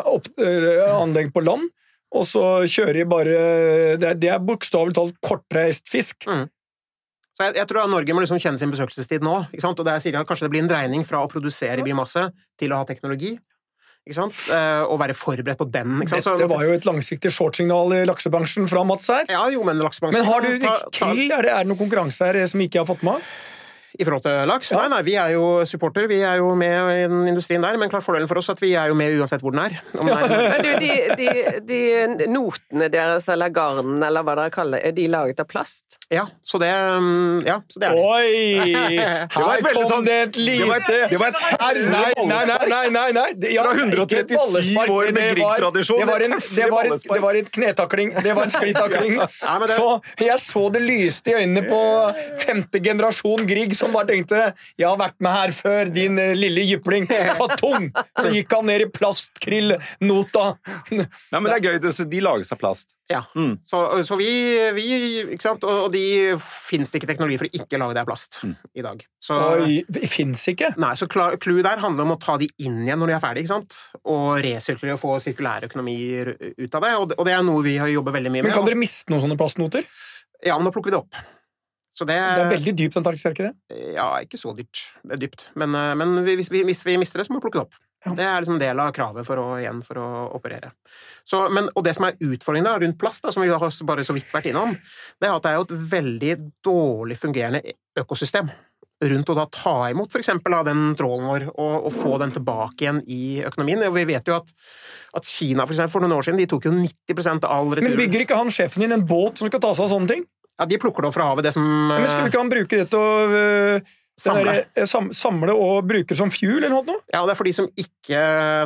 opp, 0.00 0.30
uh, 0.40 0.84
anlegg 0.96 1.32
på 1.34 1.44
land, 1.44 1.68
og 2.16 2.24
så 2.28 2.44
kjører 2.64 3.02
de 3.02 3.08
bare 3.10 3.38
Det, 4.00 4.14
det 4.22 4.30
er 4.32 4.44
bokstavelig 4.44 4.96
talt 4.96 5.18
kortreist 5.24 5.90
fisk. 5.92 6.24
Mm. 6.28 6.46
Så 7.36 7.50
jeg, 7.50 7.58
jeg, 7.58 7.68
tror 7.68 7.82
at 7.82 7.92
Norge 7.92 8.14
må 8.16 8.22
liksom 8.24 8.40
kjenne 8.40 8.56
sin 8.56 8.72
besøkelsestid 8.72 9.24
nå. 9.24 9.34
Og 9.44 9.52
jeg 9.52 10.14
at 10.16 10.28
Kanskje 10.28 10.46
det 10.46 10.52
blir 10.54 10.64
en 10.64 10.70
dreining 10.70 11.04
fra 11.04 11.20
å 11.20 11.28
produsere 11.28 11.84
biomasse 11.84 12.30
til 12.56 12.72
å 12.72 12.80
ha 12.80 12.88
teknologi. 12.88 13.34
Ikke 14.06 14.20
sant? 14.20 14.38
Eh, 14.54 14.82
og 14.86 15.00
være 15.02 15.16
forberedt 15.18 15.58
på 15.58 15.66
den. 15.66 15.96
Ikke 16.04 16.20
sant? 16.20 16.38
Dette 16.38 16.46
var 16.52 16.62
jo 16.62 16.76
et 16.76 16.84
langsiktig 16.86 17.32
shortsignal 17.34 17.90
i 17.96 18.04
laksebransjen 18.06 18.70
fra 18.70 18.84
Mats 18.86 19.10
her. 19.10 19.26
Ja, 19.34 19.42
jo, 19.50 19.64
Men 19.66 19.82
laksebransjen... 19.82 20.22
Men 20.22 20.30
har 20.30 20.46
du 20.46 20.92
krill? 20.94 21.26
Er 21.26 21.42
det, 21.42 21.50
er 21.50 21.66
det 21.66 21.72
noen 21.72 21.80
konkurranse 21.80 22.28
her 22.30 22.38
som 22.46 22.62
ikke 22.62 22.84
har 22.84 22.86
fått 22.86 23.02
med? 23.06 23.24
I 23.98 24.04
forhold 24.04 24.24
til 24.26 24.50
laks? 24.50 24.70
Ja. 24.72 24.82
Nei, 24.82 24.88
nei, 24.92 25.02
vi 25.06 25.14
er 25.20 25.32
jo 25.36 25.44
supporter. 25.68 26.06
Vi 26.10 26.20
er 26.20 26.40
jo 26.40 26.50
med 26.58 26.90
i 26.92 27.04
den 27.08 27.26
industrien 27.30 27.64
der. 27.64 27.78
Men 27.80 27.90
klart 27.92 28.04
fordelen 28.04 28.28
for 28.28 28.40
oss 28.40 28.50
er 28.50 28.58
at 28.58 28.62
vi 28.62 28.72
er 28.76 28.90
jo 28.92 28.96
med 28.98 29.16
uansett 29.16 29.44
hvor 29.44 29.54
den 29.54 29.62
er. 29.64 29.78
Den 29.94 30.10
er 30.12 30.26
men 30.26 30.64
du, 30.64 30.72
de, 30.82 30.90
de, 31.16 31.78
de, 32.20 32.28
notene 32.30 32.90
deres, 32.92 33.28
eller 33.32 33.52
garnen, 33.54 34.02
eller 34.04 34.26
hva 34.26 34.36
dere 34.38 34.52
kaller 34.54 34.80
det, 34.80 34.90
er 34.90 34.96
de 34.96 35.06
laget 35.12 35.40
av 35.40 35.48
plast? 35.48 35.98
Ja, 36.12 36.26
så 36.44 36.60
det, 36.62 36.70
mm, 36.70 37.40
ja, 37.46 37.56
så 37.72 37.80
det 37.82 37.88
er 37.88 37.96
de. 37.96 38.04
Oi! 38.04 38.86
Her 39.36 39.64
kom 39.66 39.88
sånn, 39.88 40.06
det 40.06 40.16
et 40.26 40.38
lite 40.38 40.98
Det 41.10 41.20
var 41.20 41.32
et, 41.32 41.40
herlig 41.62 41.86
Nei, 41.90 42.10
nei, 42.28 42.42
nei! 42.70 42.82
nei, 42.92 43.06
nei. 43.16 43.26
Ja, 43.54 43.64
Fra 43.66 43.74
137 43.74 44.92
år 44.92 45.12
med 45.16 45.32
Grieg-tradisjon. 45.34 46.02
Det, 46.02 46.18
det, 46.26 46.30
det, 46.36 46.98
det, 47.06 47.20
var 47.24 47.40
en 47.40 47.50
knetakling. 47.58 48.12
Det 48.22 48.36
var 48.36 48.48
en 48.48 48.54
sklitakling. 48.54 49.18
Så 49.72 49.88
jeg 50.20 50.38
så 50.42 50.66
det 50.74 50.82
lyste 50.84 51.32
i 51.32 51.38
øynene 51.40 51.64
på 51.66 51.80
femte 52.42 52.82
generasjon 52.82 53.46
Grieg 53.48 53.74
som 53.86 53.96
bare 53.96 54.10
tenkte 54.10 54.42
'jeg 54.76 54.88
har 54.88 54.98
vært 55.00 55.16
med 55.20 55.32
her 55.32 55.54
før, 55.54 55.92
din 55.92 56.18
eh, 56.18 56.34
lille 56.34 56.66
jypling'. 56.66 57.08
Patong! 57.38 57.90
Så 58.20 58.34
gikk 58.34 58.52
han 58.52 58.66
ned 58.66 58.86
i 58.86 58.90
plastkrillnota. 58.90 60.46
Ja, 61.32 61.40
men 61.40 61.50
det 61.50 61.56
er 61.56 61.78
gøy. 61.78 62.06
De 62.10 62.20
lages 62.20 62.52
av 62.52 62.58
plast. 62.60 62.90
Ja. 63.08 63.22
Mm. 63.36 63.58
Så, 63.62 64.04
så, 64.04 64.16
vi, 64.18 64.26
vi, 64.74 64.86
Ikke 65.34 65.44
sant? 65.44 65.64
Og, 65.64 65.92
de 65.94 66.34
fins 66.40 66.90
det 66.90 66.98
ikke 66.98 67.10
teknologi 67.12 67.38
for 67.38 67.46
å 67.46 67.60
ikke 67.60 67.78
lage 67.78 67.94
det 67.94 68.02
av 68.02 68.08
plast 68.08 68.40
mm. 68.42 68.56
i 68.74 68.84
dag. 68.86 69.04
Så, 69.22 69.36
Oi, 69.62 69.76
fins 70.10 70.42
ikke? 70.50 70.72
Nei, 70.82 70.94
så 70.98 71.06
clouet 71.10 71.62
der 71.66 71.82
handler 71.82 72.06
om 72.06 72.16
å 72.16 72.18
ta 72.22 72.36
de 72.40 72.48
inn 72.58 72.82
igjen 72.82 72.98
når 73.02 73.12
de 73.12 73.16
er 73.16 73.22
ferdige, 73.22 73.46
ikke 73.46 73.54
sant? 73.54 73.78
og 74.06 74.42
resirkulere 74.44 74.96
og 74.96 75.02
få 75.02 75.16
sirkulær 75.22 75.66
økonomi 75.68 75.96
ut 76.26 76.76
av 76.78 76.84
det. 76.84 76.92
Og, 76.98 77.16
det 77.26 77.34
er 77.36 77.46
noe 77.46 77.64
vi 77.66 77.78
har 77.82 77.90
jobbet 77.90 78.18
veldig 78.18 78.34
mye 78.34 78.42
med. 78.42 78.50
Men 78.50 78.58
kan 78.58 78.68
dere 78.68 78.78
miste 78.80 79.12
noen 79.12 79.24
sånne 79.26 79.38
plastnoter? 79.38 79.86
Ja, 80.44 80.58
men 80.58 80.68
nå 80.68 80.74
plukker 80.74 80.90
vi 80.90 80.96
det 80.96 81.02
opp. 81.04 81.26
Det, 81.96 82.12
det, 82.12 82.44
er 82.44 82.52
veldig 82.52 82.76
dypt, 82.76 82.96
Antarktis, 83.00 83.24
er 83.24 83.34
ikke 83.36 83.48
det? 83.48 83.82
Ja, 83.96 84.10
ikke 84.20 84.40
så 84.40 84.52
dypt. 84.56 84.82
Dypt. 85.16 85.48
Men, 85.56 85.74
eh, 85.78 85.94
men 85.96 86.18
hvis, 86.26 86.50
vi, 86.52 86.60
hvis, 86.68 86.84
vi, 86.84 86.98
mister 87.00 87.22
det, 87.22 87.28
så 87.28 87.32
må 87.32 87.40
vi 87.40 87.46
plukke 87.46 87.62
det 87.62 87.68
opp. 87.68 87.82
Det 88.06 88.22
er 88.22 88.42
liksom 88.42 88.60
del 88.60 88.78
av 88.78 88.92
kravet 88.94 89.26
for 89.26 89.40
å, 89.40 89.46
igjen, 89.58 89.80
for 89.82 89.98
å 89.98 90.08
operere. 90.36 90.70
Så, 91.26 91.40
men, 91.50 91.70
og 91.74 91.82
det 91.86 91.96
som 91.96 92.06
er 92.06 92.20
utfordringen 92.22 92.68
da, 92.68 92.76
rundt 92.78 92.98
plast, 93.00 93.24
da, 93.24 93.32
som 93.34 93.42
vi 93.42 93.50
har 93.50 93.64
bare 93.88 94.04
så 94.06 94.14
vidt 94.14 94.30
vært 94.34 94.52
innom, 94.52 94.76
det 95.18 95.26
er 95.26 95.34
at 95.34 95.46
det 95.46 95.52
er 95.52 95.58
jo 95.58 95.66
et 95.66 95.74
veldig 95.96 96.36
dårlig 96.68 97.18
fungerende 97.18 97.76
økosystem 97.98 98.52
rundt 99.04 99.28
å 99.28 99.36
da 99.36 99.44
ta 99.52 99.74
imot 99.92 100.14
f.eks. 100.14 100.30
den 100.64 100.84
trålen 100.96 101.26
vår 101.28 101.42
og, 101.50 101.74
og, 101.88 101.90
få 101.92 102.14
den 102.22 102.32
tilbake 102.32 102.86
igjen 102.86 103.02
i 103.12 103.42
økonomien. 103.44 103.82
Og 103.88 103.96
vi 103.98 104.06
vet 104.08 104.30
jo 104.30 104.38
at, 104.38 104.54
at 105.18 105.28
Kina 105.28 105.66
for, 105.66 105.74
eksempel, 105.74 105.92
for 105.92 106.04
noen 106.04 106.16
år 106.16 106.24
siden 106.24 106.40
de 106.40 106.48
tok 106.48 106.68
jo 106.68 106.72
90% 106.72 107.44
av 107.44 107.52
all 107.58 107.74
retur. 107.74 107.90
Men 107.90 108.00
bygger 108.00 108.24
ikke 108.24 108.38
han 108.38 108.52
sjefen 108.54 108.86
din 108.86 108.96
en 108.96 109.04
båt 109.06 109.42
som 109.42 109.50
skal 109.50 109.62
ta 109.62 109.74
seg 109.76 109.84
av 109.84 109.92
sånne 109.92 110.12
ting? 110.14 110.24
Ja, 110.56 110.66
De 110.66 110.78
plukker 110.80 111.04
det 111.04 111.10
opp 111.10 111.16
fra 111.18 111.28
havet, 111.30 111.46
det 111.48 111.54
som 111.56 111.64
Men 111.64 112.08
Skulle 112.08 112.30
ikke 112.30 112.42
han 112.42 112.52
bruke 112.52 112.82
det 112.82 112.88
til 112.92 113.00
å 113.00 113.38
øh, 113.40 113.94
Samle. 114.16 114.52
der, 114.52 114.68
øh, 114.80 114.86
sam, 114.88 115.10
samle 115.12 115.52
og 115.52 115.84
bruke 115.84 116.08
det 116.08 116.16
som 116.16 116.30
fuel 116.32 116.64
eller 116.64 116.72
noe? 116.72 117.00
Ja, 117.12 117.20
det 117.28 117.34
er 117.34 117.38
for 117.38 117.48
de 117.48 117.52
som 117.52 117.68
ikke 117.76 118.20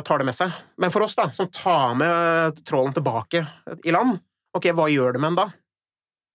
tar 0.07 0.21
det 0.21 0.29
med 0.29 0.37
seg. 0.37 0.53
Men 0.79 0.93
for 0.93 1.03
oss, 1.03 1.17
da, 1.17 1.27
som 1.35 1.49
tar 1.51 1.97
med 1.99 2.61
trålen 2.63 2.95
tilbake 2.95 3.43
i 3.83 3.91
land, 3.91 4.21
ok, 4.55 4.71
hva 4.77 4.87
gjør 4.91 5.17
du 5.17 5.19
med 5.19 5.33
den 5.33 5.41
da? 5.41 5.49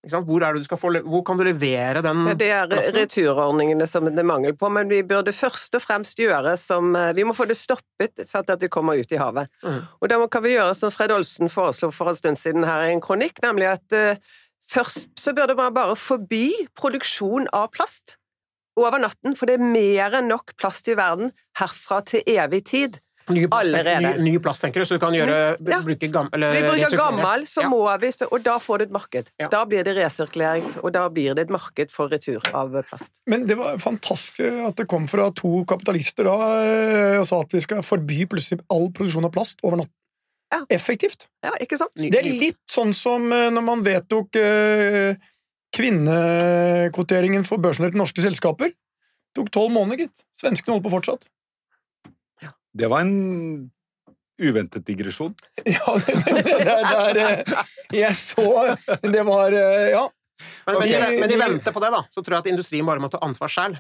Hvor, 0.07 0.77
få, 0.79 0.91
hvor, 1.03 1.23
kan 1.27 1.39
du 1.39 1.43
levere 1.45 2.03
den 2.05 2.21
ja, 2.29 2.35
Det 2.39 2.51
er 2.55 2.69
plassen? 2.71 2.95
returordningene 2.95 3.87
som 3.91 4.07
det 4.07 4.21
er 4.23 4.29
mangel 4.29 4.55
på, 4.55 4.69
men 4.71 4.91
vi 4.93 5.01
burde 5.03 5.33
først 5.35 5.75
og 5.75 5.83
fremst 5.83 6.21
gjøre 6.21 6.53
som 6.61 6.95
eh, 6.95 7.11
Vi 7.17 7.25
må 7.27 7.35
få 7.35 7.49
det 7.51 7.57
stoppet, 7.59 8.23
sånn 8.29 8.47
at 8.47 8.61
det 8.63 8.71
kommer 8.71 9.01
ut 9.01 9.13
i 9.13 9.19
havet. 9.19 9.51
Mm. 9.65 9.81
Og 9.99 10.13
da 10.13 10.21
kan 10.31 10.45
vi 10.45 10.55
gjøre 10.55 10.77
som 10.79 10.95
Fred 10.95 11.15
Olsen 11.15 11.51
foreslo 11.51 11.91
for 11.95 12.13
en 12.13 12.19
stund 12.19 12.39
siden 12.39 12.67
her 12.69 12.87
i 12.87 12.93
en 12.95 13.03
kronikk, 13.03 13.43
nemlig 13.43 13.73
at 13.73 13.97
uh, 13.97 14.37
først 14.71 15.15
så 15.21 15.35
burde 15.37 15.57
man 15.59 15.75
bare 15.77 15.97
forby 15.99 16.51
produksjon 16.79 17.51
av 17.57 17.71
plast 17.75 18.19
over 18.77 19.01
natten, 19.01 19.37
for 19.37 19.49
det 19.49 19.57
er 19.57 19.65
mer 19.65 20.19
enn 20.19 20.31
nok 20.31 20.57
plast 20.61 20.89
i 20.93 20.97
verden 20.99 21.33
herfra 21.59 22.03
til 22.07 22.25
evig 22.29 22.65
tid. 22.69 23.01
Ny 23.27 23.49
plast, 23.51 23.75
ny, 23.75 24.11
ny 24.23 24.33
plast, 24.39 24.63
tenker 24.63 24.85
du, 24.85 24.87
så 24.87 25.01
du 25.01 25.03
kan 25.03 25.15
gjøre, 25.17 25.57
ja. 25.59 25.81
bruke 25.83 26.07
gam, 26.15 26.29
Vi 26.31 26.61
bruker 26.63 26.95
gammel, 26.95 27.43
så 27.51 27.65
ja. 27.65 27.71
må 27.73 27.81
vi, 27.99 28.13
og 28.29 28.37
da 28.45 28.55
får 28.63 28.79
du 28.79 28.85
et 28.85 28.95
marked. 28.95 29.33
Ja. 29.43 29.49
Da 29.51 29.65
blir 29.67 29.83
det 29.87 29.97
resirkulering, 29.99 30.69
og 30.79 30.93
da 30.95 31.03
blir 31.11 31.35
det 31.35 31.49
et 31.49 31.55
marked 31.55 31.91
for 31.91 32.13
retur 32.13 32.45
av 32.55 32.77
plast. 32.87 33.17
Men 33.27 33.49
det 33.49 33.59
var 33.59 33.83
fantastisk 33.83 34.47
at 34.69 34.79
det 34.79 34.87
kom 34.91 35.11
fra 35.11 35.33
to 35.35 35.65
kapitalister 35.67 36.31
da 36.31 36.37
eh, 36.63 37.19
og 37.19 37.27
sa 37.27 37.43
at 37.43 37.57
vi 37.57 37.65
skal 37.67 37.83
forby 37.87 38.29
plutselig 38.31 38.63
all 38.71 38.93
produksjon 38.95 39.27
av 39.27 39.35
plast 39.35 39.59
over 39.67 39.83
natten. 39.83 39.95
Ja. 40.55 40.63
Effektivt. 40.71 41.27
Ja, 41.43 41.55
ikke 41.63 41.79
sant? 41.81 41.95
Det 41.99 42.21
er 42.21 42.29
litt 42.29 42.63
sånn 42.71 42.93
som 42.95 43.31
eh, 43.35 43.49
når 43.51 43.65
man 43.67 43.83
vedtok 43.87 44.39
uh, 44.39 45.17
kvinnekvoteringen 45.75 47.47
for 47.49 47.63
børsnoterte 47.63 47.99
norske 47.99 48.23
selskaper. 48.25 48.71
Det 48.71 49.41
tok 49.41 49.51
tolv 49.55 49.75
måneder, 49.75 50.07
gitt. 50.07 50.23
Svenskene 50.39 50.77
holder 50.77 50.87
på 50.87 50.95
fortsatt. 50.95 51.27
Det 52.77 52.89
var 52.93 53.03
en 53.05 53.71
uventet 54.43 54.87
digresjon. 54.87 55.35
Ja, 55.65 55.97
det, 56.07 56.15
det, 56.27 56.43
det, 56.45 57.17
det 57.17 57.97
Jeg 57.97 58.15
så 58.19 58.77
Det 59.03 59.25
var 59.27 59.53
eh, 59.57 59.91
Ja. 59.95 60.07
Men, 60.67 60.77
men, 60.83 60.89
de, 60.91 61.21
men 61.23 61.31
de 61.31 61.37
venter 61.41 61.73
på 61.73 61.81
det, 61.81 61.89
da. 61.95 62.03
Så 62.13 62.21
tror 62.21 62.37
jeg 62.37 62.45
at 62.45 62.49
industrien 62.51 62.87
bare 62.87 63.01
må 63.01 63.09
ta 63.09 63.19
ansvar 63.25 63.49
selv 63.49 63.79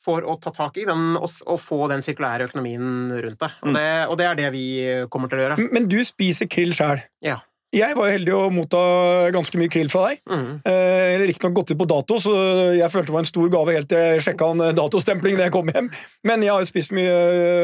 for 0.00 0.24
å 0.24 0.38
ta 0.40 0.52
tak 0.54 0.80
i 0.80 0.86
den 0.88 1.14
og, 1.18 1.28
få 1.60 1.84
den 1.92 2.02
sirkulære 2.04 2.48
økonomien 2.48 3.12
rundt 3.12 3.40
det. 3.42 3.52
Og, 3.62 3.74
det. 3.76 3.86
og, 4.06 4.16
det. 4.20 4.26
er 4.30 4.40
det 4.40 4.50
vi 4.54 4.64
kommer 5.12 5.30
til 5.30 5.40
å 5.40 5.46
gjøre. 5.46 5.70
Men 5.70 5.88
du 5.90 6.00
spiser 6.06 6.48
krill 6.50 6.72
sjøl. 6.76 7.02
Ja. 7.24 7.40
Jeg 7.70 7.94
var 7.94 8.08
heldig 8.10 8.32
å 8.34 8.46
motta 8.50 8.78
ganske 9.30 9.58
mye 9.60 9.70
krill 9.70 9.90
fra 9.92 10.08
deg. 10.08 10.22
Mm. 10.26 10.46
Eh, 10.66 11.20
Riktignok 11.22 11.60
gått 11.60 11.70
ut 11.70 11.78
på 11.78 11.86
dato, 11.86 12.16
så 12.18 12.32
jeg 12.74 12.90
følte 12.90 13.12
det 13.12 13.14
var 13.14 13.22
en 13.22 13.28
stor 13.30 13.52
gave 13.54 13.76
helt 13.76 13.88
til 13.92 14.00
jeg 14.00 14.24
sjekka 14.26 14.48
en 14.50 14.64
datostempling 14.74 15.38
da 15.38 15.46
jeg 15.46 15.54
kom 15.54 15.70
hjem. 15.70 15.90
Men 16.26 16.42
jeg 16.42 16.50
har 16.50 16.64
jo 16.64 16.70
spist 16.70 16.94
mye 16.96 17.12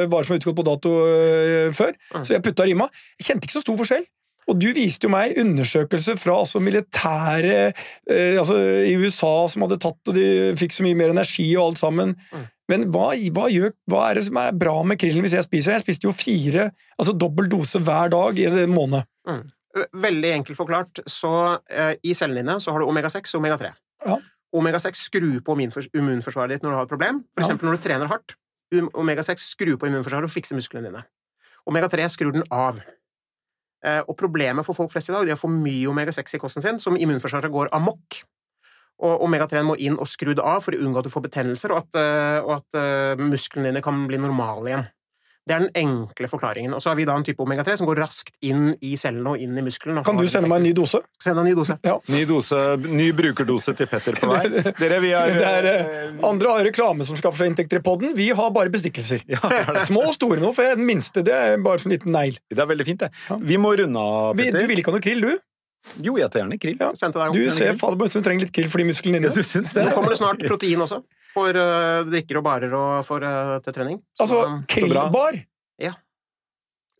varer 0.06 0.28
som 0.28 0.36
har 0.36 0.42
utgått 0.42 0.58
på 0.60 0.66
dato 0.68 0.92
uh, 1.02 1.74
før, 1.74 1.98
mm. 2.14 2.22
så 2.22 2.36
jeg 2.36 2.44
putta 2.46 2.68
rima. 2.68 2.86
Jeg 3.18 3.32
kjente 3.32 3.48
ikke 3.48 3.56
så 3.58 3.64
stor 3.64 3.80
forskjell. 3.82 4.06
Og 4.46 4.58
du 4.62 4.68
viste 4.76 5.08
jo 5.08 5.12
meg 5.12 5.34
undersøkelser 5.40 6.18
fra 6.20 6.36
altså, 6.44 6.60
militære 6.62 7.56
eh, 7.66 8.36
altså, 8.38 8.58
i 8.86 8.94
USA 9.00 9.32
som 9.50 9.64
hadde 9.66 9.80
tatt, 9.82 9.98
og 10.06 10.14
de 10.14 10.54
fikk 10.58 10.76
så 10.76 10.86
mye 10.86 10.98
mer 10.98 11.14
energi 11.14 11.48
og 11.56 11.72
alt 11.72 11.82
sammen. 11.82 12.14
Mm. 12.30 12.46
Men 12.70 12.86
hva, 12.94 13.10
hva, 13.34 13.48
gjør, 13.50 13.74
hva, 13.90 14.04
er 14.08 14.18
det 14.18 14.26
som 14.28 14.38
er 14.42 14.54
bra 14.58 14.76
med 14.86 14.98
krillen 15.02 15.26
hvis 15.26 15.36
jeg 15.38 15.46
spiser? 15.46 15.76
Jeg 15.76 15.86
spiste 15.86 16.08
jo 16.08 16.14
fire, 16.14 16.70
altså 16.98 17.14
dobbel 17.14 17.50
dose 17.50 17.82
hver 17.82 18.10
dag 18.14 18.38
i 18.38 18.46
en 18.50 18.74
måned. 18.74 19.06
Mm. 19.28 19.44
Veldig 20.06 20.32
enkelt 20.38 20.58
forklart, 20.58 21.02
så 21.10 21.34
eh, 21.68 21.94
i 22.06 22.14
cellene 22.16 22.42
dine 22.42 22.58
så 22.62 22.72
har 22.72 22.82
du 22.82 22.88
omega-6 22.88 23.34
og 23.34 23.42
omega-3. 23.42 23.74
Ja. 24.06 24.18
Omega-6 24.56 25.02
skrur 25.08 25.40
på 25.44 25.56
immunforsvaret 25.58 26.54
ditt 26.54 26.64
når 26.64 26.72
du 26.72 26.78
har 26.78 26.86
et 26.86 26.92
problem, 26.94 27.22
for 27.34 27.44
eksempel 27.44 27.68
når 27.68 27.78
du 27.78 27.86
trener 27.86 28.10
hardt. 28.10 28.38
Omega-6 28.72 29.50
skrur 29.52 29.76
på 29.78 29.90
immunforsvaret 29.90 30.30
og 30.30 30.32
fikser 30.32 30.58
musklene 30.58 30.88
dine. 30.88 31.02
Omega-3 31.66 32.08
skrur 32.14 32.34
den 32.34 32.46
av. 32.54 32.78
Eh, 33.86 34.02
og 34.06 34.16
problemet 34.18 34.66
for 34.66 34.76
folk 34.76 34.90
flest 34.94 35.12
i 35.12 35.14
dag 35.14 35.28
er 35.28 35.36
å 35.36 35.40
få 35.40 35.50
mye 35.52 35.86
omega-6 35.90 36.36
i 36.36 36.42
kosten 36.42 36.64
sin, 36.64 36.80
som 36.82 36.98
immunforsvaret 36.98 37.52
går 37.52 37.70
amok. 37.76 38.22
Og 39.06 39.22
omega-3 39.26 39.62
må 39.68 39.76
inn 39.78 39.98
og 40.00 40.08
skru 40.08 40.32
av 40.40 40.64
for 40.64 40.74
å 40.74 40.82
unngå 40.82 41.02
at 41.02 41.06
du 41.06 41.12
får 41.12 41.26
betennelser, 41.28 41.74
og 41.74 41.84
at, 41.84 42.00
eh, 42.00 42.38
og 42.42 42.52
at 42.58 43.20
musklene 43.20 43.70
dine 43.70 43.84
kan 43.84 44.06
bli 44.08 44.18
normale 44.18 44.72
igjen. 44.72 44.86
Det 45.46 45.54
er 45.54 45.62
den 45.62 45.70
enkle 45.78 46.26
forklaringen. 46.26 46.72
Og 46.74 46.82
så 46.82 46.90
har 46.90 46.96
vi 46.98 47.04
da 47.06 47.14
en 47.14 47.24
type 47.26 47.42
omega-3 47.42 47.76
som 47.78 47.86
går 47.86 48.00
raskt 48.02 48.32
inn 48.42 48.72
i 48.82 48.96
cellene 48.98 49.36
og 49.36 49.42
inn 49.42 49.54
i 49.54 49.62
muskelen. 49.62 50.00
Kan 50.06 50.18
du 50.18 50.26
sende 50.30 50.50
meg 50.50 50.58
en 50.58 50.66
ny 50.66 50.72
dose? 50.74 50.98
Send 51.22 51.38
en 51.38 51.46
ny 51.46 51.52
dose. 51.54 51.76
Ja. 51.86 51.94
Ny, 52.10 52.24
dose, 52.26 52.62
ny 52.82 53.12
brukerdose 53.14 53.76
til 53.78 53.86
Petter 53.90 54.18
på 54.18 54.30
vei. 54.32 54.42
Dere, 54.82 54.98
vi 55.04 55.12
er, 55.14 55.38
er 55.46 55.68
eh, 55.70 56.14
Andre 56.26 56.56
har 56.56 56.66
reklame 56.66 57.06
som 57.06 57.18
skaffer 57.20 57.44
seg 57.44 57.52
inntekter 57.52 57.78
i 57.78 57.84
poden. 57.86 58.16
Vi 58.18 58.32
har 58.34 58.50
bare 58.56 58.72
bestikkelser. 58.74 59.22
Ja, 59.30 59.42
Små 59.86 60.08
og 60.10 60.16
store 60.16 60.42
nå, 60.42 60.50
for 60.56 60.74
den 60.74 60.86
minste 60.88 61.22
det 61.26 61.34
er 61.36 61.60
bare 61.62 61.84
en 61.86 61.94
liten 61.94 62.10
negl. 62.16 62.40
Det 62.50 62.58
er 62.58 62.70
veldig 62.72 62.86
fint, 62.88 63.06
det. 63.06 63.38
Vi 63.46 63.60
må 63.62 63.76
runde 63.78 64.02
av, 64.02 64.32
Petter. 64.34 64.66
Du 64.66 64.72
vil 64.72 64.82
ikke 64.82 64.90
ha 64.90 64.98
noe 64.98 65.06
krill, 65.06 65.22
du? 65.22 65.44
Jo, 66.02 66.16
jeg 66.18 66.26
tar 66.32 66.42
gjerne 66.42 66.58
krill. 66.58 66.80
Ja. 66.82 66.90
Du 67.30 67.44
ser 67.54 67.78
fader, 67.78 68.10
du 68.10 68.18
trenger 68.26 68.48
litt 68.48 68.54
krill 68.54 68.66
for 68.72 68.82
de 68.82 68.88
musklene 68.90 69.20
dine. 69.20 69.30
Ja, 69.30 69.36
du 69.36 69.46
syns 69.46 69.76
det? 69.76 69.86
Nå 69.86 69.94
kommer 69.94 70.10
det 70.10 70.18
snart 70.18 70.42
protein 70.42 70.82
også. 70.82 71.04
For 71.36 71.52
uh, 71.60 72.02
drikker 72.08 72.40
og 72.40 72.46
barer 72.46 72.74
og 72.76 73.04
for, 73.04 73.24
uh, 73.24 73.58
til 73.64 73.76
trening. 73.76 74.00
Så, 74.16 74.24
altså, 74.24 74.42
krillbar? 74.72 75.36
Ja. 75.82 75.92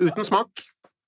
Uten 0.03 0.29
smak. 0.29 0.67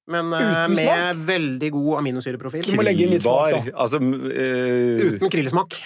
Men 0.08 0.32
uh, 0.32 0.40
Uten 0.40 0.76
med 0.78 0.86
smak? 0.86 1.24
veldig 1.28 1.70
god 1.74 1.98
aminosyreprofil. 2.00 2.64
Du 2.70 2.76
må 2.78 2.86
legge 2.88 3.04
inn 3.04 3.12
litt 3.12 3.26
smak, 3.26 3.52
da. 3.52 3.74
Altså, 3.84 4.00
uh, 4.00 5.08
Uten 5.18 5.32
krillesmak. 5.34 5.76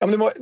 Ja, 0.00 0.08
men 0.08 0.16
du 0.16 0.22
må... 0.24 0.32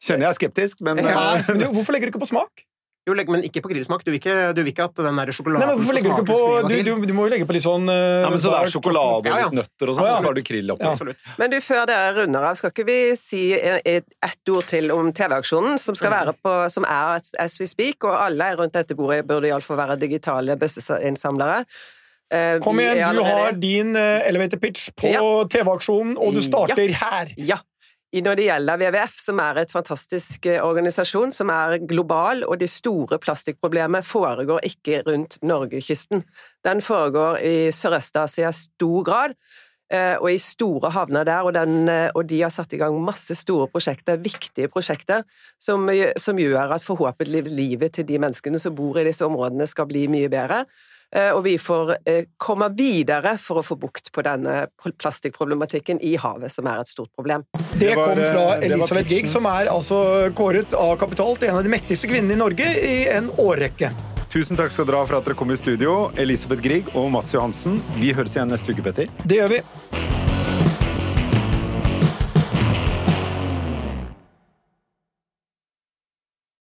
Kjenner 0.00 0.28
jeg 0.28 0.30
er 0.30 0.36
skeptisk, 0.36 0.84
men 0.86 1.00
ja, 1.02 1.40
men 1.48 1.64
du, 1.64 1.70
Hvorfor 1.74 1.96
legger 1.96 2.08
du 2.08 2.14
ikke 2.14 2.22
på 2.22 2.30
smak? 2.30 2.62
Jo, 3.08 3.14
men 3.16 3.44
ikke 3.46 3.62
på 3.64 3.70
grillsmak. 3.70 4.02
Du 4.04 4.10
vil 4.12 4.18
ikke, 4.20 4.34
du 4.52 4.60
vil 4.60 4.70
ikke 4.74 4.84
at 4.90 4.98
den 5.00 5.16
der 5.16 5.32
sjokoladen 5.32 5.62
Nei, 5.64 5.68
men 5.70 5.78
hvorfor 5.80 5.96
legger 5.96 6.10
du 6.10 6.20
ikke 6.20 6.26
på 6.28 6.40
du, 6.68 6.74
du, 6.84 7.06
du, 7.08 7.14
må 7.16 7.24
jo 7.26 7.32
legge 7.32 7.46
på 7.48 7.54
litt 7.56 7.64
sånn 7.64 7.88
uh, 7.88 7.94
Nei, 7.96 8.32
men 8.34 8.42
Så 8.42 8.52
det 8.52 8.58
er 8.58 8.72
sjokolade 8.74 9.14
og 9.22 9.28
ja, 9.30 9.38
ja. 9.40 9.46
litt 9.48 9.56
nøtter 9.56 9.92
og 9.92 9.96
sånn, 9.96 10.08
ja, 10.10 10.16
og 10.18 10.20
så 10.20 10.28
har 10.28 10.36
du 10.36 10.42
krill 10.44 10.74
oppi. 10.74 10.90
Ja. 10.90 11.30
Men 11.40 11.54
du, 11.54 11.56
før 11.64 11.86
dere 11.88 12.10
runder 12.18 12.48
av, 12.50 12.58
skal 12.60 12.74
ikke 12.74 12.86
vi 12.90 12.98
si 13.18 13.40
ett 13.56 14.52
ord 14.52 14.68
til 14.68 14.92
om 14.92 15.08
TV-aksjonen, 15.16 15.80
som 15.80 15.96
skal 15.96 16.12
være 16.12 16.36
på, 16.44 16.52
som 16.72 16.84
er 16.84 17.24
As 17.40 17.56
We 17.62 17.70
Speak, 17.70 18.04
og 18.04 18.18
alle 18.20 18.52
rundt 18.60 18.76
dette 18.76 18.98
bordet 18.98 19.24
burde 19.28 19.48
iallfall 19.48 19.80
være 19.80 19.96
digitale 20.02 20.58
bøsseinnsamlere. 20.60 21.64
Uh, 22.30 22.60
Kom 22.62 22.78
igjen, 22.78 23.00
du 23.16 23.24
har 23.26 23.56
din 23.58 23.96
uh, 23.96 24.20
elevator 24.28 24.60
pitch 24.60 24.92
på 24.92 25.16
TV-aksjonen, 25.50 26.14
og 26.20 26.36
du 26.36 26.44
starter 26.44 26.92
her! 27.00 27.34
Ja 27.40 27.62
når 28.18 28.38
det 28.38 28.46
gjelder 28.48 28.80
WWF, 28.80 29.16
som 29.22 29.38
er 29.38 29.60
et 29.62 29.70
fantastisk 29.70 30.46
organisasjon, 30.50 31.30
som 31.32 31.52
er 31.54 31.78
global, 31.86 32.42
og 32.42 32.58
de 32.58 32.66
store 32.66 33.20
plastikkproblemene 33.22 34.02
foregår 34.02 34.66
ikke 34.66 35.04
rundt 35.06 35.38
Norgekysten. 35.46 36.24
Den 36.66 36.82
foregår 36.82 37.38
i 37.46 37.56
Sørøst-Asia 37.70 38.50
i 38.50 38.58
stor 38.58 39.06
grad, 39.06 39.38
og 39.90 40.28
i 40.30 40.38
store 40.38 40.90
havner 40.94 41.24
der, 41.26 41.46
og, 41.46 41.54
den, 41.54 41.88
og, 42.14 42.22
de 42.30 42.42
har 42.42 42.52
satt 42.54 42.74
i 42.74 42.78
gang 42.78 42.94
masse 43.02 43.34
store 43.34 43.66
prosjekter, 43.70 44.20
viktige 44.22 44.70
prosjekter, 44.70 45.24
som, 45.58 45.88
som 46.18 46.38
gjør 46.38 46.76
at 46.76 46.84
forhåpentligvis 46.86 47.54
livet 47.54 47.94
til 47.98 48.06
de 48.06 48.20
menneskene 48.22 48.58
som 48.62 48.74
bor 48.74 49.00
i 49.00 49.06
disse 49.08 49.26
områdene 49.26 49.66
skal 49.70 49.88
bli 49.90 50.06
mye 50.10 50.30
bedre. 50.30 50.64
Og 51.10 51.40
vi 51.42 51.56
får 51.58 51.96
komme 52.38 52.68
videre 52.78 53.32
for 53.42 53.58
å 53.58 53.64
få 53.66 53.74
bukt 53.80 54.12
på 54.14 54.22
denne 54.22 54.68
plastikkproblematikken 54.78 55.98
i 56.06 56.12
havet, 56.20 56.52
som 56.54 56.68
er 56.70 56.84
et 56.84 56.92
stort 56.92 57.10
problem. 57.18 57.42
Det 57.74 57.96
kom 57.98 58.14
fra 58.20 58.44
Elisabeth 58.62 59.10
Grieg, 59.10 59.26
som 59.30 59.48
er 59.50 59.72
altså 59.72 60.30
kåret 60.38 60.76
av 60.78 60.94
Kapital 61.02 61.34
til 61.40 61.50
en 61.50 61.58
av 61.58 61.66
de 61.66 61.74
mektigste 61.74 62.10
kvinnene 62.12 62.38
i 62.38 62.40
Norge 62.44 62.70
i 62.78 62.96
en 63.10 63.32
årrekke. 63.42 63.90
Tusen 64.30 64.54
takk 64.54 64.70
skal 64.70 64.86
dere 64.86 65.02
ha 65.02 65.06
for 65.08 65.18
at 65.18 65.26
dere 65.26 65.34
kom 65.34 65.50
i 65.50 65.58
studio, 65.58 65.94
Elisabeth 66.14 66.62
Grieg 66.62 66.94
og 66.94 67.10
Mats 67.10 67.34
Johansen. 67.34 67.80
Vi 67.98 68.14
høres 68.14 68.38
igjen 68.38 68.54
neste 68.54 68.70
uke, 68.70 68.86
Petter. 68.86 69.10
Det 69.26 69.42
gjør 69.42 69.56
vi. 69.56 69.62